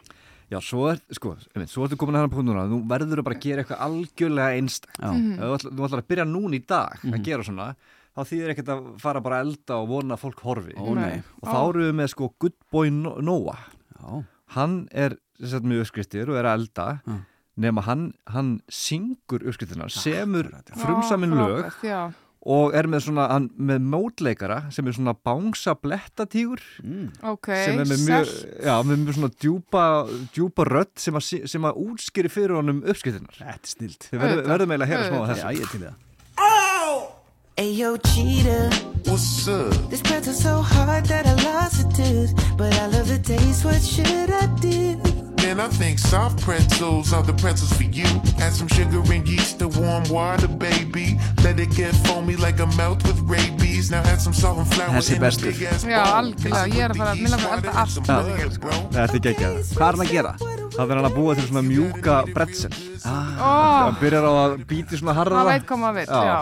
Já, 0.51 0.59
svo 0.61 0.89
er, 0.91 0.99
sko, 1.15 1.31
einmitt, 1.55 1.69
svo 1.71 1.85
ertu 1.87 1.97
komin 1.97 2.15
að 2.17 2.25
hérna 2.25 2.33
punktunum 2.35 2.69
nú 2.69 2.79
verður 2.89 3.21
þú 3.21 3.23
bara 3.25 3.35
að 3.37 3.41
gera 3.45 3.63
eitthvað 3.63 3.83
algjörlega 3.87 4.57
einstakt 4.59 4.99
Já. 5.01 5.09
Mhm. 5.09 5.39
Ef 5.39 5.63
þú 5.65 5.85
ætlar, 5.87 6.01
að 6.03 6.07
byrja 6.11 6.25
núna 6.29 6.53
í 6.59 6.65
dag 6.67 6.99
Mhm. 7.01 7.13
að 7.13 7.23
gera 7.23 7.43
svona 7.43 7.75
þá 8.13 8.21
þýðir 8.29 8.49
ekkert 8.53 8.69
að 8.69 8.99
fara 9.01 9.21
bara 9.21 9.35
að 9.41 9.47
elda 9.47 9.73
og 9.81 9.87
vona 9.89 10.13
að 10.13 10.19
fólk 10.21 10.39
horfi 10.45 10.73
Ó, 10.77 10.93
nei. 10.93 11.23
og 11.41 11.49
þá 11.49 11.69
eru 11.69 11.81
við 11.91 11.95
með 11.97 12.09
sko 12.13 12.33
Good 12.37 12.53
Boy 12.71 12.89
No- 12.91 13.17
Noah 13.19 13.57
Já. 13.97 14.23
hann 14.53 14.87
er 14.91 15.17
sem 15.39 15.49
sagt, 15.49 15.63
með 15.65 15.81
uppskriftir 15.81 16.29
og 16.29 16.35
er 16.37 16.43
að 16.45 16.59
elda 16.59 17.01
Já. 17.07 17.17
Nema 17.59 17.83
hann, 17.85 18.13
hann 18.33 18.59
syngur 18.71 19.43
uppskriftina, 19.45 19.89
semur 19.93 20.49
frumsamin 20.79 21.35
lög 21.37 21.73
já. 21.85 22.11
og 22.43 22.73
er 22.75 22.87
með 22.91 23.05
svona, 23.05 23.27
hann, 23.31 23.49
með 23.55 23.83
mótleikara 23.93 24.57
sem 24.73 24.87
er 24.87 24.95
svona 24.97 25.13
bánsa 25.13 25.75
blettatígur 25.79 26.63
Mm. 26.83 27.11
Ok, 27.23 27.47
sem 27.65 27.79
er 27.79 27.85
með 27.85 28.05
mjög, 28.07 28.31
já, 28.65 28.73
með 28.83 29.03
mjög 29.03 29.19
svona 29.19 29.31
djúpa, 29.39 29.83
djúpa 30.33 30.65
rödd 30.67 30.95
sem 30.99 31.15
að, 31.15 31.47
sem 31.47 31.63
að 31.69 31.83
útskýri 31.85 32.29
fyrir 32.33 32.57
honum 32.57 32.81
uppskriftinar 32.83 33.37
Þetta 33.37 33.61
er 33.61 33.75
snilt. 33.75 34.09
Þið 34.11 34.19
verðum 34.25 34.49
verðum 34.51 34.73
eiginlega 34.73 34.89
að 34.89 34.95
heyra 34.95 35.05
smá 35.07 35.19
auðvitað. 35.19 35.35
þessu 35.35 35.45
Já, 35.45 35.53
ég 35.53 35.61
er 35.61 35.71
til 35.75 35.85
það. 35.85 36.01
Ayo, 37.55 37.97
cheetah. 38.01 38.71
What's 39.05 39.47
up? 39.47 39.89
This 39.91 40.01
pretzel's 40.01 40.41
so 40.41 40.59
hard 40.61 41.05
that 41.05 41.27
I 41.27 41.35
lost 41.45 41.85
a 41.85 41.87
tooth. 41.95 42.57
But 42.57 42.73
I 42.73 42.87
love 42.87 43.07
the 43.07 43.19
taste, 43.19 43.63
what 43.63 43.79
should 43.79 44.31
I 44.31 44.47
do? 44.59 45.32
Man, 45.43 45.59
I 45.59 45.67
think 45.67 45.99
soft 45.99 46.41
pretzels 46.41 47.11
are 47.13 47.21
the 47.21 47.33
pretzels 47.33 47.73
for 47.73 47.83
you. 47.83 48.07
Add 48.39 48.53
some 48.53 48.67
sugar 48.69 49.01
and 49.13 49.27
yeast 49.27 49.59
to 49.59 49.67
warm 49.67 50.03
water, 50.09 50.47
baby. 50.47 51.17
Let 51.43 51.59
it 51.59 51.69
get 51.75 51.93
foamy 52.07 52.35
like 52.37 52.59
a 52.59 52.67
melt 52.79 53.03
with 53.03 53.19
rabies. 53.27 53.91
Now 53.91 54.01
add 54.11 54.21
some 54.21 54.33
salt 54.33 54.57
and 54.59 54.67
flour 54.73 54.89
Þessi 54.97 55.15
in 55.17 55.23
a 55.23 55.25
bestur. 55.27 55.51
big 55.51 55.61
ass 55.67 55.83
Já, 55.83 56.03
bowl. 56.03 56.13
algjörlega, 56.33 56.67
ég 56.73 56.83
er 56.87 56.89
að 56.93 56.97
fara, 56.97 57.13
langar 57.13 57.49
að 57.49 57.55
elda 57.57 57.71
allt. 57.81 57.95
Já. 58.07 58.17
Þetta 58.93 59.15
er 59.19 59.23
geggjað 59.27 59.55
Hvað 59.75 59.87
er 59.87 59.97
hann 59.97 60.05
að 60.07 60.11
gera? 60.15 60.33
Það 60.73 60.87
verður 60.89 60.97
hann 61.03 61.09
að 61.11 61.15
búa 61.19 61.33
til 61.37 61.47
svona 61.49 61.63
mjúka 61.67 62.15
pretzel 62.33 62.71
Ah, 63.05 63.33
Ó, 63.37 63.49
Hann 63.83 63.97
byrjar 63.99 64.23
á 64.25 64.31
að 64.41 64.53
býti 64.69 64.97
svona 64.97 65.13
harða 65.17 65.41
maður 65.43 65.51
veit 65.51 65.65
hvað 65.69 65.79
maður 65.83 65.97
veit, 65.99 66.09
já. 66.09 66.37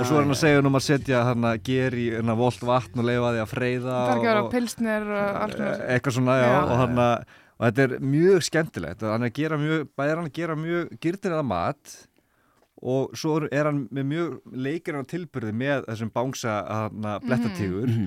Og 0.00 0.08
svo 0.08 0.16
er 0.18 0.24
hann 0.26 0.34
að 0.34 0.40
segja 0.42 0.64
um 0.66 0.74
að 0.80 0.84
setja 0.88 1.20
hann 1.30 1.46
að 1.52 1.60
gera 1.70 1.96
í 1.96 2.08
hérna, 2.16 2.34
volt 2.36 2.60
vatn 2.66 2.98
og 2.98 3.06
leifa 3.06 3.30
því 3.30 3.40
að 3.44 3.52
freyða 3.54 3.94
Það 3.94 4.10
er 4.10 4.16
ekki 4.18 4.26
að 4.26 4.32
vera 4.34 4.42
og- 4.42 4.50
pilsnir 4.56 5.06
og 5.14 5.38
allt 5.44 5.58
með 5.62 5.84
eitthvað 5.94 6.16
svona, 6.18 6.34
já, 6.42 6.50
Já. 6.50 6.58
og 6.66 6.76
hann 6.82 6.98
að 7.06 7.24
og 7.60 7.66
þetta 7.68 7.84
er 7.84 7.98
mjög 8.00 8.44
skemmtilegt 8.48 9.02
hann 9.04 9.22
er 9.26 9.28
að 9.30 9.36
gera 9.36 9.58
mjög, 9.60 9.82
bæði 9.98 10.10
er 10.14 10.16
hann 10.22 10.30
að 10.30 10.38
gera 10.40 10.56
mjög 10.56 10.94
gyrtinlega 11.04 11.44
mat 11.44 11.98
og 12.80 13.12
svo 13.20 13.36
er 13.52 13.68
hann 13.68 13.82
með 13.92 14.06
mjög 14.14 14.56
leikirinn 14.56 15.04
á 15.04 15.10
tilbyrði 15.12 15.52
með 15.60 15.84
þessum 15.90 16.10
bángsa 16.16 16.54
hana, 16.64 17.18
blettatígur 17.20 17.90
Mhm. 17.92 18.06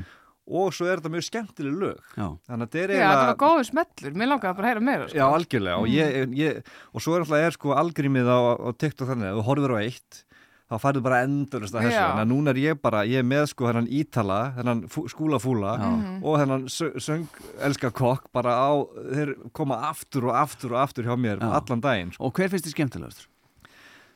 og 0.49 0.73
svo 0.73 0.87
er 0.89 0.97
þetta 0.97 1.11
mjög 1.13 1.27
skemmtileg 1.29 1.75
lög 1.77 1.99
Já. 2.17 2.25
þannig 2.49 2.65
að 2.65 2.71
þetta 2.73 2.81
er 2.83 2.89
Já, 2.89 2.97
það 2.97 3.13
var 3.13 3.13
eiginlega 3.13 3.43
góður 3.45 3.69
smellur, 3.69 4.13
mér 4.17 4.27
langaði 4.33 4.55
bara 4.57 4.65
að 4.65 4.71
heyra 4.73 4.81
meira. 4.89 5.07
sko. 5.07 5.17
Já, 5.17 5.25
algjörlega 5.37 5.77
og, 5.77 5.87
ég, 5.87 6.33
ég, 6.41 6.63
og 6.93 7.01
svo 7.05 7.13
er 7.15 7.21
alltaf 7.21 7.45
er 7.45 7.51
sko 7.51 7.69
algrímið 7.77 8.27
á, 8.33 8.39
á 8.57 8.69
TikTok 8.73 9.07
þannig 9.13 9.29
að 9.29 9.37
þú 9.37 9.45
horfir 9.51 9.71
á 9.71 9.77
eitt 9.85 10.23
þá 10.71 10.77
færðu 10.81 11.01
bara 11.05 11.21
endurist 11.27 11.75
að 11.75 11.83
þessu 11.87 11.99
Já. 11.99 12.05
en 12.13 12.21
að 12.23 12.29
núna 12.31 12.49
er 12.53 12.59
ég 12.63 12.81
bara, 12.81 13.03
ég 13.05 13.19
er 13.19 13.27
með 13.27 13.47
sko 13.51 13.67
hennan 13.67 13.87
Ítala, 13.91 14.39
hennan 14.55 14.83
fú, 14.89 15.03
skúla 15.11 15.37
fúla 15.43 15.77
Mhm. 15.77 16.23
og 16.23 16.39
hennan 16.39 16.63
sö- 16.71 16.95
söng 16.97 17.27
elska 17.61 17.91
kokk 17.91 18.31
bara 18.33 18.55
á, 18.57 18.71
þeir 19.13 19.35
koma 19.53 19.75
aftur 19.91 20.29
og 20.31 20.35
aftur 20.35 20.71
og 20.73 20.79
aftur 20.87 21.03
hjá 21.03 21.15
mér 21.19 21.39
Já. 21.39 21.51
allan 21.61 21.81
daginn 21.81 22.11
sko. 22.13 22.23
Og 22.25 22.33
hver 22.33 22.49
finnst 22.49 22.65
þið 22.65 22.75
skemmtilegastur? 22.77 23.27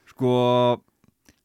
sko 0.08 0.82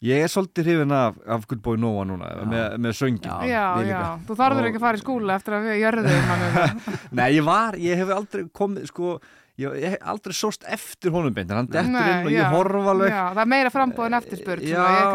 ég 0.02 0.18
er 0.24 0.30
svolítið 0.30 0.64
hrifin 0.66 0.92
af, 0.96 1.14
af 1.26 1.44
Good 1.46 1.60
Boy 1.62 1.76
Noah 1.78 2.06
núna 2.08 2.30
með, 2.48 2.78
með 2.82 2.96
söngin 2.98 3.46
Já. 3.46 3.76
Já, 3.86 4.18
þú 4.26 4.34
þarfur 4.38 4.62
Og- 4.62 4.70
ekki 4.70 4.80
að 4.80 4.86
fara 4.86 4.98
í 4.98 5.02
skúla 5.02 5.36
eftir 5.38 5.52
að 5.58 5.68
við 5.68 5.76
jörðum. 5.82 6.80
Nei, 7.18 7.28
ég 7.36 7.44
var, 7.46 7.72
ég 7.78 7.96
hef 8.00 8.08
aldrei 8.16 8.44
komið 8.50 8.88
sko, 8.90 9.20
ég, 9.62 9.86
hef 9.94 10.06
aldrei 10.12 10.34
sóst 10.36 10.64
eftir 10.66 11.12
honum 11.14 11.34
beint 11.36 11.50
en 11.50 11.60
hann 11.62 11.70
dettur 11.70 11.88
inn 12.12 12.26
og 12.26 12.32
já, 12.32 12.38
ég 12.42 12.54
horfa 12.56 12.90
alveg. 12.92 13.12
Já, 13.14 13.22
það 13.32 13.42
er 13.44 13.50
meira 13.54 13.72
frambóðin 13.74 14.16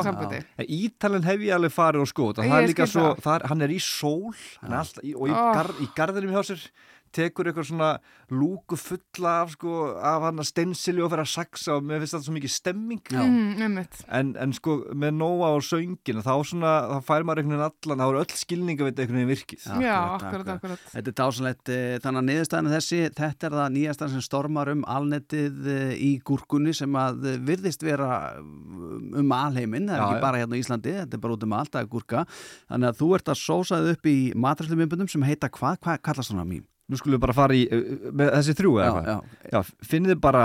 sambandi. 0.08 0.42
En 0.58 0.70
Ítalinn 0.80 1.28
hef 1.28 1.46
ég 1.48 1.56
alveg 1.58 1.76
farið 1.78 2.06
og 2.06 2.12
er, 3.36 3.48
hann 3.52 3.62
er 3.68 3.74
í 3.76 3.80
sól 3.84 4.36
hann 4.62 4.72
er 4.74 4.80
alltaf, 4.84 5.04
í, 5.04 5.16
og 5.16 5.28
í, 5.28 5.36
Oh. 5.38 5.54
gar, 5.54 5.72
í 5.84 5.88
garðinum 5.98 6.34
hjá 6.38 6.44
sér 6.52 6.64
tekur 7.18 7.50
eitthvað 7.50 7.70
svona 7.72 7.90
lúku 8.34 8.78
fulla 8.80 9.34
af, 9.44 9.54
sko, 9.56 9.74
af 9.98 10.26
hann 10.28 10.42
að 10.44 10.50
stensili 10.52 11.04
og 11.04 11.12
fyrir 11.14 11.26
að 11.26 11.32
saksa 11.34 11.78
og 11.78 11.86
mér 11.88 12.02
finnst 12.04 12.16
þetta 12.18 12.28
svo 12.28 12.36
mikið 12.38 12.54
stemming 12.54 13.12
einmitt. 13.18 14.00
en, 14.08 14.34
en 14.40 14.54
sko 14.56 14.78
með 14.94 15.16
Nóa 15.18 15.52
og 15.58 15.64
söngin 15.66 16.22
þá, 16.26 16.34
svona, 16.48 16.74
þá 16.94 17.08
fær 17.08 17.26
maður 17.28 17.44
einhvern 17.44 17.58
veginn 17.58 17.68
allan 17.68 18.04
þá 18.04 18.08
er 18.08 18.20
öll 18.22 18.38
skilninga 18.42 18.88
við 18.88 19.02
einhvern 19.04 19.20
veginn 19.22 19.32
virkið 19.34 19.68
Já, 19.88 19.96
akkurat, 20.18 20.52
akkurat. 20.58 20.86
Þetta 20.94 21.12
er 21.12 21.18
dásanlegt, 21.22 21.72
eh, 21.74 21.98
þannig 22.04 22.22
að 22.22 22.28
niðurstaðan 22.30 22.70
er 22.70 22.76
þessi, 22.78 23.00
þetta 23.18 23.48
er 23.50 23.58
það 23.58 23.74
nýjastan 23.78 24.14
sem 24.14 24.24
stormar 24.26 24.72
um 24.74 24.84
alnetið 24.98 25.70
eh, 25.74 25.94
í 25.98 26.12
gúrkunni 26.28 26.74
sem 26.78 26.98
að 27.00 27.28
eh, 27.34 27.38
virðist 27.50 27.86
vera 27.86 28.12
um 28.38 29.36
alheiminn, 29.36 29.88
það 29.90 29.98
er 29.98 30.02
Já, 30.02 30.08
ekki 30.08 30.20
já. 30.20 30.24
bara 30.28 30.42
hérna 30.44 30.58
á 30.58 30.62
Íslandi, 30.62 30.96
þetta 31.02 31.18
er 31.20 31.24
bara 31.26 31.38
út 31.38 31.46
um 31.48 31.58
allt 31.58 31.78
að 31.80 31.92
gúrka, 31.94 32.26
þannig 32.70 32.92
að 32.92 33.02
þú 33.02 33.12
ert 33.18 33.32
að 33.34 33.42
sósaði 33.42 33.94
upp 33.98 34.10
í 34.12 34.18
matræslumimbundum 34.48 35.12
sem 35.12 35.28
heita 35.28 35.50
hvað, 35.54 35.80
hvað 35.84 36.02
kallast 36.10 36.32
svona 36.34 36.48
mým? 36.48 36.66
Nú 36.88 36.96
skulum 37.00 37.18
við 37.18 37.24
bara 37.26 37.36
fara 37.36 37.56
í 37.58 37.66
uh, 37.68 37.84
með 38.16 38.34
þessi 38.38 38.58
þrjú 38.62 38.74
eða 38.80 38.88
Já, 38.88 38.94
hvað? 38.96 39.38
Já, 39.52 39.60
finnið 39.92 40.20
bara, 40.24 40.44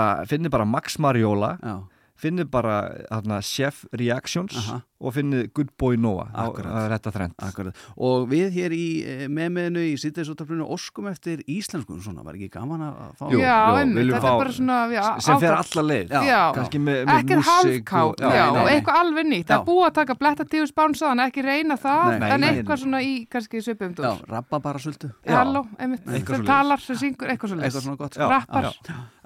bara 0.51 0.67
Max 0.67 0.99
Mariola 0.99 1.53
Já. 1.63 1.75
Finnið 2.19 2.49
bara 2.53 2.75
hana, 3.11 3.39
Chef 3.41 3.83
Reactions 3.97 4.53
Aha. 4.59 4.75
og 5.03 5.13
finnið 5.15 5.47
Good 5.57 5.71
Boy 5.81 5.97
Noah 5.99 6.29
það 6.31 6.83
er 6.83 6.93
þetta 6.97 7.27
Akkurat. 7.43 7.79
Og 7.97 8.27
við 8.31 8.53
hér 8.57 8.75
í 8.75 8.85
eh, 9.03 9.23
meðmiðinu 9.33 9.81
í 9.89 9.95
sýttiðsúttarflunum 10.01 10.69
óskum 10.71 11.07
eftir 11.09 11.41
íslensku, 11.49 11.97
svona, 12.03 12.23
var 12.25 12.37
ekki 12.37 12.51
gaman 12.53 12.83
að 12.85 13.01
fá? 13.19 13.25
Jú, 13.33 13.41
Já, 13.41 13.55
jú, 13.57 13.79
einmitt, 13.81 14.11
þetta 14.13 14.19
er 14.19 14.23
fá- 14.23 14.39
bara 14.43 14.55
svona 14.55 14.77
já, 14.93 15.03
sem 15.25 15.41
fer 15.43 15.55
ákall. 15.57 15.65
alla 15.73 15.85
leið 15.89 16.15
Já, 16.29 16.41
kannski 16.57 16.81
með, 16.83 16.99
með 17.09 17.19
Ekkert 17.23 17.41
músík 17.43 17.93
halvkátt, 17.95 18.23
já, 18.37 18.45
og 18.53 18.71
eitthvað 18.73 19.01
alveg 19.03 19.29
nýtt. 19.33 19.47
Það 19.49 19.57
er 19.59 19.67
búið 19.71 19.85
að 19.89 19.93
taka 19.99 20.17
bletta 20.23 20.47
tíu 20.53 20.69
spánsaðan, 20.69 21.23
ekki 21.27 21.45
reyna 21.49 21.79
það, 21.81 22.17
Nei, 22.19 22.29
en 22.29 22.39
nei, 22.45 22.49
eitthvað 22.53 22.77
nei. 22.77 22.83
svona 22.85 23.03
í 23.03 23.13
kannski 23.33 23.63
svipum 23.65 23.93
Já, 23.97 24.01
dúr. 24.13 24.25
rappa 24.29 24.59
bara 24.63 24.79
sultu. 24.79 25.11
Halló, 25.27 25.65
einmitt, 25.79 26.05
Eitthvað 26.07 26.39
sem 26.43 26.45
talar, 26.47 26.79
sem 26.83 26.95
syngur, 27.01 27.33
eitthvað 27.33 27.53
svo 27.53 27.59
Eitthvað 27.63 27.87
svona 27.87 27.97
gott. 27.99 28.17
Rappar. 28.17 28.71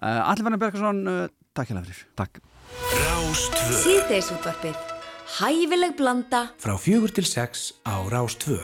Allir 0.02 0.46
fannar 0.48 0.62
Bergarsson, 0.62 1.02
uh, 1.08 1.28
takk 1.58 1.72
hjá 1.74 1.82
fyrir. 1.84 2.06
Takk. 2.18 2.42
Rástvö 2.76 3.76
Síðdeisútvarpið. 3.84 4.78
Hæfileg 5.39 5.93
blanda. 5.99 6.41
Frá 6.59 6.76
fjögur 6.80 7.11
til 7.11 7.26
sex 7.26 7.74
á 7.84 7.95
Rástvö 8.07 8.59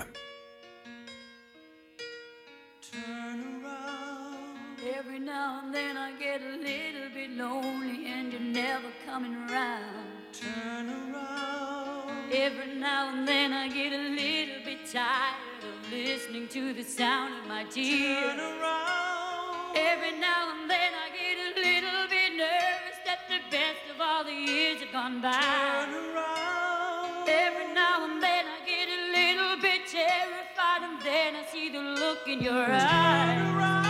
Every 4.84 5.20
now 5.20 5.62
and 5.64 5.74
then 5.74 5.98
I 5.98 6.12
get 6.20 6.42
a 6.42 6.56
little 6.70 7.10
bit 7.14 7.32
lonely 7.32 8.08
and 8.08 8.32
you're 8.32 8.52
never 8.64 8.90
coming 9.06 9.36
around. 9.46 10.08
Turn 10.34 10.90
around. 10.90 12.32
Every 12.32 12.76
now 12.76 13.10
and 13.14 13.28
then 13.28 13.54
I 13.54 13.68
get 13.68 13.92
a 13.94 14.04
little 14.22 14.62
bit 14.66 14.80
tired 14.92 15.62
of 15.70 15.92
listening 15.92 16.48
to 16.50 16.74
the 16.74 16.84
sound 16.84 17.34
of 17.40 17.46
my 17.48 17.64
tears. 17.66 18.24
Turn 18.24 18.40
around. 18.40 19.78
Every 19.78 20.14
now 20.20 20.44
and 20.54 20.70
then 20.70 20.92
I 21.04 21.08
get 21.22 21.36
a 21.48 21.50
little 21.68 22.08
bit 22.10 22.23
nervous 22.38 22.98
that 23.06 23.20
the 23.30 23.40
best 23.52 23.84
of 23.94 24.02
all 24.02 24.24
the 24.24 24.32
years 24.32 24.82
have 24.82 24.92
gone 24.92 25.22
by. 25.22 25.32
Turn 25.32 26.16
around. 26.16 27.30
Every 27.30 27.74
now 27.74 28.06
and 28.06 28.22
then 28.22 28.46
I 28.46 28.60
get 28.66 28.88
a 28.90 29.02
little 29.18 29.62
bit 29.62 29.88
terrified 29.88 30.82
and 30.82 31.02
then 31.02 31.36
I 31.36 31.46
see 31.52 31.70
the 31.70 31.80
look 31.80 32.28
in 32.28 32.42
your 32.42 32.66
eyes. 32.70 33.83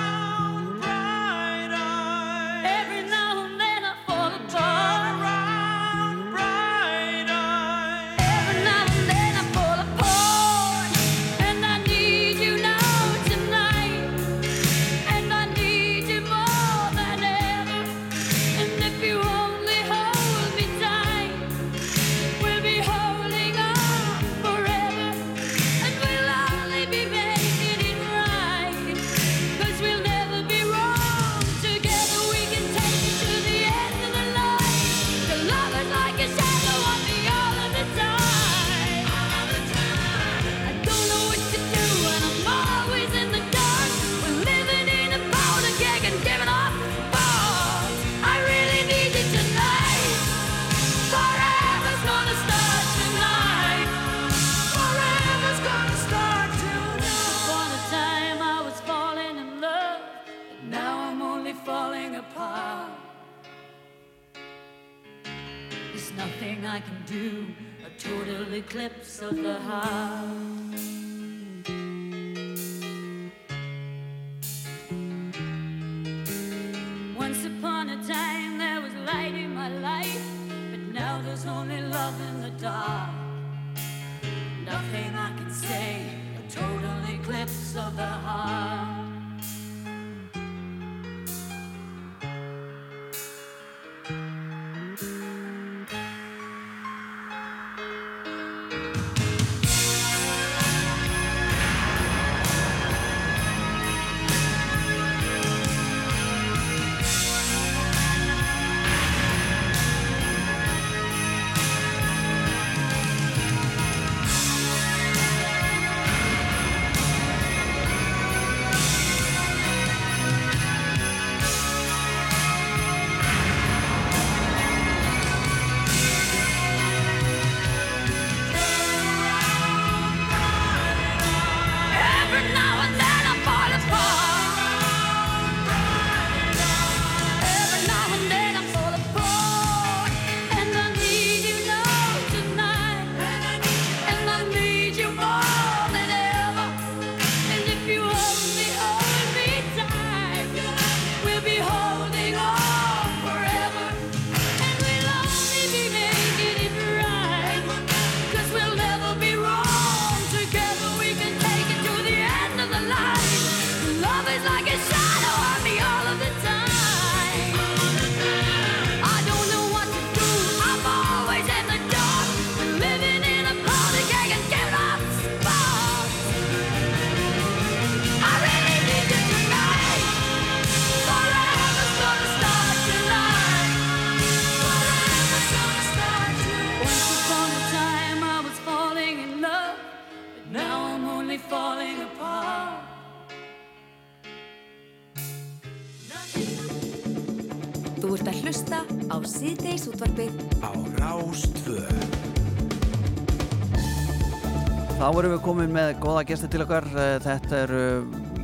Erum 205.20 205.34
við 205.36 205.42
komin 205.44 205.74
með 205.74 205.90
góða 206.02 206.22
gesti 206.26 206.48
til 206.50 206.64
okkar. 206.64 206.86
Eh, 206.98 207.16
Þetta 207.22 207.58
er, 207.60 207.72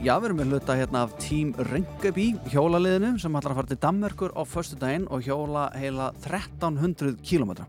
já, 0.06 0.12
við 0.22 0.26
erum 0.28 0.38
með 0.38 0.52
hluta 0.54 0.76
hérna 0.78 1.00
af 1.06 1.16
Team 1.18 1.50
Röngabí 1.70 2.26
hjólaliðinu 2.52 3.10
sem 3.22 3.38
ætlar 3.40 3.56
að 3.56 3.60
fara 3.60 3.70
til 3.72 3.78
Danmörkur 3.86 4.36
á 4.38 4.42
förstu 4.46 4.78
daginn 4.80 5.08
og 5.10 5.24
hjóla 5.26 5.64
heila 5.74 6.12
1300 6.22 7.16
km. 7.26 7.66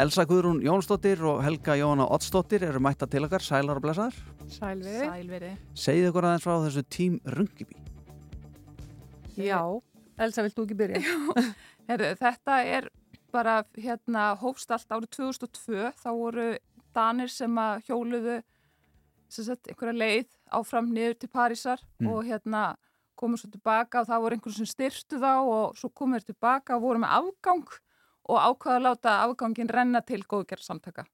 Elsa 0.00 0.24
Guðrún 0.24 0.62
Jónsdóttir 0.64 1.20
og 1.28 1.42
Helga 1.44 1.76
Jóhanna 1.76 2.06
Oddsdóttir 2.08 2.64
eru 2.64 2.80
mætta 2.80 3.08
til 3.10 3.26
okkar, 3.28 3.44
sælar 3.44 3.76
og 3.76 3.84
blessaðar. 3.84 4.16
Sælveri. 4.48 5.10
Sælveri. 5.10 5.52
Segið 5.76 6.08
ykkur 6.08 6.28
aðeins 6.30 6.46
frá 6.46 6.56
þessu 6.64 6.84
Team 6.88 7.18
Röngabí. 7.26 7.76
Já, 9.36 9.60
Elsa, 10.18 10.46
vilt 10.46 10.56
þú 10.56 10.64
ekki 10.64 10.78
byrja? 10.80 11.02
Herðu, 11.90 12.14
þetta 12.24 12.62
er 12.64 12.88
bara 13.30 13.60
hérna 13.76 14.30
hófst 14.40 14.72
allt 14.72 14.88
árið 14.88 15.12
2002 15.18 15.92
þá 16.00 16.08
voru 16.16 16.48
danir 16.98 17.30
sem 17.32 17.58
að 17.62 17.86
hjóluðu 17.88 18.36
sagt 19.28 19.68
einhverja 19.68 19.96
leið 20.02 20.28
áfram 20.58 20.92
niður 20.94 21.18
til 21.20 21.28
Parísar 21.32 21.82
Mm. 22.00 22.08
og 22.12 22.24
hérna 22.24 22.62
komu 23.18 23.36
svo 23.36 23.50
tilbaka 23.50 24.00
og 24.00 24.06
það 24.08 24.22
voru 24.22 24.36
einhverjum 24.36 24.56
sem 24.62 24.70
styrtu 24.70 25.18
þá 25.18 25.32
og 25.42 25.76
svo 25.76 25.90
komu 25.90 26.16
þeir 26.16 26.26
tilbaka 26.32 26.76
og 26.76 26.82
voru 26.86 27.02
með 27.02 27.14
afgang 27.18 27.68
og 28.28 28.36
ákvaða 28.38 28.76
að 28.78 28.84
láta 28.86 29.14
afgangin 29.24 29.68
renna 29.72 30.00
til 30.06 30.20
góðgerð 30.22 30.62
samtaka. 30.62 31.04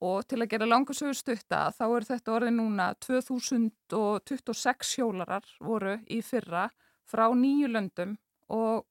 Og 0.00 0.24
til 0.26 0.38
að 0.40 0.48
gera 0.54 0.66
langa 0.66 0.94
sögur 0.96 1.16
stutta 1.18 1.58
þá 1.76 1.84
er 1.96 2.06
þetta 2.08 2.32
orðið 2.34 2.54
núna 2.56 2.86
2026 3.04 4.94
hjólarar 4.98 5.44
voru 5.60 5.98
í 6.08 6.20
fyrra 6.24 6.68
frá 7.10 7.26
nýju 7.36 7.68
löndum 7.68 8.16
og 8.48 8.86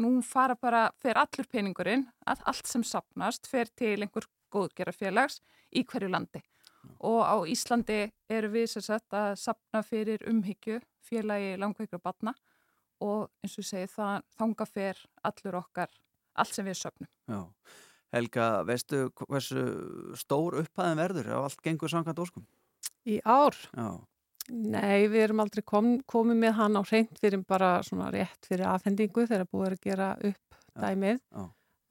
nú 0.00 0.16
fara 0.26 0.56
bara, 0.58 0.88
fer 0.98 1.14
allur 1.20 1.46
peningurinn, 1.52 2.08
að 2.26 2.40
allt 2.50 2.66
sem 2.66 2.82
sapnast 2.82 3.46
fer 3.46 3.68
til 3.76 4.00
einhver 4.02 4.26
góðgerafélags 4.54 5.40
í 5.74 5.84
hverju 5.84 6.10
landi. 6.12 6.42
Og 7.04 7.20
á 7.24 7.36
Íslandi 7.48 8.00
eru 8.30 8.50
við 8.52 8.68
sér 8.74 8.86
sett 8.88 9.16
að 9.16 9.36
sapna 9.40 9.82
fyrir 9.84 10.24
umhyggju 10.30 10.80
félagi 11.04 11.54
langveikra 11.60 12.00
batna 12.02 12.34
og 13.04 13.28
eins 13.44 13.56
og 13.60 13.66
segi 13.66 13.90
það 13.92 14.22
þanga 14.38 14.66
fer 14.68 15.00
allur 15.26 15.58
okkar, 15.60 15.90
allt 16.40 16.54
sem 16.54 16.66
við 16.68 16.78
söpnum. 16.80 17.10
Já. 17.28 17.40
Helga, 18.14 18.48
veistu 18.68 19.08
hversu 19.18 19.62
stór 20.18 20.60
upphæðin 20.60 21.00
verður 21.00 21.30
ef 21.32 21.46
allt 21.48 21.64
gengur 21.64 21.90
samkvæmt 21.90 22.20
óskum? 22.22 22.44
Í 23.10 23.18
ár? 23.26 23.56
Já. 23.74 23.88
Nei, 24.52 25.08
við 25.08 25.22
erum 25.24 25.40
aldrei 25.40 25.64
kom, 25.66 25.94
komið 26.06 26.40
með 26.42 26.56
hann 26.58 26.76
á 26.76 26.82
hreint 26.84 27.18
fyrir 27.20 27.42
bara 27.48 27.78
svona 27.86 28.10
rétt 28.12 28.44
fyrir 28.46 28.68
afhendingu 28.68 29.24
þegar 29.26 29.48
búið 29.50 29.70
að 29.72 29.84
gera 29.88 30.08
upp 30.20 30.58
dæmið. 30.76 31.20
Já. 31.32 31.44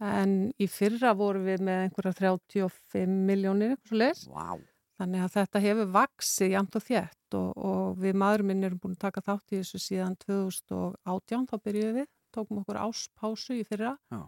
En 0.04 0.36
í 0.60 0.68
fyrra 0.68 1.14
vorum 1.16 1.45
við 1.47 1.64
með 1.64 1.86
einhverja 1.86 2.14
35 2.20 3.18
miljónir, 3.28 3.74
eitthvað 3.76 3.91
svo 3.91 3.99
leis. 4.01 4.24
Wow. 4.28 4.64
Þannig 4.99 5.24
að 5.26 5.34
þetta 5.34 5.62
hefur 5.64 5.91
vaksið 5.93 6.54
jæmt 6.54 6.78
og 6.78 6.84
þétt 6.86 7.38
og, 7.39 7.49
og 7.58 7.97
við 8.04 8.18
maðurum 8.22 8.49
minn 8.51 8.68
erum 8.68 8.82
búin 8.84 8.97
að 8.97 9.06
taka 9.08 9.24
þátt 9.26 9.54
í 9.56 9.62
þessu 9.62 9.82
síðan 9.82 10.18
2018, 10.22 11.47
þá 11.49 11.56
byrjuðum 11.66 11.99
við, 12.01 12.10
tókum 12.36 12.62
okkur 12.62 12.82
áspásu 12.84 13.58
í 13.58 13.66
fyrra. 13.68 13.95
Já. 14.14 14.22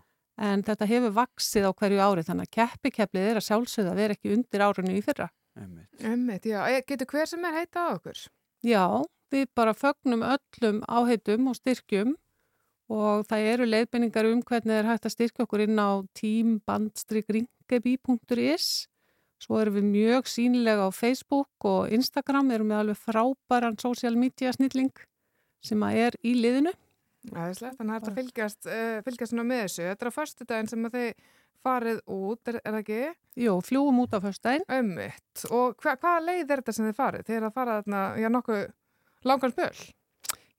En 0.46 0.66
þetta 0.68 0.88
hefur 0.90 1.14
vaksið 1.16 1.68
á 1.70 1.72
hverju 1.80 2.02
ári 2.04 2.26
þannig 2.28 2.50
að 2.50 2.56
keppikeplið 2.58 3.30
er 3.30 3.40
að 3.40 3.46
sjálfsögða 3.46 3.94
að 3.94 4.02
vera 4.02 4.18
ekki 4.18 4.34
undir 4.36 4.66
árinu 4.66 4.96
í 4.98 5.04
fyrra. 5.06 5.30
Ummitt, 5.56 6.50
já. 6.50 6.60
E, 6.68 6.82
Getur 6.88 7.08
hver 7.14 7.30
sem 7.30 7.46
er 7.48 7.62
heita 7.62 7.86
á 7.88 7.96
okkur? 7.96 8.26
Já, 8.66 8.84
við 9.32 9.48
bara 9.56 9.76
fögnum 9.78 10.26
öllum 10.28 10.82
áheitum 10.92 11.48
og 11.52 11.56
styrkjum 11.62 12.18
og 12.92 13.26
það 13.30 13.42
eru 13.54 13.66
leiðbenningar 13.70 14.26
um 14.30 14.42
hvernig 14.46 14.76
er 14.78 14.90
hægt 14.90 15.08
að 15.08 15.16
styrkja 15.16 15.44
okkur 15.46 15.62
inn 15.66 15.82
á 15.82 15.90
teambandstrykringebi.is 16.20 18.68
Svo 19.46 19.60
erum 19.60 19.76
við 19.78 19.86
mjög 19.92 20.24
sínilega 20.32 20.88
á 20.88 20.90
Facebook 20.96 21.66
og 21.68 21.92
Instagram, 21.94 22.48
erum 22.56 22.72
við 22.72 22.80
alveg 22.80 22.98
frábæran 22.98 23.76
social 23.82 24.16
media 24.18 24.54
snilling 24.56 24.94
sem 25.66 25.82
að 25.86 26.00
er 26.06 26.18
í 26.26 26.36
liðinu. 26.40 26.74
Æðislegt, 27.34 27.80
þannig 27.80 27.96
að 27.96 28.00
þetta 28.00 28.16
fylgjast, 28.20 28.70
uh, 28.70 29.00
fylgjast 29.06 29.36
með 29.38 29.62
þessu. 29.64 29.84
Þetta 29.90 30.06
er 30.06 30.14
á 30.14 30.18
förstu 30.18 30.48
daginn 30.48 30.72
sem 30.72 30.88
þið 30.94 31.10
farið 31.66 32.00
út, 32.16 32.42
er, 32.48 32.60
er 32.62 32.76
það 32.76 32.82
ekki? 32.84 33.02
Jú, 33.42 33.58
fljúum 33.66 34.02
út 34.06 34.14
á 34.14 34.20
förstu 34.24 34.48
daginn. 34.48 34.68
Ömmitt. 34.80 35.46
Og 35.50 35.76
hva, 35.82 35.98
hvaða 35.98 36.24
leið 36.30 36.46
er 36.46 36.64
þetta 36.64 36.78
sem 36.78 36.90
þið 36.90 36.98
farið? 37.02 37.28
Þið 37.28 37.40
er 37.40 37.48
að 37.50 37.60
fara 37.60 37.78
þarna, 37.82 38.02
já, 38.22 38.32
nokkuð 38.34 38.66
langan 39.26 39.56
spöl? 39.56 39.86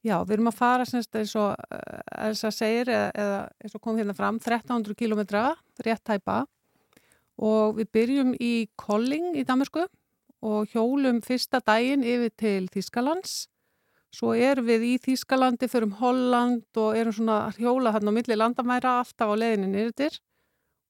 Já, 0.06 0.20
við 0.22 0.36
erum 0.36 0.50
að 0.52 0.58
fara 0.60 0.86
semst 0.86 1.16
eins 1.18 1.32
og 1.40 1.56
uh, 1.56 2.00
Elsa 2.28 2.52
segir 2.54 2.90
eða, 2.92 3.08
eða 3.16 3.40
eins 3.64 3.74
og 3.74 3.82
kom 3.82 3.98
hérna 3.98 4.14
fram 4.14 4.38
1300 4.38 4.94
kilometra, 4.98 5.48
rétt 5.82 6.04
tæpa. 6.06 6.44
Og 7.42 7.80
við 7.80 7.90
byrjum 7.96 8.32
í 8.40 8.54
Kolling 8.78 9.34
í 9.36 9.44
Danmarku 9.48 9.84
og 10.46 10.72
hjólum 10.72 11.18
fyrsta 11.24 11.60
daginn 11.64 12.06
yfir 12.06 12.32
til 12.38 12.70
Þískalands 12.72 13.46
svo 14.16 14.32
erum 14.32 14.66
við 14.68 14.86
í 14.86 14.94
Þískalandi 15.02 15.68
fyrir 15.70 15.88
um 15.90 15.96
Holland 16.00 16.80
og 16.80 16.96
erum 16.96 17.14
svona 17.14 17.38
hjóla 17.58 17.92
hérna 17.94 18.12
á 18.14 18.16
milli 18.16 18.38
landamæra 18.38 18.98
alltaf 19.02 19.32
á 19.32 19.34
leiðinni 19.36 19.68
nýrtir 19.72 20.18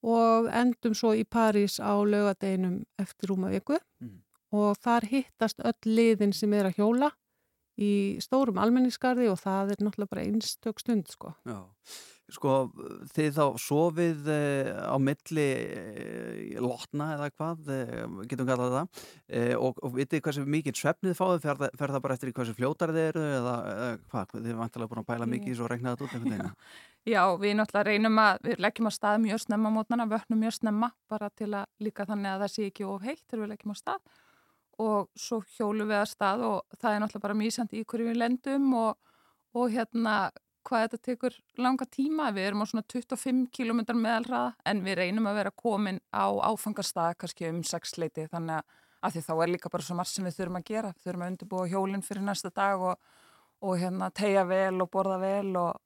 og 0.07 0.47
endum 0.53 0.95
svo 0.95 1.13
í 1.17 1.25
París 1.25 1.79
á 1.81 1.91
laugadeginum 1.97 2.83
eftir 3.01 3.31
rúma 3.31 3.51
viku. 3.51 3.79
Og 4.55 4.77
þar 4.79 5.09
hittast 5.11 5.59
öll 5.59 5.95
liðin 5.97 6.33
sem 6.33 6.53
er 6.53 6.69
að 6.69 6.79
hjóla 6.79 7.11
í 7.77 8.17
stórum 8.23 8.59
almenningskarði 8.61 9.29
og 9.31 9.39
það 9.41 9.73
er 9.75 9.81
náttúrulega 9.85 10.13
bara 10.13 10.25
einstök 10.25 10.81
stund 10.81 11.11
sko. 11.11 11.33
Já, 11.47 11.59
sko 12.33 12.55
þið 13.13 13.29
þá 13.37 13.43
sofið 13.61 14.29
eh, 14.33 14.71
á 14.73 14.95
milli 14.99 15.45
eh, 15.45 16.57
lotna 16.63 17.11
eða 17.15 17.29
hvað, 17.35 17.71
eh, 17.75 18.03
getum 18.31 18.49
kallað 18.49 18.75
það 18.77 19.55
og, 19.61 19.79
og 19.85 19.95
vitið 19.95 20.23
hversu 20.25 20.43
mikið 20.49 20.81
svefnið 20.81 21.17
fáið, 21.19 21.39
fer, 21.45 21.63
fer 21.79 21.95
það 21.95 22.03
bara 22.03 22.17
eftir 22.17 22.33
hversu 22.33 22.57
fljótar 22.57 22.93
þið 22.95 23.09
eru 23.13 23.25
eða, 23.37 23.55
hvað, 24.09 24.37
þið 24.37 24.51
er 24.51 24.61
vantilega 24.61 24.91
búin 24.93 25.03
að 25.03 25.09
pæla 25.13 25.31
mikið 25.37 25.53
í 25.53 25.57
svo 25.57 25.71
einhvern 25.71 26.29
veginn. 26.29 26.53
Já, 27.07 27.21
við 27.39 27.53
náttúrulega 27.55 27.87
reynum 27.87 28.17
að, 28.19 28.41
við 28.43 28.63
leggjum 28.65 28.89
að 28.89 28.97
stað 28.97 29.21
mjög 29.23 29.43
snemma 29.45 29.69
mótnana, 29.71 30.09
vöknum 30.11 30.41
mjög 30.43 30.57
snemma 30.57 30.89
bara 31.07 31.29
til 31.31 31.53
að 31.55 31.69
líka 31.79 32.03
þannig 32.09 32.33
að 32.33 32.41
það 32.43 32.51
sé 32.51 32.65
ekki 32.67 32.87
of 32.87 33.05
heitt 33.05 33.23
þegar 33.29 33.43
við 33.45 33.53
leggjum 33.53 33.71
að 33.71 33.79
stað 33.79 34.17
og 34.83 35.09
svo 35.17 35.41
hjólum 35.55 35.89
við 35.89 35.99
að 36.01 36.09
stað 36.11 36.43
og 36.47 36.77
það 36.77 36.93
er 36.93 37.01
náttúrulega 37.03 37.25
bara 37.25 37.37
mísand 37.37 37.73
í 37.73 37.83
hverju 37.87 38.09
við 38.11 38.19
lendum 38.21 38.67
og, 38.77 39.15
og 39.57 39.71
hérna 39.73 40.17
hvað 40.67 40.83
þetta 40.83 40.99
tekur 41.05 41.37
langa 41.63 41.87
tíma, 41.89 42.27
við 42.35 42.49
erum 42.49 42.63
á 42.63 42.69
svona 42.69 42.85
25 42.91 43.45
km 43.55 43.81
meðalraða 43.95 44.51
en 44.67 44.83
við 44.85 44.99
reynum 44.99 45.29
að 45.29 45.39
vera 45.39 45.55
komin 45.63 46.01
á 46.11 46.27
áfangarstað 46.27 47.15
kannski 47.21 47.47
um 47.51 47.63
6 47.63 47.97
leiti. 48.03 48.27
Þannig 48.31 48.59
að, 48.59 48.77
að 49.01 49.15
því 49.15 49.23
þá 49.29 49.33
er 49.37 49.53
líka 49.53 49.71
bara 49.73 49.87
svo 49.87 49.97
margt 49.97 50.13
sem 50.13 50.27
við 50.27 50.37
þurfum 50.41 50.59
að 50.59 50.67
gera, 50.73 50.93
þurfum 51.05 51.23
að 51.23 51.33
undirbúa 51.33 51.71
hjólinn 51.71 52.05
fyrir 52.05 52.27
næsta 52.27 52.51
dag 52.51 52.83
og, 52.91 52.99
og 53.63 53.79
hérna 53.79 54.11
tegja 54.11 54.43
vel 54.49 54.75
og 54.83 54.91
borða 54.93 55.19
vel 55.23 55.55
og 55.55 55.83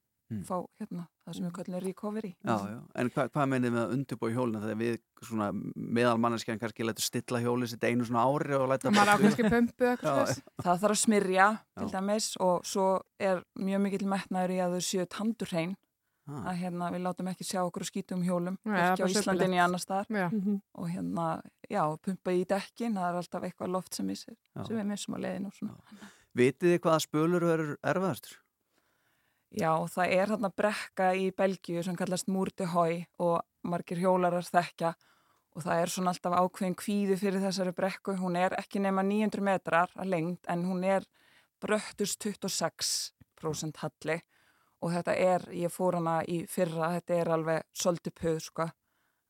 fá 0.48 0.56
hérna 0.80 1.06
það 1.22 1.36
sem 1.36 1.44
við 1.46 1.52
kallum 1.58 1.82
recovery. 1.84 2.30
Já, 2.42 2.56
já, 2.72 2.78
en 3.02 3.10
hva, 3.14 3.26
hvað 3.30 3.50
meinið 3.52 3.72
með 3.76 3.82
að 3.82 3.92
undirbúa 3.96 4.32
hjólina 4.34 4.62
þegar 4.64 4.80
við 4.82 4.96
svona 5.22 5.48
meðal 5.76 6.16
manneskjan 6.24 6.58
kannski 6.62 6.86
lætur 6.88 7.06
stilla 7.06 7.42
hjólið 7.44 7.70
sitt 7.74 7.84
einu 7.86 8.04
svona 8.08 8.24
ári 8.26 8.56
og 8.58 8.66
læta 8.72 8.90
eitthvað. 8.90 10.34
Það 10.62 10.82
þarf 10.82 10.90
að 10.96 11.00
smyrja 11.04 11.46
til 11.78 11.88
dæmis 11.92 12.32
og 12.42 12.66
svo 12.66 12.88
er 13.22 13.44
mjög 13.58 13.84
mikill 13.86 14.08
metnaður 14.10 14.56
í 14.56 14.60
að 14.66 14.76
þau 14.78 14.84
séu 14.90 15.06
tandurhrein 15.06 15.76
Ah. 16.22 16.52
að 16.52 16.60
hérna 16.60 16.86
við 16.94 17.00
látum 17.02 17.28
ekki 17.32 17.42
sjá 17.42 17.64
okkur 17.66 17.82
og 17.82 17.88
skítum 17.88 18.20
hjólum 18.22 18.54
Nei, 18.62 18.76
það 18.76 18.84
er 18.84 18.92
ekki 18.92 19.02
á 19.02 19.10
Íslandin 19.10 19.54
í 19.56 19.58
annar 19.58 19.80
staðar 19.82 20.06
Já. 20.06 20.28
Mhm. 20.30 20.60
og 20.78 20.86
hérna, 20.92 21.24
já, 21.66 21.82
pumpa 21.98 22.30
í 22.30 22.44
dekkin 22.46 22.94
það 22.94 23.08
er 23.08 23.18
alltaf 23.18 23.42
eitthvað 23.48 23.72
loft 23.74 23.94
sem 23.98 24.06
missir 24.06 24.36
Já. 24.54 24.62
sem 24.68 24.76
við 24.76 24.86
missum 24.86 25.16
á 25.16 25.18
leiðin 25.18 25.46
og 25.50 25.56
svona 25.58 25.74
Vitið 26.38 26.70
þið 26.76 26.78
hvaða 26.78 27.00
spölur 27.02 27.42
verður 27.44 27.74
erfaðastur? 27.82 28.36
Já, 29.52 29.72
það 29.92 30.12
er 30.16 30.30
þarna 30.32 30.50
brekka 30.56 31.08
í 31.12 31.26
Belgíu 31.36 31.82
sem 31.84 31.96
kallast 31.96 32.30
Múrti 32.32 32.64
Hói 32.72 33.02
og 33.20 33.42
margir 33.68 34.00
hjólarar 34.00 34.46
þekkja 34.46 34.94
og 35.52 35.64
það 35.66 35.80
er 35.82 35.92
svona 35.92 36.14
alltaf 36.14 36.36
ákveðin 36.40 36.76
kvíði 36.80 37.18
fyrir 37.20 37.44
þessari 37.44 37.74
brekku. 37.76 38.14
Hún 38.16 38.38
er 38.40 38.56
ekki 38.56 38.80
nema 38.80 39.04
900 39.04 39.44
metrar 39.44 39.92
að 39.92 40.14
lengd 40.14 40.48
en 40.48 40.64
hún 40.64 40.86
er 40.88 41.04
bröttust 41.60 42.24
26% 42.24 43.82
halli 43.84 44.22
og 44.82 44.94
þetta 44.96 45.18
er, 45.20 45.44
ég 45.54 45.70
fór 45.70 46.00
hana 46.00 46.22
í 46.26 46.42
fyrra, 46.50 46.94
þetta 46.96 47.18
er 47.20 47.30
alveg 47.36 47.68
svolítið 47.76 48.16
puð, 48.18 48.40
sko. 48.42 48.66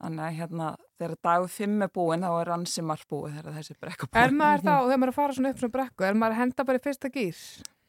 Þannig 0.02 0.24
að 0.24 0.38
hérna, 0.38 0.68
þegar 0.98 1.18
dagur 1.26 1.52
5 1.56 1.84
er 1.84 1.90
búin, 1.98 2.24
þá 2.24 2.32
er 2.38 2.52
ansi 2.56 2.82
margt 2.86 3.10
búið 3.10 3.36
þegar 3.36 3.58
þessi 3.58 3.76
brekka 3.82 4.08
búin. 4.08 4.22
Er 4.22 4.32
maður 4.38 4.64
þá, 4.64 4.72
þegar 4.86 5.02
maður 5.02 5.12
að 5.12 5.18
fara 5.18 5.36
svona 5.36 5.52
upp 5.52 5.60
svona 5.60 5.76
brekku, 5.76 6.06
er 6.08 6.18
maður 6.22 6.36
að 6.38 6.42
henda 6.42 6.66
bara 6.70 6.80
í 6.80 6.84
fyrsta 6.86 7.12
gýr? 7.12 7.44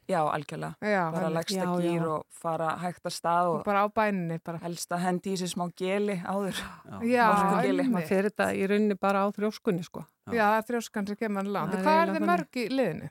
Já, 0.08 0.20
algjörlega. 0.20 0.76
Já, 0.84 1.02
bara 1.12 1.28
já, 1.48 1.64
gýr 1.80 2.02
já. 2.02 2.08
og 2.12 2.24
fara 2.30 2.70
hægt 2.82 3.06
að 3.08 3.14
stað 3.14 3.46
og, 3.48 3.58
Og 3.60 3.64
bara 3.64 3.84
á 3.84 3.88
bæninni 3.88 4.38
bara. 4.44 4.58
helst 4.60 4.92
að 4.92 5.04
hendi 5.06 5.32
í 5.32 5.38
sér 5.40 5.52
smá 5.54 5.64
geli 5.76 6.18
áður. 6.20 6.60
Já, 7.08 7.26
Orkugeli. 7.32 7.86
maður 7.88 8.08
fer 8.08 8.28
þetta 8.28 8.48
í 8.52 8.66
rauninni 8.68 8.96
bara 9.00 9.24
á 9.24 9.26
þrjóskunni 9.32 9.84
sko. 9.86 10.04
Já, 10.32 10.44
er 10.58 10.66
þrjóskan 10.68 11.08
sem 11.08 11.16
kemur 11.16 11.42
hann 11.42 11.52
langt. 11.52 11.74
Er 11.74 11.84
Hvað 11.84 12.02
er 12.02 12.12
þið 12.14 12.26
mörg 12.28 12.60
í 12.60 12.66
liðinu? 12.68 13.08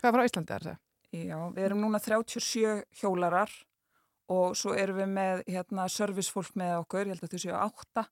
Hvað 0.00 0.08
er 0.08 0.16
frá 0.16 0.24
Íslandi 0.30 0.56
er 0.56 0.66
það? 0.70 0.78
Já, 1.10 1.38
við 1.52 1.64
erum 1.66 1.80
núna 1.84 1.98
37 2.00 2.84
hjólarar 3.00 3.50
og 4.30 4.56
svo 4.56 4.74
erum 4.78 5.00
við 5.00 5.08
með 5.10 5.40
hérna, 5.50 5.88
servicefólk 5.90 6.54
með 6.54 6.76
okkur, 6.84 7.08
ég 7.08 7.16
held 7.16 7.24
að 7.26 7.32
þau 7.34 7.42
séu 7.42 7.56
átta 7.58 8.04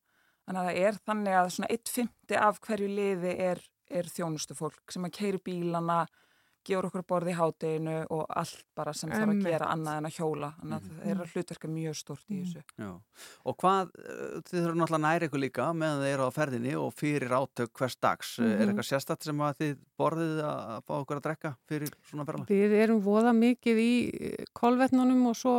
þannig 0.49 0.61
að 0.61 0.69
það 0.69 0.81
er 0.89 0.99
þannig 1.07 1.37
að 1.39 1.51
svona 1.55 1.69
1.50 1.77 2.41
af 2.43 2.61
hverju 2.67 2.89
liði 2.91 3.35
er, 3.49 3.61
er 3.89 4.11
þjónustufólk 4.11 4.93
sem 4.93 5.07
að 5.07 5.15
keiri 5.21 5.41
bílana 5.45 6.01
gefur 6.69 6.87
okkur 6.89 7.05
borð 7.09 7.31
í 7.33 7.35
hádeginu 7.39 7.97
og 8.15 8.23
allt 8.41 8.63
bara 8.79 8.93
sem 8.97 9.11
þarf 9.11 9.33
að 9.35 9.43
gera 9.49 9.71
annað 9.75 9.99
en 10.03 10.09
að 10.11 10.17
hjóla 10.19 10.51
þannig 10.61 10.77
að 10.79 10.89
það 10.89 11.11
er 11.13 11.23
að 11.25 11.33
hlutverka 11.35 11.71
mjög 11.73 11.97
stort 11.99 12.25
í 12.31 12.39
þessu 12.45 12.63
Já. 12.79 12.91
Og 13.49 13.57
hvað, 13.63 13.91
eh, 13.99 14.39
þið 14.49 14.59
þurfum 14.63 14.81
náttúrulega 14.83 15.05
næri 15.07 15.29
ykkur 15.29 15.43
líka 15.45 15.69
meðan 15.75 16.03
þið 16.05 16.13
eru 16.15 16.29
á 16.29 16.31
ferðinni 16.39 16.75
og 16.79 16.91
fyrir 16.99 17.35
átök 17.39 17.73
hvers 17.81 17.97
dags. 18.01 18.33
Mm 18.39 18.49
Er 18.49 18.57
Mhm. 18.59 18.69
eitthvað 18.69 18.89
sérstætt 18.93 19.23
sem 19.29 19.39
að 19.49 19.59
þið 19.63 19.77
borðið 19.99 20.41
að 20.45 20.83
fá 20.87 20.95
okkur 21.03 21.17
að 21.21 21.23
drekka 21.29 21.57
fyrir 21.69 21.91
svona 22.11 22.25
ferðala? 22.29 22.47
Við 22.47 22.73
erum 22.83 23.01
voða 23.03 23.33
mikið 23.35 23.77
í 23.79 23.93
eh, 24.21 24.45
kolvetnunum 24.55 25.27
og 25.31 25.37
svo 25.37 25.55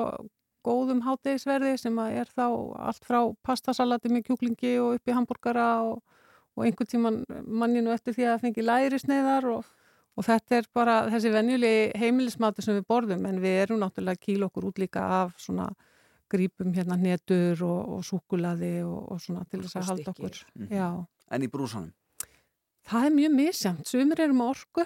góðum 0.66 1.02
hátegisverði 1.06 1.78
sem 1.80 1.96
að 1.96 2.18
er 2.20 2.26
þá 2.36 2.46
allt 2.90 3.06
frá 3.08 3.20
pastasalati 3.48 4.10
með 4.12 4.26
kjúklingi 4.28 4.74
og 4.84 4.98
upp 5.00 5.08
í 5.08 5.16
hambúrgara 5.16 5.68
og, 5.88 6.02
og 6.58 6.66
einhvern 6.66 6.90
tíman 6.92 7.20
manninu 7.48 7.94
eftir 7.96 8.14
því 8.18 8.26
að 8.28 8.42
fengi 8.44 8.66
læri 8.68 9.00
sneiðar 9.00 9.48
og, 9.54 9.66
og 10.18 10.26
þetta 10.26 10.58
er 10.58 10.68
bara 10.74 10.96
þessi 11.12 11.32
venjulegi 11.34 12.00
heimilismatu 12.00 12.64
sem 12.66 12.80
við 12.80 12.88
borðum 12.90 13.28
en 13.30 13.40
við 13.44 13.62
erum 13.66 13.84
náttúrulega 13.84 14.24
kýla 14.26 14.50
okkur 14.50 14.70
út 14.72 14.82
líka 14.82 15.06
af 15.22 15.36
svona 15.40 15.70
grípum 16.30 16.74
hérna 16.76 16.98
hnetur 17.00 17.62
og, 17.66 17.80
og 17.96 18.02
súkulaði 18.06 18.80
og, 18.86 19.12
og 19.14 19.22
svona 19.24 19.46
til 19.50 19.64
þess 19.64 19.80
að 19.80 19.92
halda 19.94 20.14
okkur. 20.14 20.42
Mhm. 20.56 20.74
Já. 20.74 20.90
En 21.32 21.46
í 21.46 21.52
brúsanum? 21.52 21.94
Það 22.90 23.06
er 23.06 23.16
mjög 23.16 23.38
misjamt. 23.38 23.88
Sumir 23.88 24.22
eru 24.26 24.34
með 24.38 24.52
orku 24.56 24.86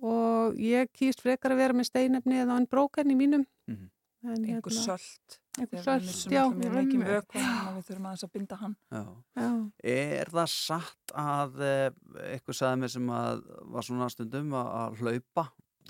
og 0.00 0.58
ég 0.58 0.90
kýst 0.94 1.22
frekar 1.22 1.54
að 1.54 1.62
vera 1.64 1.76
með 1.76 1.90
steinefni 1.90 2.38
eða 2.42 2.58
en 2.58 2.68
brókan 2.70 3.10
í 3.10 3.18
mínum. 3.18 3.46
Mhm. 3.68 3.86
En 3.86 3.90
einhver 4.26 4.74
sölt 4.74 5.38
Einhver 5.58 5.82
sölt, 5.82 6.32
já. 6.32 6.44
að 6.46 6.60
við 6.60 7.86
þurfum 7.88 8.06
aðeins 8.10 8.26
að 8.26 8.32
binda 8.36 8.58
hann 8.60 8.76
Já. 8.92 9.02
Já. 9.40 9.48
Er 9.94 10.30
það 10.34 10.52
satt 10.52 11.16
að 11.16 11.64
eh, 11.66 11.88
eitthvað 12.34 12.60
sagði 12.60 12.82
mér 12.84 12.94
sem 12.94 13.10
að 13.16 13.42
var 13.74 13.88
svona 13.88 14.10
stundum 14.12 14.54
að, 14.60 14.70
að 14.82 15.02
hlaupa 15.02 15.46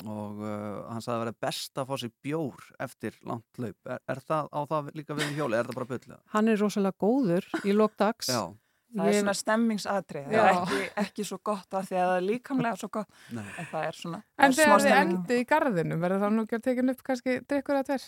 og 0.06 0.40
uh, 0.40 0.86
hann 0.88 1.02
sagði 1.04 1.16
að 1.16 1.22
vera 1.24 1.36
best 1.44 1.80
að 1.80 1.90
fá 1.90 2.00
sér 2.00 2.12
bjór 2.24 2.66
eftir 2.80 3.16
langt 3.28 3.60
hlaup. 3.60 3.76
Er, 3.84 4.00
er 4.08 4.22
það 4.24 4.48
á 4.48 4.60
það 4.70 4.90
líka 4.96 5.16
við 5.18 5.26
um 5.26 5.36
hjóli? 5.36 5.58
Er 5.58 5.68
það 5.68 5.78
bara 5.80 5.90
byrla? 5.90 6.18
Hann 6.34 6.48
er 6.48 6.60
rosalega 6.60 7.04
góður 7.04 7.48
í 7.60 7.74
lókdags. 7.76 8.30
Já. 8.32 8.42
Það 8.90 9.06
er 9.06 9.20
svona 9.20 9.34
stemmingsadri, 9.38 10.20
það 10.26 10.40
er 10.40 10.56
ekki, 10.56 10.86
ekki 11.04 11.24
svo 11.28 11.36
gott 11.46 11.76
af 11.78 11.84
því 11.86 11.98
að 12.00 12.08
það 12.08 12.16
er 12.16 12.24
líkamlega 12.26 12.78
svo 12.80 12.88
gott, 12.96 13.20
Nei. 13.36 13.44
en 13.46 13.68
það 13.70 13.84
er 13.86 13.98
svona 14.00 14.18
En 14.18 14.56
það 14.56 14.64
þegar 14.64 14.82
þið 14.82 14.96
endið 14.96 15.42
í 15.42 15.44
garðinum, 15.52 16.00
verður 16.02 16.24
það 16.24 16.34
nú 16.34 16.42
ekki 16.42 16.58
að 16.58 16.64
tekja 16.64 16.84
upp 16.90 17.04
kannski 17.06 17.36
drikkur 17.52 17.78
að 17.78 17.84
tver? 17.92 18.06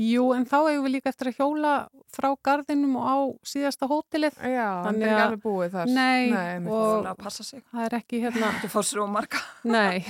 Jú, 0.00 0.28
en 0.36 0.44
þá 0.46 0.56
hefur 0.68 0.84
við 0.86 0.92
líka 0.94 1.10
eftir 1.10 1.30
að 1.32 1.40
hjóla 1.40 1.72
frá 2.14 2.28
gardinum 2.46 2.94
og 3.00 3.06
á 3.10 3.16
síðasta 3.50 3.88
hótelið. 3.90 4.36
Já, 4.38 4.68
en 4.86 5.00
það 5.00 5.02
er 5.02 5.08
ekki 5.10 5.24
alveg 5.24 5.42
búið 5.44 5.72
þar. 5.74 5.90
Nei, 5.96 6.30
Nei, 6.30 6.60
og 6.70 6.84
Það 6.86 7.00
er 7.00 7.10
að 7.10 7.18
passa 7.24 7.46
sig. 7.46 7.64
það 7.72 7.86
er 7.88 7.96
ekki 7.98 8.20
hérna... 8.22 8.52
Þú 8.62 8.70
fór 8.76 8.86
sér 8.86 9.02
og 9.04 9.10
marga. 9.16 9.42
Nei, 9.76 10.04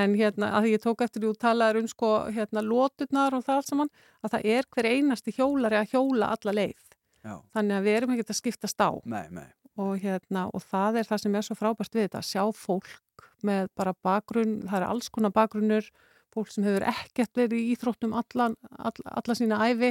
en 0.00 0.16
hérna 0.18 0.50
að 0.56 0.66
því 0.66 0.72
ég 0.74 0.82
tók 0.84 1.04
eftir 1.06 1.24
því 1.24 1.30
og 1.34 1.38
talaður 1.44 1.80
um 1.82 1.88
sko 1.90 2.10
hérna 2.30 2.64
lóturnar 2.64 3.36
og 3.36 3.44
það 3.46 3.60
allt 3.60 3.70
saman, 3.70 3.92
að 4.24 4.34
það 4.36 4.50
er 4.56 4.68
hver 4.74 4.90
einasti 4.94 5.34
hjólari 5.36 5.80
að 5.80 5.94
hjóla 5.94 6.32
alla 6.36 6.56
leið. 6.60 6.84
Já. 7.20 7.34
Þannig 7.56 7.76
að 7.76 7.86
við 7.88 7.96
erum 8.00 8.14
ekkert 8.16 8.32
að 8.32 8.40
skiptast 8.40 8.80
á. 8.80 8.90
Nei, 9.04 9.26
nei. 9.34 9.48
og, 9.76 9.96
hérna, 10.00 10.46
og 10.56 10.62
það 10.64 11.02
er 11.02 11.08
það 11.10 11.24
sem 11.24 11.34
er 11.36 11.44
svo 11.46 11.56
frábært 11.58 11.94
við 11.96 12.06
þetta, 12.08 12.22
að 12.22 12.30
sjá 12.30 12.44
fólk 12.56 13.26
með 13.44 13.68
bara 13.76 13.92
bakgrunn, 14.04 14.60
það 14.68 14.78
er 14.80 14.86
alls 14.88 15.08
konar 15.12 15.32
bakgrunnur, 15.36 15.86
fólk 16.34 16.48
sem 16.52 16.64
hefur 16.66 16.84
ekkert 16.92 17.32
verið 17.40 17.58
í 17.60 17.62
íþróttum 17.74 18.12
allan, 18.20 18.54
all, 18.78 18.98
alla 19.10 19.34
sína 19.38 19.56
æfi, 19.70 19.90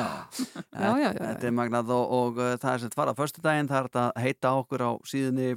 já, 0.83 0.91
já. 1.09 1.13
Þetta 1.23 1.47
er 1.51 1.55
magnað 1.59 1.87
og, 1.97 2.05
og 2.19 2.33
uh, 2.43 2.47
það 2.63 2.73
er 2.75 2.81
sem 2.85 2.93
fara 2.95 3.15
fyrstu 3.19 3.41
daginn, 3.43 3.71
það 3.71 3.81
er 3.81 3.87
að 4.05 4.11
heita 4.23 4.49
okkur 4.61 4.81
á 4.87 4.91
síðunni, 5.11 5.49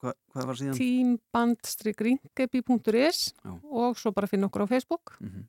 hva, 0.00 0.10
hvað 0.32 0.44
var 0.48 0.56
síðan? 0.60 0.78
Teamband-ringebi.is 0.80 3.18
og 3.68 3.92
svo 4.00 4.10
bara 4.16 4.30
finna 4.30 4.46
okkur 4.48 4.64
á 4.64 4.66
Facebook. 4.70 5.06
Mhm. 5.20 5.40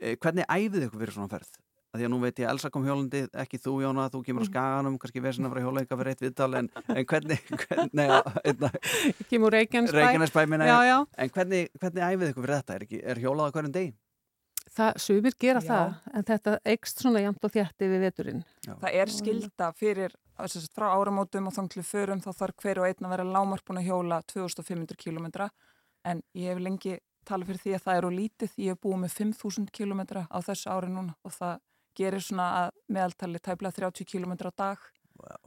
Eh, 0.00 0.14
Hvernig 0.16 0.44
æfið 0.48 0.86
ykkur 0.88 1.00
fyrir 1.04 1.12
svona 1.16 1.28
ferð? 1.32 1.52
Að 1.90 1.98
Því 1.98 2.06
að 2.06 2.10
nú 2.12 2.18
veit 2.22 2.38
ég, 2.38 2.46
Elsa 2.46 2.68
kom 2.70 2.84
hjólandi, 2.86 3.20
ekki 3.42 3.58
þú 3.58 3.72
Jóna, 3.82 4.04
þú 4.12 4.20
kemur 4.22 4.42
á 4.42 4.46
Mhm. 4.46 4.50
skaganum, 4.52 4.98
kannski 5.02 5.20
vesina 5.24 5.48
frá 5.50 5.58
hjóla 5.58 5.80
eitthvað 5.82 5.98
fyrir 5.98 6.12
eitt 6.14 6.20
viðtal, 6.22 6.54
en, 6.60 6.68
en 6.98 7.04
hvernig, 7.04 7.40
hvernig, 7.50 8.10
Ég 8.46 9.26
kemur 9.28 9.50
Reykjanesbæ. 9.50 9.96
Reykjanesbæ 9.98 10.44
minna, 10.48 10.66
Já, 10.70 10.78
já. 10.86 10.98
en 11.18 11.28
hvernig, 11.34 11.68
hvernig 11.80 12.02
æfið 12.06 12.30
ykkur 12.30 12.44
fyrir 12.46 12.56
þetta? 12.60 12.74
Er, 12.76 12.84
ekki, 12.86 13.00
er 13.02 13.16
hjólað 13.24 13.50
á 13.50 13.52
hverjum 13.56 13.72
degi? 13.74 13.92
Það, 14.70 14.92
sumir 15.02 15.34
gera 15.42 15.60
Já. 15.60 15.66
það, 15.66 15.94
en 16.14 16.24
þetta 16.30 16.52
ekst 16.64 17.00
svona 17.02 17.20
jæmt 17.24 17.42
og 17.44 17.50
þjætti 17.56 17.88
við 17.90 18.00
veturinn. 18.06 18.44
Það 18.68 18.94
er 18.94 19.06
skilda 19.10 19.72
fyrir, 19.74 20.14
þess 20.38 20.56
að 20.62 20.74
frá 20.78 20.86
áramótum 20.94 21.48
og 21.50 21.56
þanglu 21.58 21.82
förum 21.82 22.22
þá 22.22 22.30
þarf 22.38 22.56
hver 22.62 22.78
og 22.78 22.86
einn 22.86 23.02
að 23.08 23.14
vera 23.16 23.24
lámark 23.34 23.64
búin 23.66 23.82
að 23.82 23.88
hjóla 23.90 24.20
2500 24.30 24.94
km 24.94 25.26
en 26.04 26.22
ég 26.38 26.54
hef 26.54 26.58
lengi 26.62 27.00
talað 27.26 27.50
fyrir 27.50 27.60
því 27.64 27.74
að 27.74 27.82
það 27.84 27.96
er 27.98 28.06
úr 28.06 28.14
lítið, 28.16 28.54
ég 28.62 28.68
hef 28.72 28.80
búið 28.80 29.02
með 29.02 29.12
5000 29.18 29.70
km 29.74 30.00
á 30.30 30.38
þessu 30.38 30.70
ári 30.70 30.88
núna 30.88 31.14
og 31.26 31.32
það 31.34 31.58
gerir 32.00 32.24
svona 32.24 32.46
að 32.64 32.70
meðaltali 32.96 33.40
tæplega 33.44 33.76
30 33.80 34.08
km 34.12 34.32
á 34.48 34.52
dag 34.56 34.78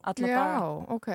alla 0.05 0.27
Já, 0.29 0.37
daga. 0.37 0.67
ok. 0.93 1.09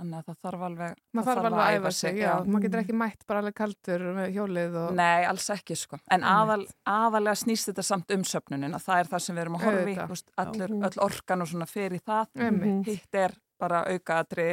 Þannig 0.00 0.16
að 0.16 0.28
það 0.30 0.36
þarf 0.46 0.62
alveg 0.64 0.92
Maður 1.12 1.26
það 1.26 1.34
þarf 1.36 1.46
alveg 1.50 1.60
að 1.66 1.74
æfa 1.76 1.90
sig, 1.92 2.18
já. 2.22 2.30
Maður 2.48 2.62
getur 2.64 2.80
ekki 2.80 2.94
mætt 2.96 3.26
bara 3.28 3.42
alveg 3.42 3.56
kaldur 3.58 4.04
með 4.16 4.30
hjólið 4.32 4.76
og... 4.80 4.94
Nei, 4.96 5.26
alls 5.28 5.48
ekki 5.52 5.76
sko. 5.76 5.98
En 6.16 6.24
aðal, 6.24 6.62
aðalega 6.88 7.36
snýst 7.36 7.68
þetta 7.68 7.84
samt 7.84 8.14
um 8.16 8.24
söfnunin 8.24 8.78
að 8.78 8.86
það 8.86 9.02
er 9.02 9.10
það 9.12 9.22
sem 9.26 9.36
við 9.36 9.42
erum 9.44 9.58
að 9.58 10.24
Allur, 10.40 10.72
öll 10.88 11.02
orkan 11.04 11.44
og 11.44 11.50
svona 11.52 11.68
fer 11.68 11.92
í 11.92 12.00
það. 12.00 12.32
Einmitt. 12.48 12.88
Hitt 12.88 13.20
er 13.26 13.36
bara 13.60 13.82
aukaatri 13.92 14.48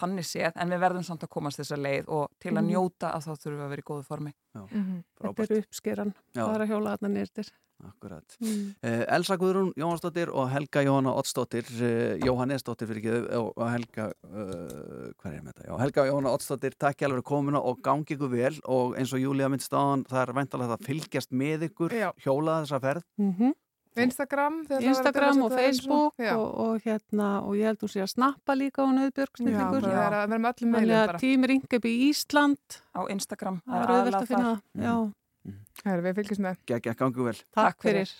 þannig 0.00 0.26
séð, 0.28 0.56
en 0.60 0.72
við 0.72 0.80
verðum 0.86 1.04
samt 1.10 1.22
að 1.28 1.32
komast 1.36 1.60
þessa 1.60 1.76
leið 1.80 2.08
og 2.12 2.32
til 2.40 2.50
að 2.54 2.62
Mhm. 2.64 2.72
njóta 2.72 3.12
að 3.12 3.28
þá 3.28 3.32
þurfum 3.36 3.60
við 3.60 3.66
að 3.66 3.70
vera 3.76 3.84
í 3.84 3.88
góðu 3.92 4.04
formi. 4.08 4.32
Mhm. 4.56 4.96
Þetta 5.20 5.44
er 5.44 5.60
uppskeran, 5.60 6.14
Já. 6.34 6.42
það 6.44 6.54
er 6.56 6.64
að 6.64 6.70
hjóla 6.72 6.96
þarna 6.96 7.12
nýrtir. 7.20 7.52
Akkurat. 7.84 8.36
Mm. 8.40 8.70
Uh, 8.80 9.02
Elsa 9.16 9.36
Guðrún 9.36 9.72
Jóhannsdóttir 9.76 10.30
og 10.32 10.48
Helga 10.48 10.80
Jóhanna 10.86 11.12
Oddsdóttir, 11.20 11.68
uh, 11.76 12.14
Jóhannesdóttir 12.24 12.88
fyrir 12.88 13.02
ekki, 13.02 13.18
og, 13.36 13.50
og 13.52 13.68
Helga, 13.68 14.08
uh, 14.30 15.10
hvað 15.20 15.34
er 15.34 15.44
þetta? 15.50 15.66
Já, 15.68 15.74
Helga 15.82 16.06
Jóhanna 16.08 16.32
Oddsdóttir, 16.32 16.78
takk 16.80 17.04
ég 17.04 17.10
alveg 17.10 17.20
fyrir 17.20 17.28
komuna 17.28 17.60
og 17.60 17.82
gangi 17.84 18.16
ykkur 18.16 18.32
vel 18.32 18.56
og 18.64 18.96
eins 18.96 19.12
og 19.12 19.20
Júlía 19.20 19.50
minnst 19.52 19.76
áðan, 19.76 20.06
það 20.08 20.22
er 20.24 20.34
væntalega 20.40 20.80
að 20.80 20.88
fylgjast 20.88 21.36
með 21.36 21.68
ykkur, 21.68 22.00
Já. 22.00 22.08
hjóla 22.24 22.62
þessa 22.64 22.82
ferð. 22.86 23.06
Mm 23.20 23.54
Instagram, 23.96 24.58
að 24.68 24.84
Instagram 24.90 25.38
dela 25.38 25.46
og 25.46 25.52
Facebook 25.56 26.20
Já. 26.20 26.32
og, 26.36 26.48
og 26.60 26.80
hérna 26.84 27.28
og 27.46 27.56
ég 27.56 27.70
held 27.70 27.80
þú 27.80 27.88
sé 27.92 28.02
að 28.04 28.10
snappa 28.12 28.56
líka 28.56 28.84
á 28.84 28.88
Já, 29.54 29.60
að 30.10 30.26
öllum 30.26 30.48
Þannig 30.66 30.74
meðlum 30.74 30.98
að 30.98 31.06
bara. 31.12 31.22
tím 31.22 31.46
Ringaby 31.52 31.92
Ísland 32.10 32.80
á 32.92 33.00
Instagram 33.12 33.62
það 33.64 33.80
er 33.80 33.94
auðvelt 33.94 34.18
að 34.20 34.28
finna 34.32 34.52
það. 35.46 35.82
Herra, 35.86 36.06
við 36.08 36.20
fylgjast 36.20 36.46
með. 36.48 36.62
Gekki 36.72 36.94
að 36.94 37.02
gangi 37.02 37.28
vel. 37.30 37.36
takk 37.56 37.82
fyrir. 37.88 38.16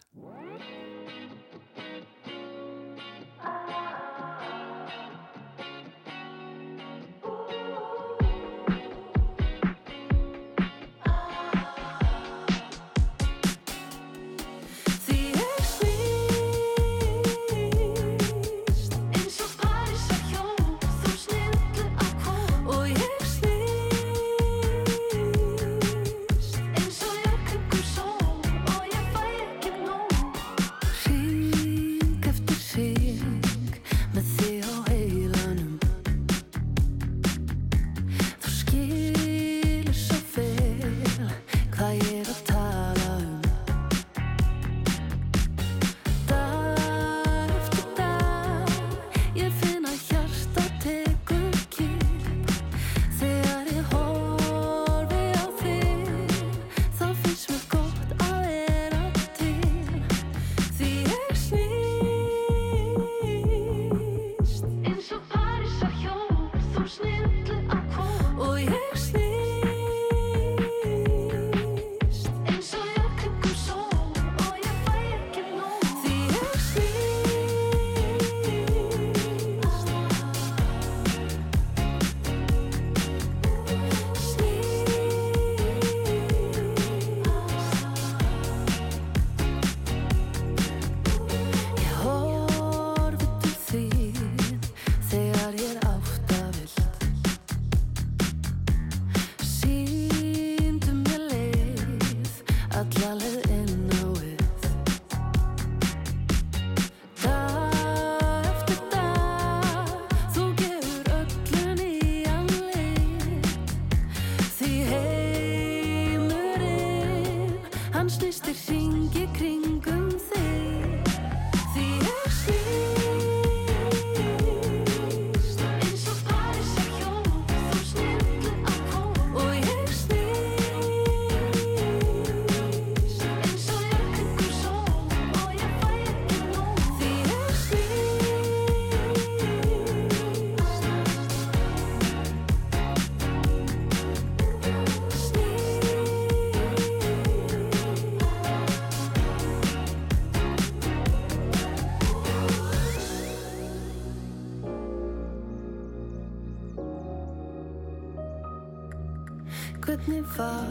Hvernig 160.17 160.33
var 160.39 160.69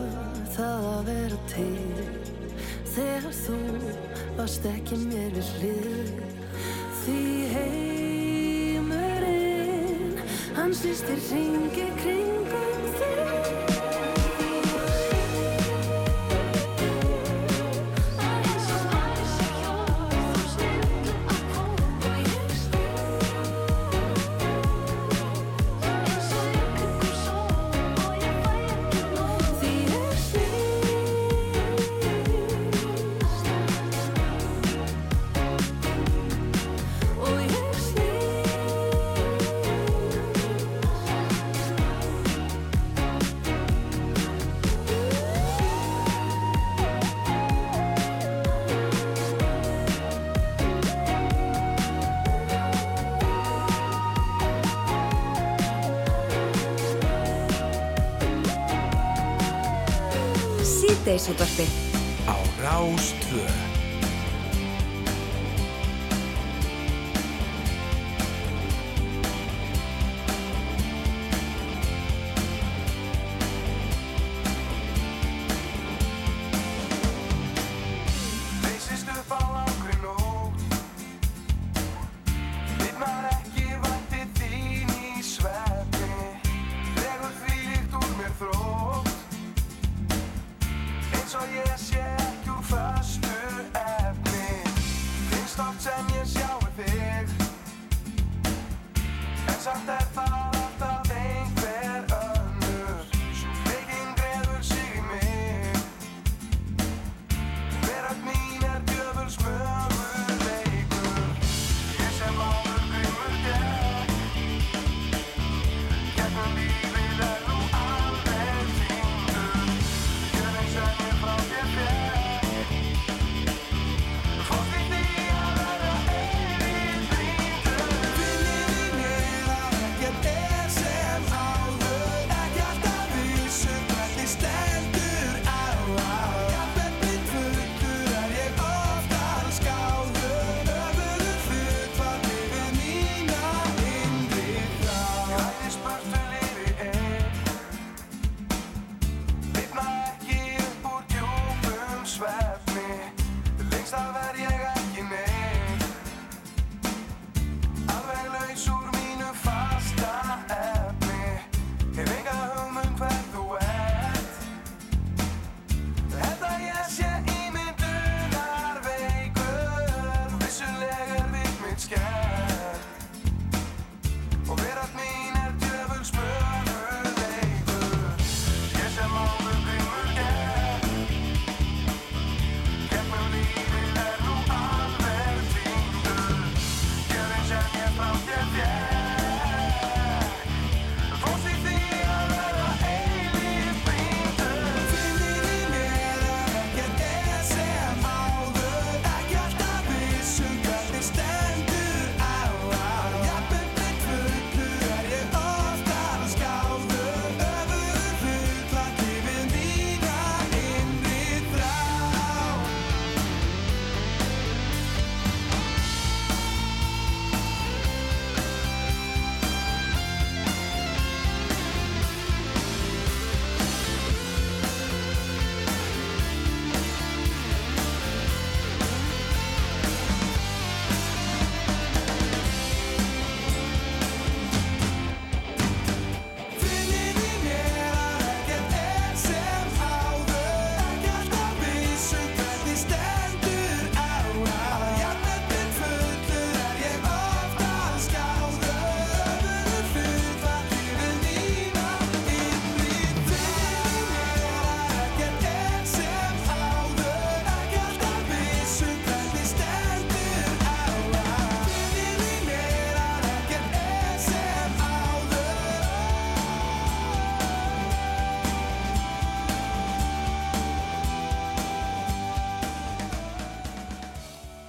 það 0.55 0.85
að 0.89 1.01
vera 1.05 1.37
til. 1.51 1.77
Þegar 2.95 3.35
þú 3.37 3.57
varst 4.39 4.65
ekki 4.65 4.97
mér 5.03 5.29
við 5.35 5.49
hlið. 5.59 6.09
Því 7.03 7.21
heimurinn 7.53 8.95
Hann 10.57 10.73
slýstir 10.73 11.19
ringi 11.29 11.85
kring 12.01 12.24
síðdeis 61.15 61.31
útvarpi 61.31 61.65
á 62.27 62.35
Rástvöð 62.59 63.54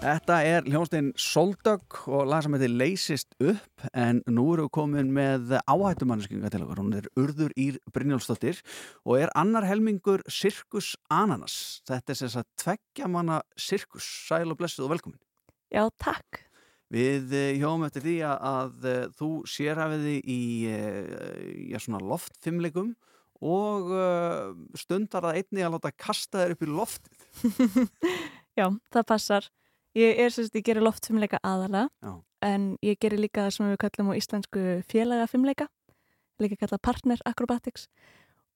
Þetta 0.07 0.35
er 0.47 0.67
hljónstein 0.71 1.09
Soldögg 1.19 1.97
og 2.15 2.29
lag 2.31 2.45
sem 2.45 2.55
heitir 2.55 2.71
Leysist 2.71 3.33
upp 3.43 3.87
en 3.91 4.21
nú 4.31 4.45
eru 4.53 4.69
við 4.69 4.75
komin 4.77 5.09
með 5.11 5.57
áhættumannskinga 5.67 6.51
til 6.55 6.61
okkur. 6.63 6.79
Hún 6.79 6.95
er 6.95 7.09
Urður 7.19 7.51
Ír 7.59 7.81
Brynjólfsdóttir 7.91 8.61
og 9.03 9.17
er 9.19 9.33
annar 9.35 9.67
helmingur 9.67 10.23
Sirkus 10.31 10.93
Ananas. 11.11 11.81
Þetta 11.91 12.15
er 12.15 12.21
sem 12.21 12.33
sagt 12.37 12.53
tveggja 12.63 13.11
manna 13.11 13.41
Sirkus. 13.59 14.07
Sæl 14.29 14.55
og 14.55 14.61
blessuð 14.61 14.87
og 14.87 14.95
velkomin. 14.95 15.19
Já, 15.75 15.83
takk. 15.99 16.45
Við 16.95 17.35
eh, 17.35 17.59
hjóum 17.59 17.89
eftir 17.89 18.07
því 18.07 18.17
að, 18.31 18.47
að 18.53 18.89
eh, 18.93 19.03
þú 19.19 19.33
sérhafiði 19.57 20.17
í 20.23 20.41
eh, 20.71 21.13
já, 21.73 21.81
svona 21.83 22.05
loftfimleikum 22.15 22.95
og 23.43 23.91
stundar 24.79 25.27
að 25.29 25.43
einni 25.43 25.67
að 25.67 25.75
láta 25.75 25.97
kasta 25.99 26.45
þér 26.47 26.55
upp 26.55 26.63
í 26.65 26.73
loftið. 26.73 27.31
Já, 28.57 28.71
það 28.89 29.03
passar. 29.11 29.49
Ég 29.97 30.18
er 30.20 30.32
sérst, 30.34 30.55
ég 30.59 30.64
gerir 30.66 30.84
loftfimleika 30.84 31.38
aðalega, 31.47 31.88
Já. 32.05 32.12
en 32.44 32.64
ég 32.84 32.99
gerir 33.01 33.20
líka 33.22 33.47
það 33.47 33.55
sem 33.57 33.70
við 33.70 33.78
kallum 33.86 34.11
á 34.12 34.18
íslensku 34.18 34.64
félagafimleika, 34.92 35.68
líka 36.42 36.59
kalla 36.61 36.78
partner 36.84 37.22
acrobatics 37.24 37.86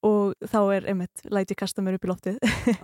og 0.04 0.34
þá 0.44 0.58
er 0.76 0.86
einmitt, 0.92 1.22
læti 1.32 1.56
kasta 1.56 1.80
mér 1.84 1.96
upp 1.98 2.04
í 2.04 2.10
loftið 2.10 2.36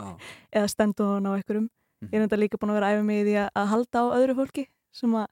eða 0.57 0.69
stendu 0.73 1.05
hann 1.15 1.29
á 1.29 1.37
einhverjum. 1.37 1.69
Ég 2.07 2.17
er 2.19 2.25
enda 2.27 2.37
líka 2.37 2.59
búin 2.61 2.73
að 2.75 2.79
vera 2.81 2.91
æfa 2.93 3.05
mig 3.09 3.23
í 3.23 3.27
því 3.29 3.37
að- 3.45 3.69
halda 3.73 4.03
á 4.05 4.07
öðru 4.21 4.35
fólki 4.41 4.67
sem 4.93 5.15
að 5.17 5.27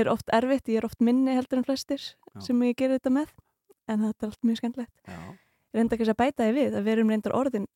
er 0.00 0.08
oft 0.12 0.28
erfitt, 0.32 0.68
ég 0.68 0.80
er 0.80 0.84
oft 0.88 1.00
minni 1.00 1.32
heldur 1.34 1.58
en 1.60 1.64
flestir 1.66 2.00
sem 2.40 2.60
ég 2.62 2.76
gerir 2.76 2.98
þetta 3.00 3.10
með, 3.16 3.32
en 3.88 4.04
þetta 4.06 4.22
er 4.26 4.30
allt 4.32 4.44
mjög 4.46 4.60
skemmtilegt. 4.60 4.92
Já. 5.08 5.18
Ég 5.72 5.80
reynda 5.80 5.96
kannski 5.98 6.12
að 6.14 6.20
bæta 6.20 6.46
því 6.46 6.52
við 6.56 6.76
að 6.78 6.84
við 6.86 6.92
erum 6.96 7.10
reyndar 7.14 7.34
orðin 7.36 7.66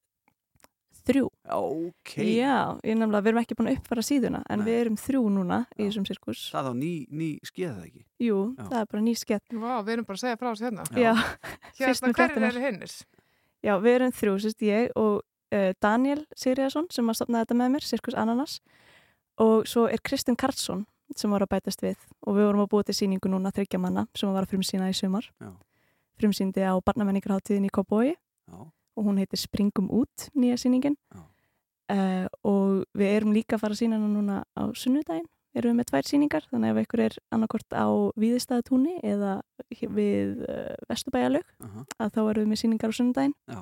þrjú. 1.09 1.29
Ok. 1.57 2.13
Já, 2.25 2.55
ég 2.85 2.97
nefnilega, 2.99 3.25
við 3.25 3.33
erum 3.33 3.41
ekki 3.43 3.57
búin 3.59 3.71
að 3.71 3.79
uppfara 3.79 4.05
síðuna 4.05 4.41
en 4.51 4.65
við 4.67 4.79
erum 4.81 4.97
þrjú 5.01 5.23
núna 5.35 5.59
í 5.77 5.87
þessum 5.87 6.07
sirkus. 6.09 6.47
Það 6.55 6.71
á 6.71 6.73
ný, 6.79 6.93
ný 7.11 7.29
skeið 7.45 7.69
það 7.75 7.85
ekki? 7.89 8.05
Jú, 8.25 8.39
Já. 8.55 8.65
það 8.71 8.79
er 8.81 8.89
bara 8.95 9.05
ný 9.05 9.15
skett. 9.21 9.45
Vá, 9.53 9.75
við 9.85 9.93
erum 9.97 10.09
bara 10.09 10.19
að 10.19 10.25
segja 10.25 10.41
frá 10.41 10.49
þessu 10.51 10.69
hérna. 10.69 10.87
Já. 10.97 11.13
Hérna, 11.81 12.15
hverju 12.19 12.49
eru 12.49 12.65
hinnir? 12.65 12.97
Já, 13.65 13.75
við 13.81 13.99
erum 13.99 14.17
þrjú, 14.17 14.35
sérst 14.45 14.65
ég 14.65 14.97
og 15.01 15.21
uh, 15.21 15.71
Daniel 15.83 16.25
Sigriðarsson 16.37 16.89
sem 16.93 17.09
að 17.09 17.21
stopnaði 17.21 17.47
þetta 17.47 17.59
með 17.61 17.77
mér, 17.77 17.87
Sirkus 17.89 18.19
Ananas 18.19 18.59
og 19.41 19.69
svo 19.69 19.87
er 19.91 20.03
Kristinn 20.05 20.39
Karlsson 20.39 20.85
sem 21.17 21.33
var 21.33 21.45
að 21.45 21.53
bætast 21.55 21.83
við 21.85 22.01
og 22.25 22.37
við 22.37 22.49
vorum 22.49 22.65
að 22.65 22.71
búa 22.73 22.87
til 22.87 22.97
síningu 22.97 23.31
núna 23.31 23.53
þryggja 23.55 23.81
manna 23.83 24.07
sem 24.17 24.31
var 24.33 24.47
að 24.47 24.55
frumsýna 24.55 24.89
í 24.91 24.97
sumar 24.97 25.27
Já. 25.43 25.51
frumsýndi 26.21 26.65
á 26.65 26.73
barnamenningarháttíðin 26.81 27.69
í 27.69 27.73
Kópói 27.75 28.15
og 28.97 29.07
hún 29.09 29.21
heitir 29.23 29.41
Springum 29.41 29.91
út 29.91 30.29
nýja 30.35 30.59
sýningin 30.61 30.97
uh, 31.15 32.27
og 32.45 32.85
við 32.97 33.15
erum 33.19 33.35
líka 33.37 33.57
að 33.57 33.65
fara 33.65 33.77
að 33.77 33.83
sína 33.83 33.99
hana 33.99 34.11
núna 34.11 34.43
á 34.55 34.63
sunnudaginn 34.75 35.29
erum 35.55 35.75
við 35.75 35.79
með 35.79 35.89
tvær 35.91 36.09
sýningar 36.09 36.47
þannig 36.51 36.71
að 36.73 36.79
ef 36.79 36.87
ykkur 36.89 37.03
er 37.05 37.17
annarkort 37.35 37.77
á 37.77 37.87
Víðistæðatúni 38.19 38.97
eða 39.07 39.35
við 39.71 40.43
uh, 40.49 40.75
Vesturbæjalög 40.91 41.47
Aha. 41.63 41.85
að 41.99 42.15
þá 42.17 42.21
erum 42.25 42.43
við 42.43 42.51
með 42.53 42.63
sýningar 42.65 42.95
á 42.95 42.99
sunnudaginn 42.99 43.37
Já. 43.47 43.61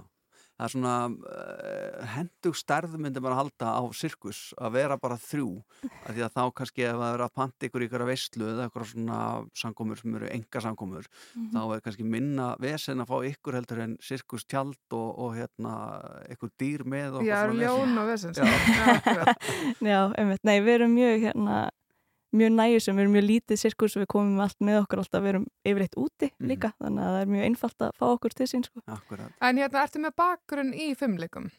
Það 0.52 0.66
er 0.68 0.72
svona 0.74 0.94
uh, 1.10 2.02
hendug 2.12 2.56
stærð 2.58 2.92
myndi 3.00 3.22
maður 3.24 3.38
halda 3.40 3.70
á 3.78 3.82
sirkus 3.96 4.40
að 4.60 4.74
vera 4.76 4.98
bara 5.00 5.16
þrjú 5.18 5.48
af 5.88 6.12
því 6.12 6.22
að 6.26 6.34
þá 6.36 6.42
kannski 6.60 6.84
ef 6.86 6.98
það 7.00 7.14
er 7.16 7.24
að 7.24 7.32
panta 7.40 7.66
ykkur 7.68 7.84
ykkur 7.88 8.04
að 8.04 8.10
veistlu 8.12 8.48
eða 8.52 8.66
ykkur 8.68 8.84
svona 8.92 9.18
samkomur 9.58 9.98
sem 10.02 10.14
eru 10.20 10.30
enga 10.30 10.62
samkomur 10.66 11.08
Mhm. 11.32 11.48
þá 11.56 11.60
er 11.76 11.80
kannski 11.86 12.04
minna 12.06 12.48
vesen 12.62 13.00
að 13.02 13.10
fá 13.10 13.16
ykkur 13.32 13.56
heldur 13.58 13.80
en 13.86 13.96
sirkus 14.04 14.44
tjald 14.44 14.76
og, 14.92 15.10
og 15.18 15.34
hérna 15.40 15.74
ykkur 16.36 16.50
dýr 16.60 16.84
með 16.84 17.18
og 17.20 17.26
Já, 17.26 17.42
ljón 17.50 17.98
og 18.02 18.10
vesen, 18.12 18.34
Já. 18.36 18.44
Já. 19.18 19.34
Já, 19.80 20.00
einmitt, 20.20 20.44
nei, 20.44 20.60
við 20.60 20.74
erum 20.78 20.94
mjög 20.94 21.24
hérna, 21.26 21.62
mjög 22.32 22.52
næjusum, 22.56 22.96
við 22.96 23.02
erum 23.04 23.12
mjög 23.16 23.26
lítið 23.28 23.58
sirkus 23.60 23.96
og 23.96 24.02
við 24.02 24.08
komum 24.14 24.40
allt 24.40 24.58
með 24.64 24.78
okkur 24.82 25.02
alltaf, 25.02 25.22
við 25.22 25.28
erum 25.34 25.46
yfirleitt 25.68 25.96
úti 26.00 26.30
líka, 26.40 26.72
þannig 26.80 27.02
að 27.04 27.12
það 27.12 27.22
er 27.22 27.32
mjög 27.34 27.44
einfalt 27.48 27.84
að 27.86 27.90
fá 27.98 28.06
okkur 28.12 28.34
til 28.38 28.46
sín, 28.46 28.64
sko. 28.64 28.80
Akkurat. 28.86 29.32
En 29.40 29.56
hérna, 29.60 29.82
ertu 29.86 30.00
með 30.00 30.14
bakgrunn 30.16 30.72
í 30.74 30.94
fimmleikum? 30.96 31.50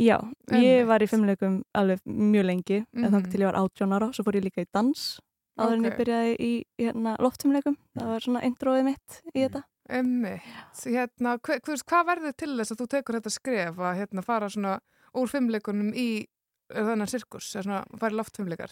Já, 0.00 0.16
ég 0.20 0.54
Einmitt. 0.54 0.86
var 0.86 1.00
í 1.00 1.08
fimmleikum 1.10 1.56
alveg 1.74 2.00
mjög 2.06 2.44
lengi, 2.46 2.76
en 2.80 2.86
Mhm. 3.04 3.10
þannig 3.12 3.30
til 3.30 3.40
ég 3.40 3.52
var 3.52 3.58
18 3.60 3.92
ára, 3.92 4.12
svo 4.12 4.24
fór 4.24 4.36
ég 4.38 4.44
líka 4.44 4.62
í 4.62 4.66
dans, 4.72 5.20
áður 5.58 5.72
en 5.74 5.82
ég 5.84 5.92
Ok. 5.92 5.98
byrjaði 5.98 6.36
í 6.40 6.64
hérna, 6.78 7.16
loftfimmleikum, 7.18 7.76
það 7.98 8.06
var 8.06 8.20
svona 8.20 8.42
introið 8.42 8.84
mitt 8.84 9.22
í 9.34 9.40
þetta. 9.48 9.64
Emmi, 9.90 10.40
hérna, 10.84 11.38
hva, 11.40 11.58
hva, 11.60 11.74
hvað 11.82 12.06
verður 12.06 12.36
til 12.36 12.56
þess 12.56 12.70
að 12.72 12.78
þú 12.78 12.86
tekur 12.88 13.14
þetta 13.20 13.30
skref 13.34 13.76
að 13.76 13.96
hérna, 13.98 14.22
fara 14.24 14.46
svona 14.48 14.80
úr 15.14 15.26
fimmleikunum 15.28 15.92
í 15.94 16.26
þennan 16.70 17.08
sirkus, 17.10 17.50
eða 17.56 17.64
svona 17.64 17.98
fara 17.98 18.12
í 18.12 18.16
loftfimmleikar? 18.20 18.70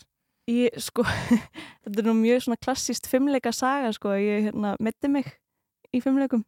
Ég, 0.48 0.76
sko, 0.80 1.04
þetta 1.84 2.00
er 2.00 2.06
nú 2.08 2.14
mjög 2.16 2.46
svona 2.46 2.60
klassíst 2.60 3.08
fimmleika 3.10 3.52
saga, 3.52 3.90
sko, 3.92 4.14
ég 4.16 4.48
hérna 4.48 4.76
mitti 4.80 5.10
mig 5.12 5.28
í 5.92 6.00
fimmleikum 6.00 6.44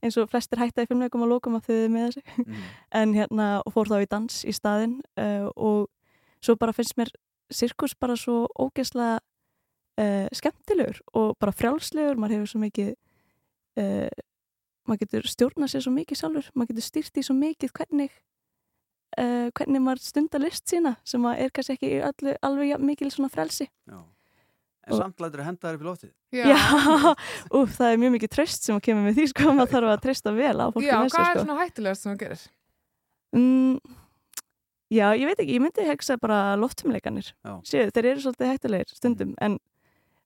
eins 0.00 0.16
og 0.16 0.30
flestir 0.30 0.60
hætta 0.60 0.84
í 0.84 0.88
fimmleikum 0.88 1.24
og 1.26 1.32
lókum 1.32 1.58
að 1.58 1.66
þau 1.68 1.88
með 1.92 2.06
þessu. 2.06 2.46
En 3.00 3.16
hérna, 3.16 3.48
fór 3.74 3.90
þá 3.90 3.98
í 4.00 4.08
dans 4.10 4.38
í 4.48 4.54
staðinn 4.56 5.00
uh, 5.20 5.50
og 5.56 5.90
svo 6.40 6.56
bara 6.60 6.74
finnst 6.76 6.96
mér 7.00 7.12
sirkus 7.52 7.96
bara 7.98 8.16
svo 8.16 8.46
ógeðslega 8.54 9.18
uh, 9.20 10.26
skemmtilegur 10.36 11.02
og 11.18 11.34
bara 11.42 11.54
frjálslegur, 11.54 12.16
maður 12.16 12.38
hefur 12.38 12.52
svo 12.54 12.62
mikið 12.62 12.94
uh, 13.82 14.08
maður 14.88 15.04
getur 15.04 15.28
stjórnað 15.30 15.74
sér 15.74 15.84
svo 15.84 15.94
mikið 15.94 16.22
sjálfur, 16.22 16.50
maður 16.54 16.72
getur 16.72 16.86
stýrt 16.86 17.20
í 17.20 17.26
svo 17.26 17.36
mikið 17.36 17.74
hvernig 17.76 18.14
uh, 19.18 19.50
hvernig 19.56 19.82
maður 19.82 20.02
stundar 20.04 20.42
list 20.44 20.70
sína 20.70 20.94
sem 21.06 21.24
að 21.26 21.44
er 21.44 21.52
kannski 21.56 21.76
ekki 21.76 21.90
í 21.96 22.00
öllu, 22.06 22.34
alveg 22.46 22.72
jafn 22.74 22.88
mikil 22.88 23.10
svona 23.12 23.30
frelsi. 23.32 23.66
En 24.90 24.96
samt 24.96 25.20
lætur 25.22 25.42
að 25.42 25.50
henda 25.50 25.68
þær 25.68 25.76
upp 25.76 25.82
í 25.82 25.88
loftið. 25.88 26.12
Já, 26.34 26.56
úf, 27.58 27.74
það 27.76 27.92
er 27.92 27.98
mjög 28.00 28.14
mikið 28.16 28.32
tröst 28.34 28.66
sem 28.66 28.78
að 28.78 28.84
kemur 28.88 29.06
með 29.06 29.18
því, 29.18 29.26
sko, 29.32 29.52
maður 29.54 29.72
þarf 29.74 29.92
að 29.92 30.04
trösta 30.06 30.32
vel 30.34 30.54
á 30.56 30.66
fólki 30.72 30.88
Já, 30.88 30.94
hvað 30.96 31.10
sér, 31.14 31.20
er 31.20 31.30
sko. 31.30 31.44
svona 31.44 31.58
hættulegast 31.60 32.06
sem 32.06 32.12
þú 32.12 32.20
gerir? 32.22 32.44
Mm, 33.36 33.96
já, 34.96 35.06
ég 35.20 35.26
veit 35.30 35.42
ekki, 35.44 35.56
ég 35.58 35.62
myndi 35.62 35.86
hegsa 35.86 36.16
bara 36.22 36.40
loftumleikanir. 36.58 37.28
Já. 37.46 37.52
Séu, 37.68 37.90
þeir 37.94 38.08
eru 38.14 38.24
svolítið 38.24 38.52
hættulegir 38.54 38.96
stundum, 38.96 39.34
en 39.42 39.58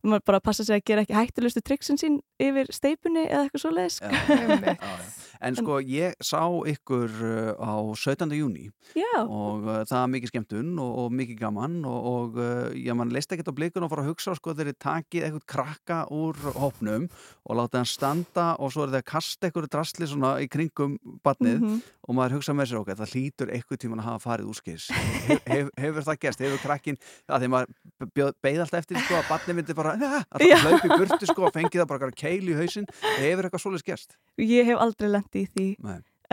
maður 0.04 0.24
bara 0.30 0.40
passa 0.44 0.64
sig 0.66 0.76
að 0.78 0.84
gera 0.90 1.02
ekki 1.06 1.16
hættulegustu 1.16 1.62
triksin 1.64 1.98
sín 2.00 2.20
yfir 2.42 2.68
steipunni 2.74 3.26
eða 3.28 3.46
eitthvað 3.46 3.64
svoleiðis. 3.64 4.00
sko. 4.00 4.10
Já, 4.34 4.74
já. 4.74 4.98
En 5.44 5.56
sko 5.58 5.74
ég 5.82 6.14
sá 6.24 6.40
ykkur 6.70 7.10
uh, 7.20 7.58
á 7.60 7.74
17. 8.00 8.30
júni 8.38 8.68
Já. 8.96 9.26
og 9.26 9.66
uh, 9.66 9.80
það 9.84 9.98
er 9.98 10.12
mikið 10.14 10.30
skemmtun 10.30 10.70
og, 10.80 10.92
og 11.02 11.10
mikið 11.18 11.36
gaman 11.42 11.74
og, 11.84 12.06
og 12.08 12.38
uh, 12.40 12.70
já, 12.72 12.94
mann 12.96 13.10
leist 13.12 13.34
ekkert 13.34 13.50
á 13.52 13.58
blikun 13.58 13.84
og 13.84 13.90
fara 13.92 14.04
að 14.06 14.12
hugsa 14.12 14.32
sko 14.38 14.54
þegar 14.54 14.70
þið 14.70 14.78
takið 14.86 15.26
eitthvað 15.26 15.44
krakka 15.52 15.98
úr 16.14 16.38
hópnum 16.54 17.08
og 17.44 17.58
láta 17.58 17.82
hann 17.82 17.90
standa 17.90 18.46
og 18.56 18.72
svo 18.72 18.86
er 18.86 18.94
það 18.94 19.02
að 19.02 19.08
kasta 19.10 19.50
eitthvað 19.50 19.68
drasli 19.74 20.08
svona 20.14 20.32
í 20.40 20.48
kringum 20.48 20.96
badnið 21.26 21.60
Mhm. 21.64 21.82
og 22.08 22.16
maður 22.16 22.38
hugsa 22.38 22.52
með 22.56 22.70
sér 22.70 22.80
okkar, 22.80 22.98
það 23.02 23.12
hlýtur 23.16 23.52
eitthvað 23.54 23.82
tíman 23.84 24.00
að 24.00 24.08
hafa 24.12 24.24
farið 24.30 24.48
úrskis 24.54 24.88
hef, 25.28 25.44
hef, 25.50 25.68
hefur 25.80 26.04
það 26.08 26.18
gerst, 26.24 26.42
hefur 26.46 26.62
krakkin 26.64 26.98
að 27.28 27.44
því 27.44 27.52
maður 27.52 28.32
beigð 28.44 28.64
alltaf 28.64 28.80
eftir 28.84 29.00
sko 29.02 29.18
að 29.20 29.28
badnið 29.32 29.58
myndi 29.60 29.76
bara 29.78 29.93
að 29.94 30.44
Já. 30.48 30.56
hlaupi 30.64 30.88
burtu 30.98 31.26
sko 31.30 31.46
og 31.48 31.54
fengið 31.54 31.82
það 31.82 31.88
bara 31.94 32.10
keil 32.10 32.42
í 32.50 32.56
hausinn 32.58 32.86
hefur 33.20 33.46
eitthvað 33.48 33.62
svoleiðis 33.64 33.86
gerst 33.86 34.16
Ég 34.40 34.66
hef 34.70 34.78
aldrei 34.82 35.08
lendið 35.12 35.44
í 35.44 35.46
því. 35.54 35.68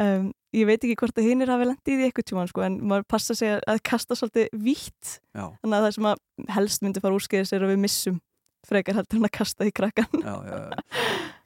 Um, 0.01 0.31
ég 0.55 0.65
veit 0.65 0.79
ekki 0.87 0.95
hvort 1.01 1.17
að 1.19 1.27
hinnir 1.27 1.49
hafi 1.51 1.65
lendið 1.67 1.93
í 1.93 1.97
því 1.99 2.05
eitthvað 2.09 2.27
tjóman, 2.31 2.47
sko, 2.49 2.61
en 2.65 2.77
maður 2.89 3.03
passa 3.11 3.35
sig 3.35 3.49
að- 3.51 3.63
að 3.67 3.81
kasta 3.83 4.15
svolítið 4.15 4.47
vítt. 4.55 5.19
Já. 5.35 5.51
Þannig 5.61 5.77
að 5.77 5.85
það 5.85 5.93
sem 5.97 6.07
að 6.11 6.17
helst 6.55 6.81
myndi 6.81 7.01
fara 7.03 7.17
úrskeiðis 7.19 7.51
er 7.53 7.65
að 7.67 7.73
við 7.75 7.81
missum 7.83 8.21
frekar 8.65 8.93
heldur 8.95 9.17
en 9.19 9.25
að 9.27 9.31
kasta 9.35 9.65
í 9.67 9.71
krakkan. 9.73 10.07
já, 10.21 10.33
já, 10.47 10.57
já. 10.69 10.81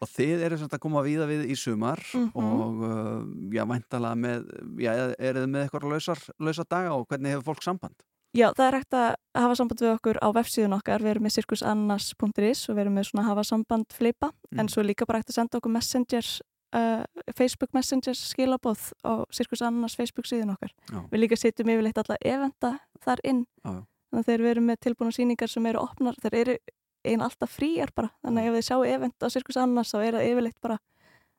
og 0.03 0.07
þið 0.13 0.41
eru 0.45 0.57
svona 0.61 0.75
að 0.77 0.83
koma 0.85 0.99
að 1.01 1.07
víða 1.09 1.27
við 1.31 1.43
í 1.51 1.55
sumar 1.57 1.99
Mhm. 2.13 2.31
og 2.35 2.81
uh, 2.83 3.21
já, 3.55 3.63
væntalega 3.65 4.15
með 4.19 4.49
já, 4.83 4.91
eru 5.19 5.39
þið 5.45 5.49
með 5.49 5.63
eitthvað 5.65 6.19
lausar 6.39 6.65
daga 6.69 6.93
og 6.95 7.07
hvernig 7.07 7.31
hefur 7.33 7.47
fólk 7.55 7.63
samband? 7.63 7.95
Já, 8.35 8.49
það 8.51 8.65
er 8.65 8.75
hægt 8.79 8.95
að 8.99 9.05
hafa 9.39 9.55
samband 9.55 9.81
við 9.81 9.91
okkur 9.93 10.17
á 10.19 10.27
vefsíðun 10.35 10.75
okkar, 10.75 11.03
við 11.05 11.13
erum 11.13 11.23
með 11.23 11.35
cirkusannas.is 11.37 12.63
og 12.67 12.75
við 12.75 12.81
erum 12.83 12.97
með 12.99 13.07
svona 13.09 13.27
hafa 13.29 13.45
samband 13.47 13.95
fleipa, 13.95 14.31
en 14.59 14.71
svo 14.71 14.83
líka 14.83 15.07
bara 15.07 15.21
hægt 15.21 15.31
að 15.31 15.37
senda 15.39 15.59
okkur 15.61 15.71
messenger, 15.71 16.31
uh, 16.75 17.03
Facebook 17.37 17.71
messenger 17.77 18.17
skilabóð 18.19 18.89
á 19.07 19.23
cirkusannas 19.31 19.95
Facebook 19.95 20.27
síðun 20.27 20.51
okkar. 20.55 20.73
Já. 20.91 20.99
Við 21.13 21.23
líka 21.23 21.39
setjum 21.39 21.71
yfirleitt 21.71 22.01
alla 22.03 22.19
eventa 22.27 22.73
þar 23.05 23.23
inn, 23.23 23.45
Já, 23.63 23.71
þannig 24.11 24.19
að 24.19 24.27
þegar 24.27 24.43
við 24.43 24.51
erum 24.55 24.67
með 24.71 24.81
tilbúna 24.83 25.15
sýningar 25.15 25.53
sem 25.55 25.71
eru 25.71 25.85
opnar, 25.85 26.19
þeir 26.19 26.37
eru 26.41 26.57
einn 27.05 27.23
alltaf 27.23 27.55
fríar 27.55 27.95
bara, 27.95 28.11
þannig 28.25 28.43
að 28.43 28.51
ef 28.51 28.59
þið 28.59 28.67
sjá 28.67 28.77
event 28.97 29.23
á 29.23 29.27
cirkusannas 29.31 29.95
þá 29.95 29.97
er 30.01 30.19
það 30.19 30.29
yfirleitt 30.33 30.59
bara 30.59 30.79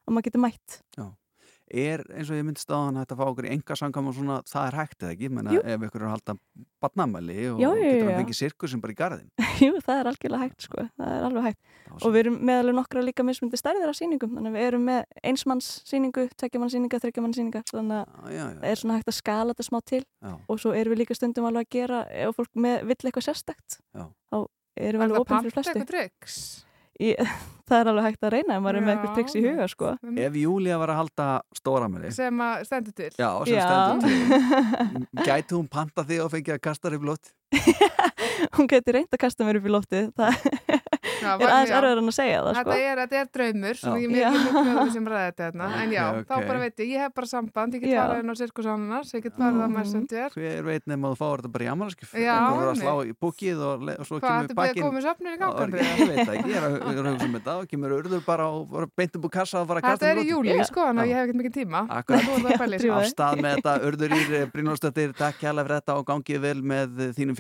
að 0.07 0.15
maður 0.15 0.29
getur 0.31 0.45
mætt. 0.47 0.81
Já. 0.97 1.07
Er 1.67 2.03
eins 2.15 2.29
og 2.31 2.37
ég 2.39 2.45
myndist 2.47 2.71
á 2.71 2.77
hann 2.79 2.97
hægt 3.01 3.13
að 3.15 3.19
fá 3.21 3.25
okkur 3.27 3.47
í 3.49 3.53
enga 3.57 3.77
samkvæm 3.81 4.11
og 4.11 4.15
svona, 4.15 4.37
það 4.47 4.67
er 4.71 4.77
hægt 4.79 5.03
eða 5.03 5.15
ekki, 5.17 5.31
menna 5.35 5.55
ef 5.59 5.87
ykkur 5.89 6.03
er 6.03 6.07
að 6.07 6.13
halda 6.15 6.35
badnamæli 6.85 7.37
og 7.51 7.61
Já, 7.63 7.69
getur 7.75 7.87
já, 7.87 8.05
að 8.07 8.11
já. 8.13 8.19
fengi 8.21 8.37
sirkusin 8.39 8.83
bara 8.85 8.95
í 8.95 8.99
garðin 9.01 9.31
Jú, 9.67 9.73
það 9.83 10.01
er 10.03 10.11
algjörlega 10.13 10.43
hægt 10.47 10.67
sko, 10.67 10.85
það 11.01 11.13
er 11.17 11.27
alveg 11.27 11.47
hægt. 11.49 11.61
Og 11.97 12.13
við 12.13 12.21
erum 12.21 12.37
með 12.45 12.59
alveg 12.61 12.77
nokkra 12.77 13.03
líka 13.07 13.25
mismundi 13.27 13.57
stærðir 13.61 13.89
af 13.91 13.97
sýningum, 13.97 14.35
þannig 14.37 14.53
að 14.53 14.59
við 14.59 14.67
erum 14.69 14.85
með 14.91 15.01
einsmanns 15.31 15.69
sýningu, 15.89 16.27
tveggjamann 16.37 16.73
sýninga, 16.75 17.01
þryggjamann 17.07 17.35
sýninga 17.39 17.63
þannig 17.71 18.03
að 18.03 18.37
það 18.37 18.69
er 18.71 18.81
svona 18.83 18.99
hægt 18.99 19.11
að 19.13 19.17
skala 19.17 19.55
þetta 19.57 19.67
smá 19.71 19.79
til. 19.89 20.03
Já. 20.27 20.33
og 20.53 20.61
svo 20.61 20.75
erum 20.77 20.93
við 20.93 21.01
líka 21.03 21.17
stundum 21.17 21.49
alveg 21.49 21.67
að 21.67 21.73
gera 21.79 22.03
ef 22.13 22.37
fólk 22.37 22.53
með, 22.67 22.85
vill 22.91 22.99
eitthvað 23.09 23.27
sérstakt 23.31 23.79
Já. 23.97 24.05
þá 24.29 24.37
erum 24.77 25.01
við 25.01 25.07
alveg 25.07 25.17
það 25.17 25.25
opinn 25.25 25.47
fyrir 25.47 25.57
panta 25.57 25.57
flestu. 25.57 25.73
eitthvað 25.73 25.93
tricks? 25.95 26.39
Í, 27.01 27.15
það 27.71 27.81
er 27.83 27.91
alveg 27.93 28.07
hægt 28.09 28.27
að 28.27 28.35
reyna 28.37 28.57
ef 28.57 28.65
maður 28.65 28.79
er 28.81 28.87
með 28.87 28.93
eitthvað 28.95 29.17
triks 29.19 29.37
í 29.37 29.43
huga 29.47 29.69
sko. 29.73 29.93
Ef 30.27 30.39
Júlía 30.43 30.79
var 30.83 30.93
að 30.95 31.01
halda 31.03 31.27
stóramæli 31.59 32.13
Sem 32.17 32.43
að 32.47 32.67
stendur 32.69 32.97
til. 33.03 33.11
Já, 33.19 33.31
sem 33.49 33.61
stendur 33.61 34.07
til 34.07 35.27
Gæti 35.29 35.57
hún 35.59 35.69
panta 35.73 36.07
þig 36.07 36.23
og 36.25 36.33
fengið 36.35 36.57
að 36.59 36.63
kasta 36.69 36.89
þér 36.89 36.99
í 36.99 37.03
blótt? 37.07 37.33
hún 38.57 38.67
getur 38.71 38.99
reynd 38.99 39.13
að 39.15 39.23
kasta 39.23 39.47
mér 39.47 39.61
upp 39.61 39.69
í 39.69 39.73
loftið 39.73 40.09
það 40.19 40.41
Já, 41.17 41.31
er 41.41 41.51
aðeins 41.51 41.73
erfiðar 41.77 42.01
en 42.01 42.11
að 42.11 42.17
segja 42.17 42.41
það 42.43 42.57
sko. 42.57 42.63
Þetta 42.67 42.77
er, 42.87 43.01
þetta 43.03 43.19
er 43.21 43.29
draumur, 43.37 43.77
Já. 43.77 43.91
ég 43.97 44.07
Já. 44.07 44.11
mikið 44.11 44.47
mjög 44.47 44.67
mjög 44.67 44.91
sem 44.97 45.07
ræði 45.11 45.27
þetta 45.31 45.47
hérna. 45.47 45.67
En 45.83 45.95
já, 45.95 46.05
Ok, 46.07 46.27
þá 46.27 46.35
bara 46.51 46.59
veit 46.63 46.77
ég, 46.83 46.89
ég 46.91 46.99
hef 47.05 47.13
bara 47.17 47.29
samband, 47.31 47.71
ég 47.77 47.81
get 47.85 47.91
Já. 47.93 48.01
farið 48.03 48.19
inn 48.23 48.31
á 48.31 48.37
sirkusannars, 48.41 49.09
ég 49.17 49.23
get 49.27 49.35
farið 49.39 49.61
á 49.63 49.69
Messenger. 49.77 50.29
Hver 50.37 50.63
veit 50.67 50.85
nefn 50.91 51.07
að 51.07 51.11
þú 51.15 51.19
fáir 51.23 51.39
þetta 51.41 51.53
bara 51.57 51.65
í 51.67 51.71
ammalaskif 51.73 52.09
Já, 52.17 52.35
Einhver 52.37 52.67
er 52.67 52.71
að 52.73 52.81
slá 52.83 52.95
í 53.07 53.15
búkið 53.27 53.59
og, 53.67 53.77
og 53.87 54.05
svo 54.11 54.17
Hvað, 54.17 54.27
kemur 54.27 54.47
búið 54.47 54.59
bakinn 54.61 54.77
í? 54.77 54.91
Ég 55.87 56.11
veit 56.11 56.21
það 56.21 56.35
ekki, 56.37 56.51
ég 56.51 56.57
er 56.57 56.65
að 56.67 56.73
hugsa 57.17 57.27
um 57.27 57.35
þetta 57.39 57.53
og 57.57 57.65
kemur 57.71 57.91
urður 57.97 58.23
bara 58.27 58.45
og 58.51 58.63
bara 58.73 58.87
beint 58.97 59.15
upp 59.17 59.25
úr 59.27 59.35
kassa 59.37 59.59
Þetta 59.67 60.11
er 60.11 60.17
í 60.17 60.27
mér 60.27 60.31
júli, 60.31 60.57
sko, 60.67 60.83
Já. 60.87 61.03
ég 61.07 61.15
hef 61.17 61.23
ekkert 61.27 61.39
mikið 61.41 61.55
tíma. 61.57 61.81
Þú 61.87 62.27
í 62.77 62.91
Af 62.97 63.07
stað 63.11 63.35
með 63.45 63.51
þetta, 63.61 63.73
urður 63.87 64.11
ír 64.17 64.29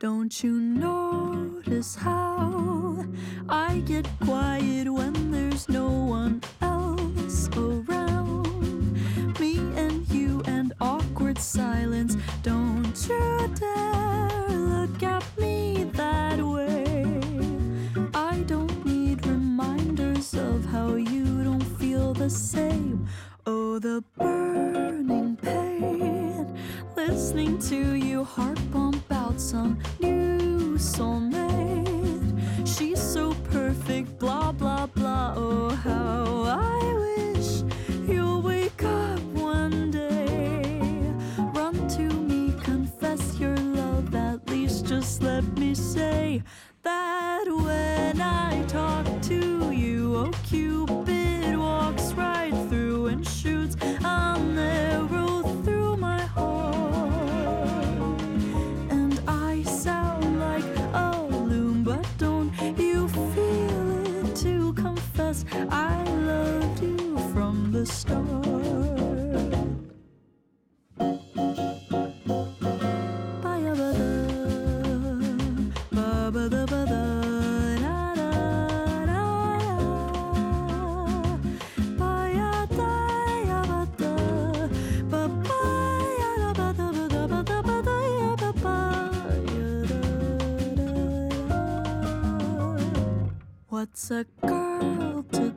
Don't 0.00 0.42
you 0.42 0.60
notice 0.60 1.94
how 1.94 3.04
I 3.48 3.82
get 3.86 4.06
quiet 4.20 4.92
when 4.92 5.30
there's 5.30 5.68
no 5.68 5.88
one 5.88 6.42
else 6.60 7.48
around? 7.56 8.92
Me 9.40 9.58
and 9.76 10.06
you 10.10 10.42
and 10.46 10.74
awkward 10.80 11.38
silence. 11.38 12.16
Don't 12.42 13.08
you 13.08 13.48
dare 13.54 14.48
look 14.48 15.02
at 15.02 15.24
me 15.38 15.84
that 15.94 16.40
way. 16.40 17.20
I 18.14 18.44
don't 18.46 18.84
need 18.84 19.26
reminders 19.26 20.34
of 20.34 20.66
how 20.66 20.94
you 20.96 21.44
don't 21.44 21.63
feel 21.94 22.12
the 22.12 22.30
same. 22.30 23.06
Oh, 23.46 23.78
the 23.78 24.02
burning 24.18 25.36
pain. 25.36 26.58
Listening 26.96 27.56
to 27.70 27.94
you 27.94 28.24
heart 28.24 28.58
pump 28.72 29.04
out 29.12 29.40
some 29.40 29.78
new 30.00 30.76
soulmate. 30.76 32.34
She's 32.66 33.00
so 33.00 33.34
perfect, 33.52 34.18
blah, 34.18 34.50
blah, 34.50 34.86
blah. 34.86 35.34
Oh, 35.36 35.68
how 35.68 36.24
I 36.72 36.80
wish 37.04 37.62
you'll 38.08 38.42
wake 38.42 38.82
up 38.82 39.20
one 39.54 39.92
day. 39.92 40.80
Run 41.58 41.76
to 41.96 42.06
me, 42.28 42.54
confess 42.70 43.38
your 43.38 43.56
love. 43.56 44.12
At 44.16 44.40
least 44.50 44.86
just 44.86 45.22
let 45.22 45.44
me 45.56 45.76
say 45.76 46.42
that 46.82 47.44
when 47.46 48.20
I 48.20 48.64
talk 48.66 49.06
to 49.30 49.70
you, 49.70 50.16
oh, 50.16 50.32
Cupid 50.42 51.03
right 52.16 52.52
through 52.68 53.06
and 53.06 53.26
shoots 53.26 53.76
an 53.82 54.58
arrow 54.58 55.42
through 55.64 55.96
my 55.96 56.20
heart. 56.20 57.12
And 58.90 59.20
I 59.26 59.62
sound 59.62 60.40
like 60.40 60.64
a 60.94 61.26
loon, 61.30 61.82
but 61.82 62.06
don't 62.18 62.52
you 62.78 63.08
feel 63.08 64.06
it 64.06 64.36
to 64.36 64.72
confess 64.74 65.44
I 65.70 66.02
loved 66.04 66.82
you 66.82 67.18
from 67.32 67.72
the 67.72 67.86
start? 67.86 68.43
What's 93.84 94.10
a 94.10 94.24
girl 94.40 95.22
to 95.32 95.50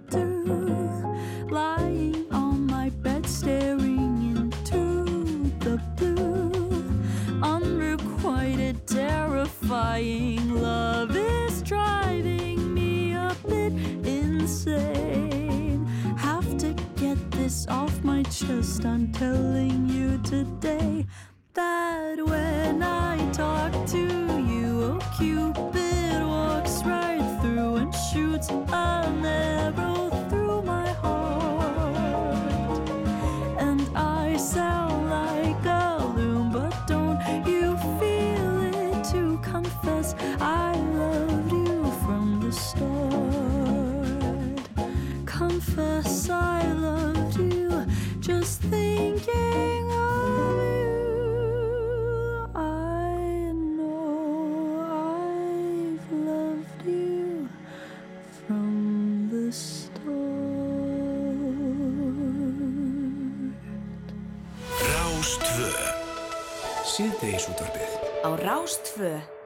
Á 68.68 69.37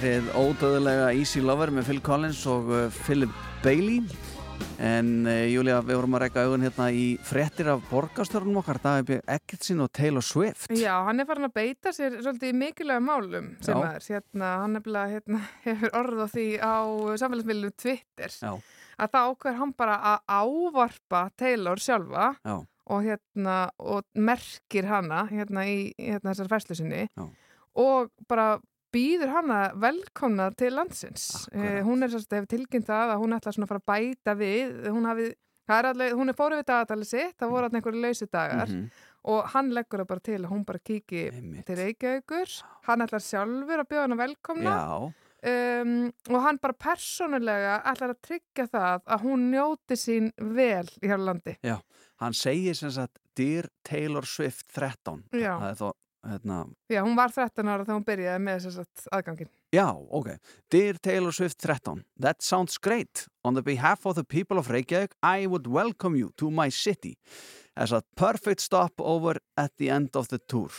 Er 0.00 0.06
eð 0.16 0.28
ódöðulega 0.32 1.10
Easy 1.12 1.42
Lover 1.44 1.68
með 1.76 1.90
Phil 1.90 1.98
Collins 2.00 2.38
og 2.48 2.70
uh, 2.72 2.86
Philip 3.02 3.32
Bailey 3.60 3.98
en 4.80 5.26
uh, 5.28 5.42
Júlia, 5.50 5.82
við 5.84 5.98
vorum 5.98 6.16
að 6.16 6.22
reyka 6.22 6.44
augun 6.46 6.64
hérna 6.64 6.86
í 6.88 7.02
frettir 7.26 7.68
af 7.68 7.82
borgarstjórnum 7.90 8.62
okkar 8.62 8.80
Davíð 8.80 9.20
Eggertsin 9.28 9.82
og 9.84 9.90
Taylor 9.92 10.24
Swift 10.24 10.72
Já, 10.72 10.94
hann 11.04 11.20
er 11.20 11.28
farin 11.28 11.50
að 11.50 11.52
beita 11.58 11.92
sér 11.92 12.16
svolítið 12.22 12.54
í 12.54 12.56
mikilvæga 12.62 13.02
málum 13.04 13.50
sem 13.60 13.76
Já. 13.76 13.90
er, 13.90 14.06
hérna, 14.14 14.54
hann 14.62 14.78
nefnilega 14.78 15.18
hérna, 15.18 15.42
hefur 15.66 15.92
orð 16.00 16.24
á 16.24 16.28
því 16.32 16.46
á 16.64 16.76
samfélagsmiðlum 17.24 17.76
Twitter 17.84 18.38
Já. 18.40 18.54
að 18.96 19.12
það 19.18 19.28
ákveður 19.34 19.60
hann 19.60 19.76
bara 19.84 20.00
að 20.14 20.34
ávarpa 20.40 21.22
Taylor 21.44 21.84
sjálfa 21.90 22.32
Já. 22.40 22.56
og 22.64 23.04
hérna 23.10 23.60
og 23.76 24.08
merkir 24.16 24.88
hana 24.88 25.26
hérna 25.28 25.68
í 25.68 25.78
hérna 26.00 26.32
þessar 26.32 26.52
færslu 26.56 26.80
sinni 26.80 27.04
Já. 27.04 27.28
og 27.84 28.08
bara 28.32 28.54
býður 28.92 29.30
hana 29.36 29.60
velkomna 29.80 30.50
til 30.58 30.72
landsins. 30.74 31.46
Eh, 31.52 31.80
hún 31.86 32.02
er 32.02 32.08
hefur 32.10 32.48
tilkynnt 32.50 32.86
það 32.88 33.14
að 33.14 33.22
hún 33.22 33.36
ætla 33.36 33.52
svona 33.54 33.68
að 33.68 33.72
fara 33.74 33.84
að 33.84 33.90
bæta 33.92 34.34
við, 34.40 34.74
hún 34.90 35.06
hafi, 35.10 35.28
er 35.70 35.88
alveg, 35.92 36.12
hún 36.18 36.28
er 36.32 36.38
fóru 36.38 36.58
við 36.58 36.66
dagatali 36.72 37.06
sitt, 37.06 37.36
það 37.38 37.50
voru 37.54 37.64
alveg 37.68 37.78
einhverju 37.80 38.02
lausu 38.02 38.26
dagar 38.32 38.66
Mhm. 38.68 38.90
og 39.30 39.44
hann 39.54 39.70
leggur 39.70 40.00
það 40.02 40.06
bara 40.08 40.20
til 40.20 40.38
að 40.40 40.50
hún 40.50 40.64
bara 40.66 40.78
kíki 40.78 41.64
til 41.66 41.76
Reykjavíkur, 41.76 42.62
hann 42.88 43.00
ætlar 43.06 43.20
sjálfur 43.22 43.78
að 43.84 43.88
bjóða 43.88 44.06
hana 44.08 44.16
velkomna. 44.16 45.12
Um, 45.42 46.12
og 46.28 46.42
hann 46.44 46.58
bara 46.60 46.74
persónulega 46.76 47.78
ætlar 47.88 48.10
að 48.12 48.18
tryggja 48.26 48.66
það 48.68 49.00
að 49.08 49.22
hún 49.24 49.46
njóti 49.54 49.96
sín 49.96 50.26
vel 50.36 50.84
í 51.00 51.08
hér 51.08 51.16
landi. 51.24 51.56
já, 51.64 51.78
hann 52.20 52.32
segir 52.36 52.74
sem 52.76 52.90
sagt 52.90 53.16
Dear 53.34 53.64
Taylor 53.82 54.26
Swift 54.28 54.66
13 54.74 55.22
Já. 55.32 55.56
það 55.56 55.70
er 55.70 55.78
þó, 55.80 55.92
hérna 56.26 56.66
Já, 56.88 57.02
hún 57.02 57.16
var 57.16 57.32
13 57.32 57.68
ára 57.68 57.84
þegar 57.84 57.98
hún 57.98 58.06
byrjaði 58.06 58.42
með 58.44 58.64
þess 58.64 58.80
að 58.82 59.08
aðgangin. 59.16 59.50
Já, 59.72 59.86
ok. 59.94 60.28
Dear 60.70 60.98
Taylor 60.98 61.32
Swift 61.32 61.60
13, 61.62 62.04
that 62.18 62.42
sounds 62.42 62.78
great. 62.78 63.26
On 63.44 63.54
the 63.54 63.62
behalf 63.62 64.06
of 64.06 64.16
the 64.16 64.24
people 64.24 64.58
of 64.58 64.68
Reykjavík, 64.68 65.12
I 65.22 65.46
would 65.46 65.66
welcome 65.66 66.16
you 66.16 66.30
to 66.36 66.50
my 66.50 66.68
city 66.68 67.16
as 67.76 67.92
a 67.92 68.02
perfect 68.16 68.60
stopover 68.60 69.36
at 69.56 69.72
the 69.78 69.88
end 69.88 70.16
of 70.16 70.28
the 70.28 70.38
tour. 70.38 70.70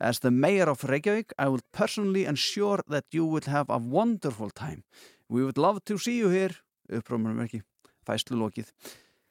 As 0.00 0.20
the 0.20 0.30
mayor 0.30 0.68
of 0.68 0.80
Reykjavík, 0.80 1.32
I 1.38 1.48
will 1.48 1.60
personally 1.72 2.24
ensure 2.24 2.80
that 2.88 3.04
you 3.12 3.26
will 3.26 3.46
have 3.46 3.68
a 3.68 3.78
wonderful 3.78 4.50
time. 4.50 4.84
We 5.28 5.44
would 5.44 5.58
love 5.58 5.84
to 5.84 5.98
see 5.98 6.18
you 6.18 6.30
here. 6.30 6.56
Upprómurum 6.90 7.44
ekki, 7.44 7.62
fæslu 8.02 8.34
lokið. 8.40 8.72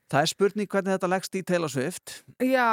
Það 0.10 0.23
er 0.26 0.30
spurning 0.31 0.69
hvernig 0.73 0.95
þetta 0.95 1.07
leggst 1.11 1.36
í 1.38 1.41
Taylor 1.45 1.69
Swift. 1.69 2.14
Já, 2.41 2.65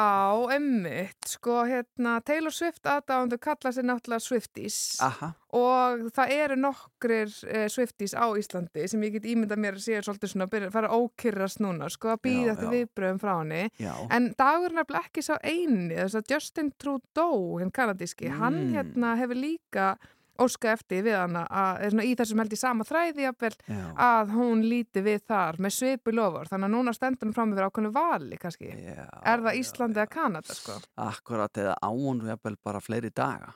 emmitt, 0.56 1.26
sko, 1.28 1.58
hérna, 1.68 2.14
Taylor 2.24 2.54
Swift 2.54 2.88
aðdáðandu 2.88 3.36
kalla 3.44 3.72
sér 3.76 3.84
náttúrulega 3.90 4.24
Swifties 4.24 4.78
Aha. 5.04 5.28
og 5.52 6.06
það 6.16 6.32
eru 6.38 6.56
nokkrir 6.62 7.34
eh, 7.52 7.66
Swifties 7.72 8.16
á 8.16 8.24
Íslandi 8.40 8.86
sem 8.88 9.04
ég 9.04 9.18
get 9.18 9.28
ímyndað 9.28 9.60
mér 9.66 9.76
að 9.76 9.84
sé 9.84 10.00
svolítið 10.06 10.32
svona 10.32 10.48
að 10.48 10.66
fara 10.78 10.92
ókyrrast 10.96 11.60
núna, 11.60 11.90
sko, 11.92 12.14
að 12.14 12.22
býða 12.24 12.56
já. 12.56 12.70
viðbröðum 12.72 13.20
frá 13.20 13.34
henni. 13.42 13.62
Já. 13.84 13.92
En 14.16 14.30
dagur 14.40 14.72
er 14.80 15.00
ekki 15.02 15.26
sá 15.28 15.34
eini, 15.44 15.92
þess 15.92 16.16
að 16.22 16.32
Justin 16.32 16.72
Trudeau, 16.80 17.58
hinn 17.60 17.70
kanadíski, 17.70 18.32
hann 18.32 18.56
Mm. 18.56 18.72
hérna 18.78 19.16
hefur 19.20 19.36
líka 19.36 19.98
óska 20.44 20.72
eftir 20.74 21.02
við 21.06 21.16
hana 21.18 21.44
að, 21.48 22.00
í 22.04 22.14
þessum 22.18 22.42
held 22.42 22.52
í 22.56 22.58
sama 22.60 22.86
þræði 22.88 23.26
jafnvel, 23.26 23.52
Já. 23.70 23.82
að 24.06 24.32
hún 24.36 24.64
líti 24.66 25.02
við 25.06 25.20
þar 25.28 25.60
með 25.62 25.76
svipu 25.78 26.14
lofur 26.14 26.50
þannig 26.50 26.68
að 26.70 26.74
núna 26.76 26.94
stendur 26.96 27.28
hún 27.30 27.36
fram 27.36 27.52
yfir 27.54 27.68
ákveðnu 27.68 27.92
vali 27.96 28.40
kannski 28.40 28.72
Já, 28.72 29.04
er 29.24 29.44
það 29.46 29.60
Íslandi 29.62 30.02
eða 30.02 30.12
Kanada 30.16 30.56
sko 30.56 30.80
Akkurat 31.06 31.62
eða 31.62 31.76
án 31.82 32.20
og 32.22 32.28
jafnvel 32.32 32.56
bara 32.64 32.80
fleiri 32.84 33.10
daga. 33.14 33.54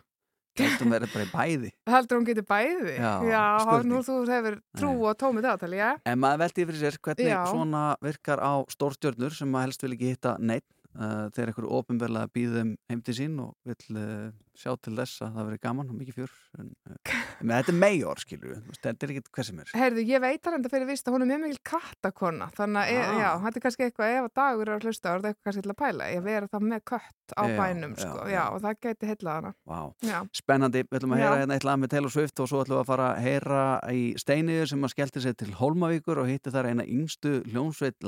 Gætum 0.59 0.91
verið 0.91 1.13
bara 1.15 1.25
í 1.25 1.31
bæði. 1.31 1.69
heldur 1.95 2.19
hún 2.19 2.27
getur 2.27 2.45
bæði 2.49 2.97
Já, 2.99 3.45
spurning. 3.63 3.93
nú 3.93 4.01
þú 4.05 4.17
hefur 4.29 4.57
trú 4.77 4.91
og 5.07 5.17
tómið 5.21 5.47
átali 5.53 5.79
já 5.79 5.91
En 6.05 6.19
maður 6.21 6.43
veldi 6.43 6.67
fyrir 6.67 6.81
sér 6.83 6.99
hvernig 7.01 7.31
Já. 7.31 7.45
svona 7.49 7.85
virkar 8.03 8.43
á 8.43 8.53
stórstjörnur 8.75 9.37
sem 9.37 9.49
maður 9.49 9.71
helst 9.71 9.85
vil 9.87 9.95
ekki 9.95 10.11
hitta 10.17 10.35
neitt 10.43 10.67
uh, 10.99 11.31
þegar 11.31 11.53
einhverju 11.53 11.71
ofinverlega 11.79 12.33
býðum 12.35 12.75
heim 12.91 13.01
til 13.07 13.15
sín 13.21 13.39
og 13.47 13.55
vill 13.71 14.01
uh, 14.03 14.33
sjá 14.61 14.73
til 14.85 14.95
þess 14.99 15.23
að 15.27 15.37
það 15.39 15.49
veri 15.51 15.61
gaman 15.67 15.91
og 15.91 15.99
mikið 16.01 16.19
fjör 16.21 16.35
en, 16.61 16.71
uh, 16.87 17.15
en 17.41 17.53
þetta 17.55 17.73
er 17.75 17.79
meijor 17.81 18.21
skilur 18.23 18.53
við, 18.55 18.61
þetta 18.81 19.07
er 19.07 19.15
ekkert 19.15 19.31
hvað 19.37 19.49
sem 19.51 19.63
er 19.63 19.73
Heyrðu, 19.81 20.05
ég 20.11 20.21
veit 20.25 20.45
hann 20.49 20.59
enda 20.59 20.73
fyrir 20.73 20.89
vist 20.91 21.09
að 21.09 21.17
hún 21.17 21.25
er 21.25 21.31
mjög 21.33 21.43
mikil 21.47 21.63
kattakona 21.73 22.51
þannig 22.57 22.81
að, 22.83 22.89
Ah. 22.91 23.11
ah. 23.11 23.21
já, 23.21 23.31
þetta 23.45 23.61
er 23.61 23.65
kannski 23.67 23.87
eitthvað 23.87 24.15
ef 24.17 24.29
að 24.29 24.35
dagur 24.41 24.69
er 24.69 24.75
að 24.77 24.87
hlusta, 24.89 25.09
er 25.11 25.21
þetta 25.21 25.31
eitthvað 25.31 25.49
kannski 25.49 25.65
til 25.67 25.73
að 25.75 25.81
pæla 25.81 26.11
ég 26.11 26.23
vera 26.27 26.51
það 26.51 26.67
með 26.71 26.85
kött 26.91 27.35
á 27.37 27.43
Já, 27.47 27.57
bænum 27.57 27.95
já, 27.95 28.01
sko, 28.05 28.29
já. 28.29 28.43
og 28.51 28.61
það 28.65 28.75
geti 28.87 29.07
Vá. 29.71 29.81
Já. 30.03 30.19
Spennandi, 30.35 30.83
við 30.83 30.99
ætlum 30.99 31.15
að 31.15 31.21
heyra 31.23 31.39
hérna 31.41 31.55
eitt 31.57 31.65
lag 31.65 31.79
með 31.81 31.91
Taylor 31.95 32.11
Swift 32.11 32.41
og 32.41 32.49
svo 32.51 32.63
ætlum 32.65 32.77
við 32.77 32.83
að 32.83 32.91
fara 32.91 33.09
að 33.15 33.23
heyra 33.25 33.63
í 33.95 34.15
Steiniður 34.21 34.69
sem 34.73 34.85
að 34.85 34.95
skellti 34.95 35.21
sig 35.25 35.37
til 35.37 35.55
Hólmavíkur 35.55 36.19
og 36.23 36.29
hitti 36.31 36.51
þar 36.51 36.71
eina 36.73 36.85
yngstu 36.85 37.43
hljómsveit 37.51 37.99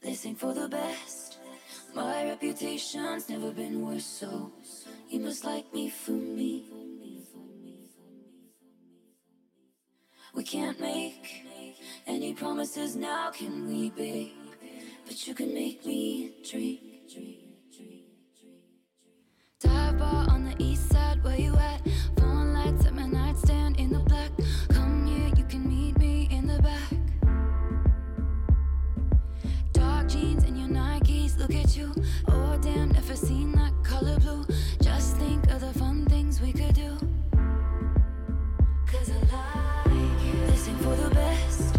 They 0.00 0.14
sing 0.14 0.36
for 0.36 0.54
the 0.54 0.68
best. 0.68 1.38
My 1.94 2.24
reputation's 2.24 3.28
never 3.28 3.50
been 3.50 3.84
worse, 3.84 4.04
so 4.04 4.52
you 5.08 5.20
must 5.20 5.44
like 5.44 5.72
me 5.74 5.90
for 5.90 6.12
me. 6.12 6.66
We 10.34 10.44
can't 10.44 10.78
make 10.80 11.44
any 12.06 12.32
promises 12.34 12.94
now, 12.94 13.30
can 13.32 13.66
we, 13.66 13.90
babe? 13.90 14.32
But 15.06 15.26
you 15.26 15.34
can 15.34 15.52
make 15.52 15.84
me 15.84 16.32
drink. 16.48 16.80
Dive 19.60 19.98
bar 19.98 20.26
on 20.30 20.44
the 20.44 20.54
east 20.62 20.90
side, 20.90 21.24
where 21.24 21.36
you 21.36 21.56
at? 21.56 21.80
Look 31.48 31.64
at 31.64 31.76
you. 31.76 31.94
Oh, 32.28 32.58
damn, 32.60 32.90
never 32.90 33.16
seen 33.16 33.52
that 33.52 33.72
color 33.82 34.18
blue. 34.18 34.44
Just 34.80 35.16
think 35.16 35.50
of 35.50 35.60
the 35.60 35.72
fun 35.78 36.04
things 36.06 36.40
we 36.40 36.52
could 36.52 36.74
do. 36.74 36.96
Cause 38.86 39.10
I 39.10 39.92
like 39.92 40.24
you. 40.24 40.46
They 40.46 40.56
sing 40.56 40.76
for 40.78 40.94
the 40.96 41.10
best. 41.14 41.76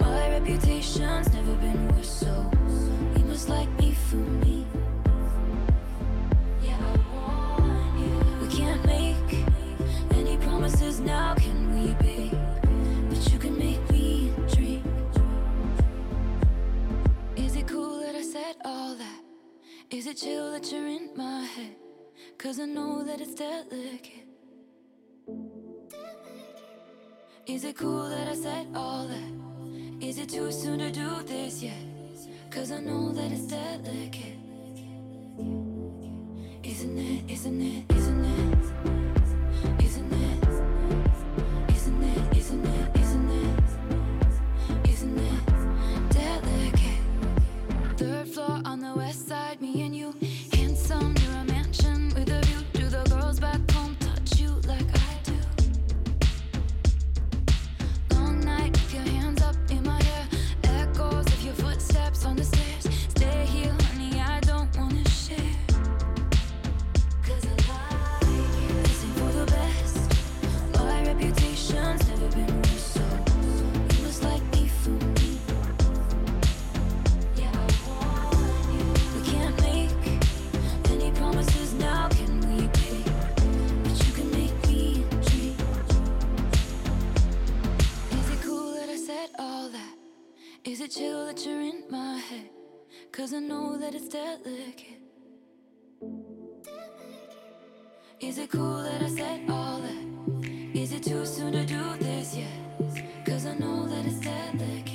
My 0.00 0.28
reputation's 0.30 1.32
never 1.32 1.54
been 1.54 1.88
worse, 1.88 2.10
so 2.10 2.50
you 3.16 3.24
must 3.24 3.48
like 3.48 3.68
that 18.50 18.66
all 18.66 18.94
that? 18.96 19.22
Is 19.90 20.06
it 20.06 20.16
chill 20.16 20.50
that 20.52 20.72
you're 20.72 20.86
in 20.86 21.10
my 21.16 21.44
head? 21.44 21.76
Cause 22.36 22.58
I 22.58 22.64
know 22.64 23.04
that 23.04 23.20
it's 23.20 23.34
delicate. 23.34 24.26
Is 27.46 27.64
it 27.64 27.76
cool 27.76 28.08
that 28.08 28.26
I 28.28 28.34
said 28.34 28.66
all 28.74 29.06
that? 29.06 30.04
Is 30.04 30.18
it 30.18 30.30
too 30.30 30.50
soon 30.50 30.78
to 30.80 30.90
do 30.90 31.22
this 31.22 31.62
yet? 31.62 31.84
Cause 32.50 32.72
I 32.72 32.80
know 32.80 33.12
that 33.12 33.30
it's 33.30 33.46
delicate. 33.46 34.38
Isn't 36.64 36.98
it, 36.98 37.30
isn't 37.30 37.60
it, 37.60 37.84
isn't 37.94 38.24
it? 38.24 38.58
Isn't 39.84 39.84
it? 39.84 39.89
Is 90.70 90.80
it 90.80 90.92
chill 90.92 91.26
that 91.26 91.44
you're 91.44 91.62
in 91.62 91.82
my 91.90 92.16
head? 92.16 92.48
Cause 93.10 93.34
I 93.34 93.40
know 93.40 93.76
that 93.76 93.92
it's 93.92 94.06
delicate. 94.06 95.00
Is 98.20 98.38
it 98.38 98.52
cool 98.52 98.80
that 98.84 99.02
I 99.02 99.08
said 99.08 99.50
all 99.50 99.80
that? 99.80 100.48
Is 100.72 100.92
it 100.92 101.02
too 101.02 101.26
soon 101.26 101.54
to 101.54 101.66
do 101.66 101.82
this 101.98 102.36
Yes, 102.36 103.02
Cause 103.26 103.46
I 103.46 103.54
know 103.54 103.88
that 103.88 104.06
it's 104.06 104.20
delicate. 104.20 104.89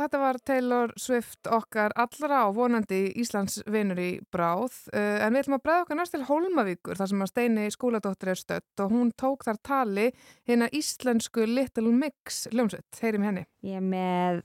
Þetta 0.00 0.20
var 0.20 0.38
Taylor 0.46 0.92
Swift 1.00 1.48
okkar 1.52 1.94
allra 1.98 2.42
og 2.48 2.56
vonandi 2.58 3.00
Íslands 3.20 3.60
vinur 3.70 4.00
í 4.00 4.10
bráð. 4.32 4.74
Uh, 4.92 5.20
en 5.24 5.34
við 5.34 5.44
ætlum 5.44 5.58
að 5.58 5.64
bregða 5.66 5.84
okkar 5.84 6.00
næst 6.00 6.16
til 6.16 6.24
Hólmavíkur 6.28 6.98
þar 6.98 7.12
sem 7.12 7.24
að 7.24 7.30
Steini 7.32 7.66
skóladóttir 7.74 8.32
er 8.32 8.40
stött 8.40 8.82
og 8.84 8.92
hún 8.94 9.12
tók 9.18 9.46
þar 9.46 9.60
tali 9.66 10.08
hérna 10.48 10.70
íslensku 10.74 11.46
Little 11.48 11.92
Mix 11.92 12.44
hljómsveit. 12.52 13.00
Heyrim 13.02 13.26
henni. 13.26 13.46
Ég 13.66 13.80
er 13.80 13.86
með 13.86 14.42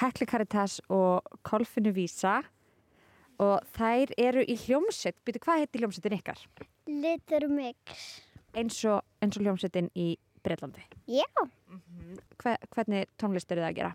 Hekli 0.00 0.26
Caritas 0.28 0.80
og 0.92 1.38
Kolfinu 1.46 1.92
Vísa 1.96 2.40
og 3.42 3.62
þær 3.76 4.12
eru 4.20 4.44
í 4.44 4.56
hljómsveit. 4.66 5.18
Býtu, 5.26 5.42
hvað 5.42 5.64
heitir 5.64 5.82
hljómsveitin 5.82 6.18
ykkar? 6.18 6.44
Little 6.88 7.48
Mix. 7.52 8.04
Eins 8.52 8.82
og, 8.84 9.00
eins 9.22 9.38
og 9.38 9.46
hljómsveitin 9.46 9.88
í 9.96 10.12
Breitlandi. 10.42 10.84
Já. 11.06 11.26
Hve, 12.42 12.56
hvernig 12.74 13.10
tónlist 13.20 13.52
eru 13.54 13.62
það 13.62 13.70
að 13.70 13.78
gera? 13.78 13.92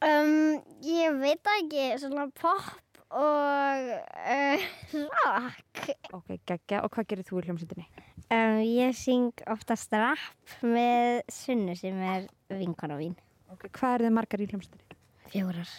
Um, 0.00 0.60
ég 0.80 1.16
veit 1.20 1.50
ekki, 1.58 1.90
svona 2.00 2.24
pop 2.32 2.70
og 3.12 3.90
uh, 3.92 4.62
rock. 4.94 5.90
Ok, 6.16 6.38
geggja. 6.48 6.80
Og 6.86 6.92
hvað 6.94 7.10
gerir 7.10 7.26
þú 7.28 7.42
í 7.42 7.44
hljómsveitinni? 7.48 7.84
Um, 8.30 8.60
ég 8.64 8.96
syng 8.96 9.42
oftast 9.50 9.92
rap 9.92 10.54
með 10.64 11.20
Sunnu 11.34 11.74
sem 11.76 12.00
er 12.00 12.30
vinkona 12.48 12.96
mín. 12.96 13.12
Ok, 13.52 13.68
hvað 13.76 13.98
eru 13.98 14.08
þið 14.08 14.16
margar 14.16 14.44
í 14.44 14.48
hljómsveitinni? 14.48 14.98
Fjórar. 15.34 15.76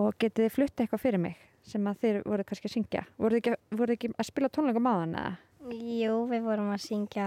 Og 0.00 0.12
getið 0.20 0.44
þið 0.44 0.54
flutta 0.58 0.84
eitthvað 0.84 1.04
fyrir 1.06 1.24
mig 1.24 1.40
sem 1.70 1.88
að 1.88 2.04
þið 2.04 2.20
voruð 2.26 2.50
kannski 2.50 2.68
að 2.68 2.76
syngja? 2.76 3.06
Voruð 3.16 3.38
þið 3.38 3.40
ekki, 3.40 3.58
voruð 3.78 3.94
þið 3.94 3.98
ekki 3.98 4.14
að 4.16 4.28
spila 4.28 4.52
tónleika 4.52 4.84
maðan 4.84 5.18
eða? 5.22 5.34
Jú, 5.80 6.22
við 6.28 6.46
vorum 6.50 6.72
að 6.74 6.84
syngja 6.90 7.26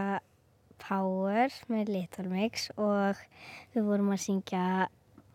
Power 0.84 1.62
með 1.74 1.94
Little 1.96 2.30
Mix 2.30 2.70
og 2.78 3.22
við 3.74 3.88
vorum 3.88 4.14
að 4.14 4.26
syngja 4.28 4.66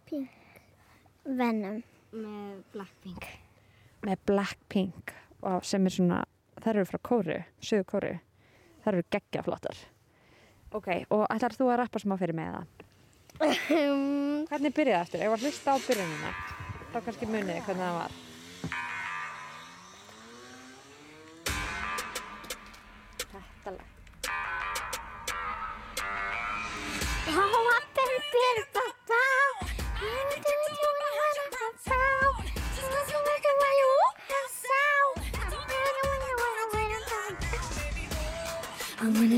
Pink. 0.07 0.38
Venom 1.29 1.83
með 2.17 2.61
Blackpink. 2.73 3.27
Með 4.07 4.21
Blackpink 4.31 5.13
og 5.45 5.67
sem 5.67 5.85
er 5.85 5.93
svona, 5.93 6.23
þær 6.57 6.79
eru 6.79 6.89
frá 6.89 7.01
Kóru, 7.05 7.37
sögu 7.61 7.85
Kóru. 7.91 8.15
Þær 8.85 8.95
eru 8.95 9.07
geggja 9.13 9.43
flottar. 9.45 9.83
Ok, 10.73 10.89
og 11.13 11.27
ætlar 11.29 11.57
þú 11.57 11.69
að 11.69 11.81
rappa 11.83 12.01
smá 12.01 12.17
fyrir 12.21 12.37
mig 12.37 12.49
eða? 12.49 12.63
Hvernig 14.49 14.75
byrjaði 14.77 14.95
það 14.95 15.05
eftir? 15.05 15.27
Ef 15.27 15.37
að 15.37 15.45
hlusta 15.45 15.77
á 15.77 15.77
byrjunina, 15.85 16.33
þá 16.95 16.99
kannski 16.99 17.29
muniði 17.29 17.61
hvernig 17.67 17.85
það 17.85 18.01
var. 18.01 18.17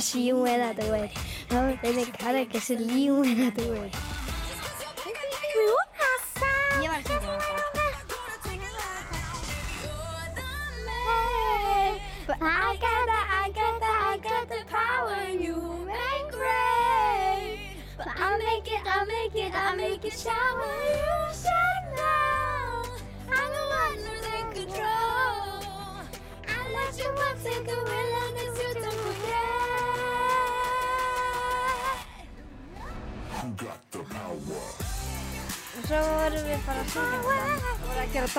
I'm 0.01 0.05
gonna 0.05 0.13
see 0.13 0.29
you 0.29 0.37
when 0.37 0.61
I 0.63 0.73
do 0.73 0.95
it. 0.95 1.11
No, 1.51 1.79
baby, 1.83 2.11
cara 2.13 2.47
que 2.47 2.59
se 2.59 2.75
lío 2.75 3.21
when 3.21 3.39
I 3.39 3.51
do 3.51 3.75
it. 3.75 3.93
Ég 3.93 4.00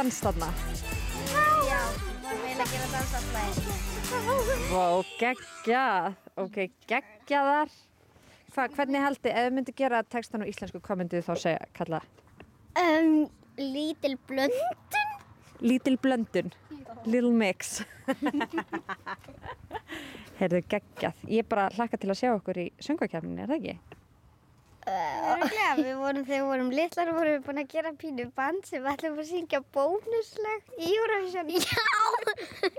dans 0.02 0.18
þarna? 0.26 0.48
Já, 1.68 1.82
vorum 2.24 2.46
við 2.48 2.62
að 2.64 2.72
gera 2.72 2.88
dansaflæði. 2.90 3.74
Vá, 4.72 4.86
geggjað. 5.20 6.16
Ok, 6.42 6.58
geggjaðar. 6.90 7.76
Hva, 8.56 8.66
hvernig 8.74 9.04
haldi, 9.06 9.30
ef 9.30 9.46
þið 9.46 9.54
myndi 9.60 9.76
gera 9.78 10.02
textan 10.02 10.42
á 10.42 10.50
íslensku, 10.50 10.82
hvað 10.82 11.04
myndið 11.04 11.22
þið 11.22 11.28
þá 11.28 11.44
segja, 11.44 11.70
kalla? 11.78 12.02
Um, 12.82 13.14
lítil 13.62 14.16
blöndun. 14.26 15.06
Lítil 15.62 15.96
blöndun. 16.02 16.50
Little 17.06 17.32
mix. 17.38 17.84
Heyrðu, 20.42 20.64
geggjað. 20.74 21.26
Ég 21.30 21.46
bara 21.52 21.70
hlakka 21.78 22.02
til 22.02 22.10
að 22.10 22.24
sjá 22.24 22.32
okkur 22.34 22.64
í 22.64 22.68
söngvakefninni, 22.82 23.46
er 23.46 23.54
það 23.54 23.62
ekki? 23.62 24.00
Öruglega, 24.92 25.72
við 25.80 25.96
vorum, 26.02 26.24
þegar 26.28 26.42
við 26.42 26.48
vorum 26.52 26.72
litlar 26.76 27.12
vorum 27.16 27.36
við 27.36 27.44
búin 27.48 27.62
að 27.62 27.70
gera 27.72 27.92
pínu 28.02 28.26
band 28.38 28.68
sem 28.68 28.84
við 28.84 28.92
ætlum 28.94 29.20
að 29.22 29.30
syngja 29.32 29.62
bónuslag 29.76 30.72
í 30.78 30.92
Eurovision. 30.98 31.52
Já! 31.56 32.72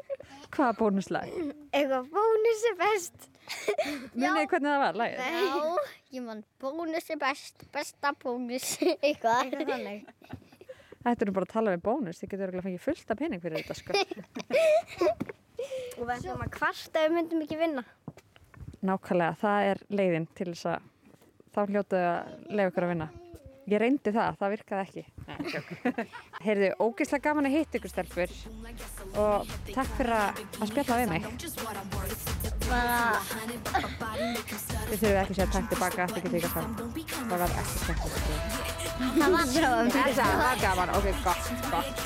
Hvaða 0.52 0.72
bónuslag? 0.76 1.30
Eitthvað 1.72 2.08
bónus 2.12 2.64
er 2.68 2.76
best. 2.82 3.28
Munið 4.12 4.36
þið 4.42 4.48
hvernig 4.52 4.68
það 4.68 4.82
var, 4.82 4.98
lagið? 5.00 5.18
Já, 5.22 5.96
ég 6.16 6.26
man 6.26 6.42
bónus 6.60 7.08
er 7.14 7.20
best, 7.22 7.64
besta 7.72 8.12
bónus, 8.20 8.68
eitthvað. 9.06 9.48
Eitthvað 9.48 9.72
þannig. 9.72 10.04
Þetta 11.02 11.26
er 11.26 11.32
bara 11.34 11.48
að 11.48 11.54
tala 11.56 11.72
við 11.74 11.82
bónus, 11.88 12.20
þið 12.20 12.30
getur 12.34 12.46
örugglega 12.46 12.66
fengið 12.68 12.84
fullt 12.84 13.10
af 13.10 13.18
pening 13.18 13.42
fyrir 13.42 13.64
þetta, 13.64 13.74
sko. 13.80 13.90
Og 15.96 16.04
við 16.06 16.14
ætlum 16.18 16.44
að 16.44 16.52
kvarta 16.58 17.00
ef 17.00 17.08
við 17.08 17.16
myndum 17.16 17.42
ekki 17.46 17.58
vinna. 17.58 17.82
Nákvæmlega, 18.82 19.34
það 19.40 19.68
er 19.72 19.82
leiðin 19.94 20.28
til 20.36 20.50
þess 20.52 20.68
að 20.76 20.88
þá 21.52 21.60
hljótuðu 21.68 22.06
að 22.08 22.20
leiða 22.48 22.70
ykkur 22.70 22.86
að 22.86 22.92
vinna. 22.94 23.08
Ég 23.70 23.78
reyndi 23.78 24.10
það, 24.10 24.38
það 24.40 24.52
virkaði 24.56 24.82
ekki. 24.82 25.02
Heyrðu, 26.46 26.68
ógeðslega 26.82 27.24
gaman 27.28 27.46
að 27.46 27.54
hitta 27.54 27.78
ykkur 27.78 27.92
stelpur 27.92 28.30
og 29.22 29.52
takk 29.68 29.90
fyrir 30.00 30.14
að 30.16 30.40
að 30.58 30.66
spjalla 30.72 30.98
við 30.98 31.08
mig. 31.12 31.22
Þið 34.90 34.98
þurfum 34.98 35.20
ekki 35.22 35.32
að 35.32 35.38
segja 35.38 35.52
takk 35.54 35.66
tilbaka, 35.70 36.02
getur 36.16 36.36
ekki 36.40 36.48
að 36.50 36.54
það. 36.56 36.66
Það 37.14 37.38
var 37.38 37.50
ekki 37.62 37.76
skemmtilegt. 37.84 38.26
það 39.22 39.30
var 39.38 39.46
svo. 39.54 39.70
Það 40.18 40.34
var 40.42 40.56
gaman, 40.66 40.90
ok, 40.98 41.06
gott, 41.22 41.44
gott. 41.70 41.96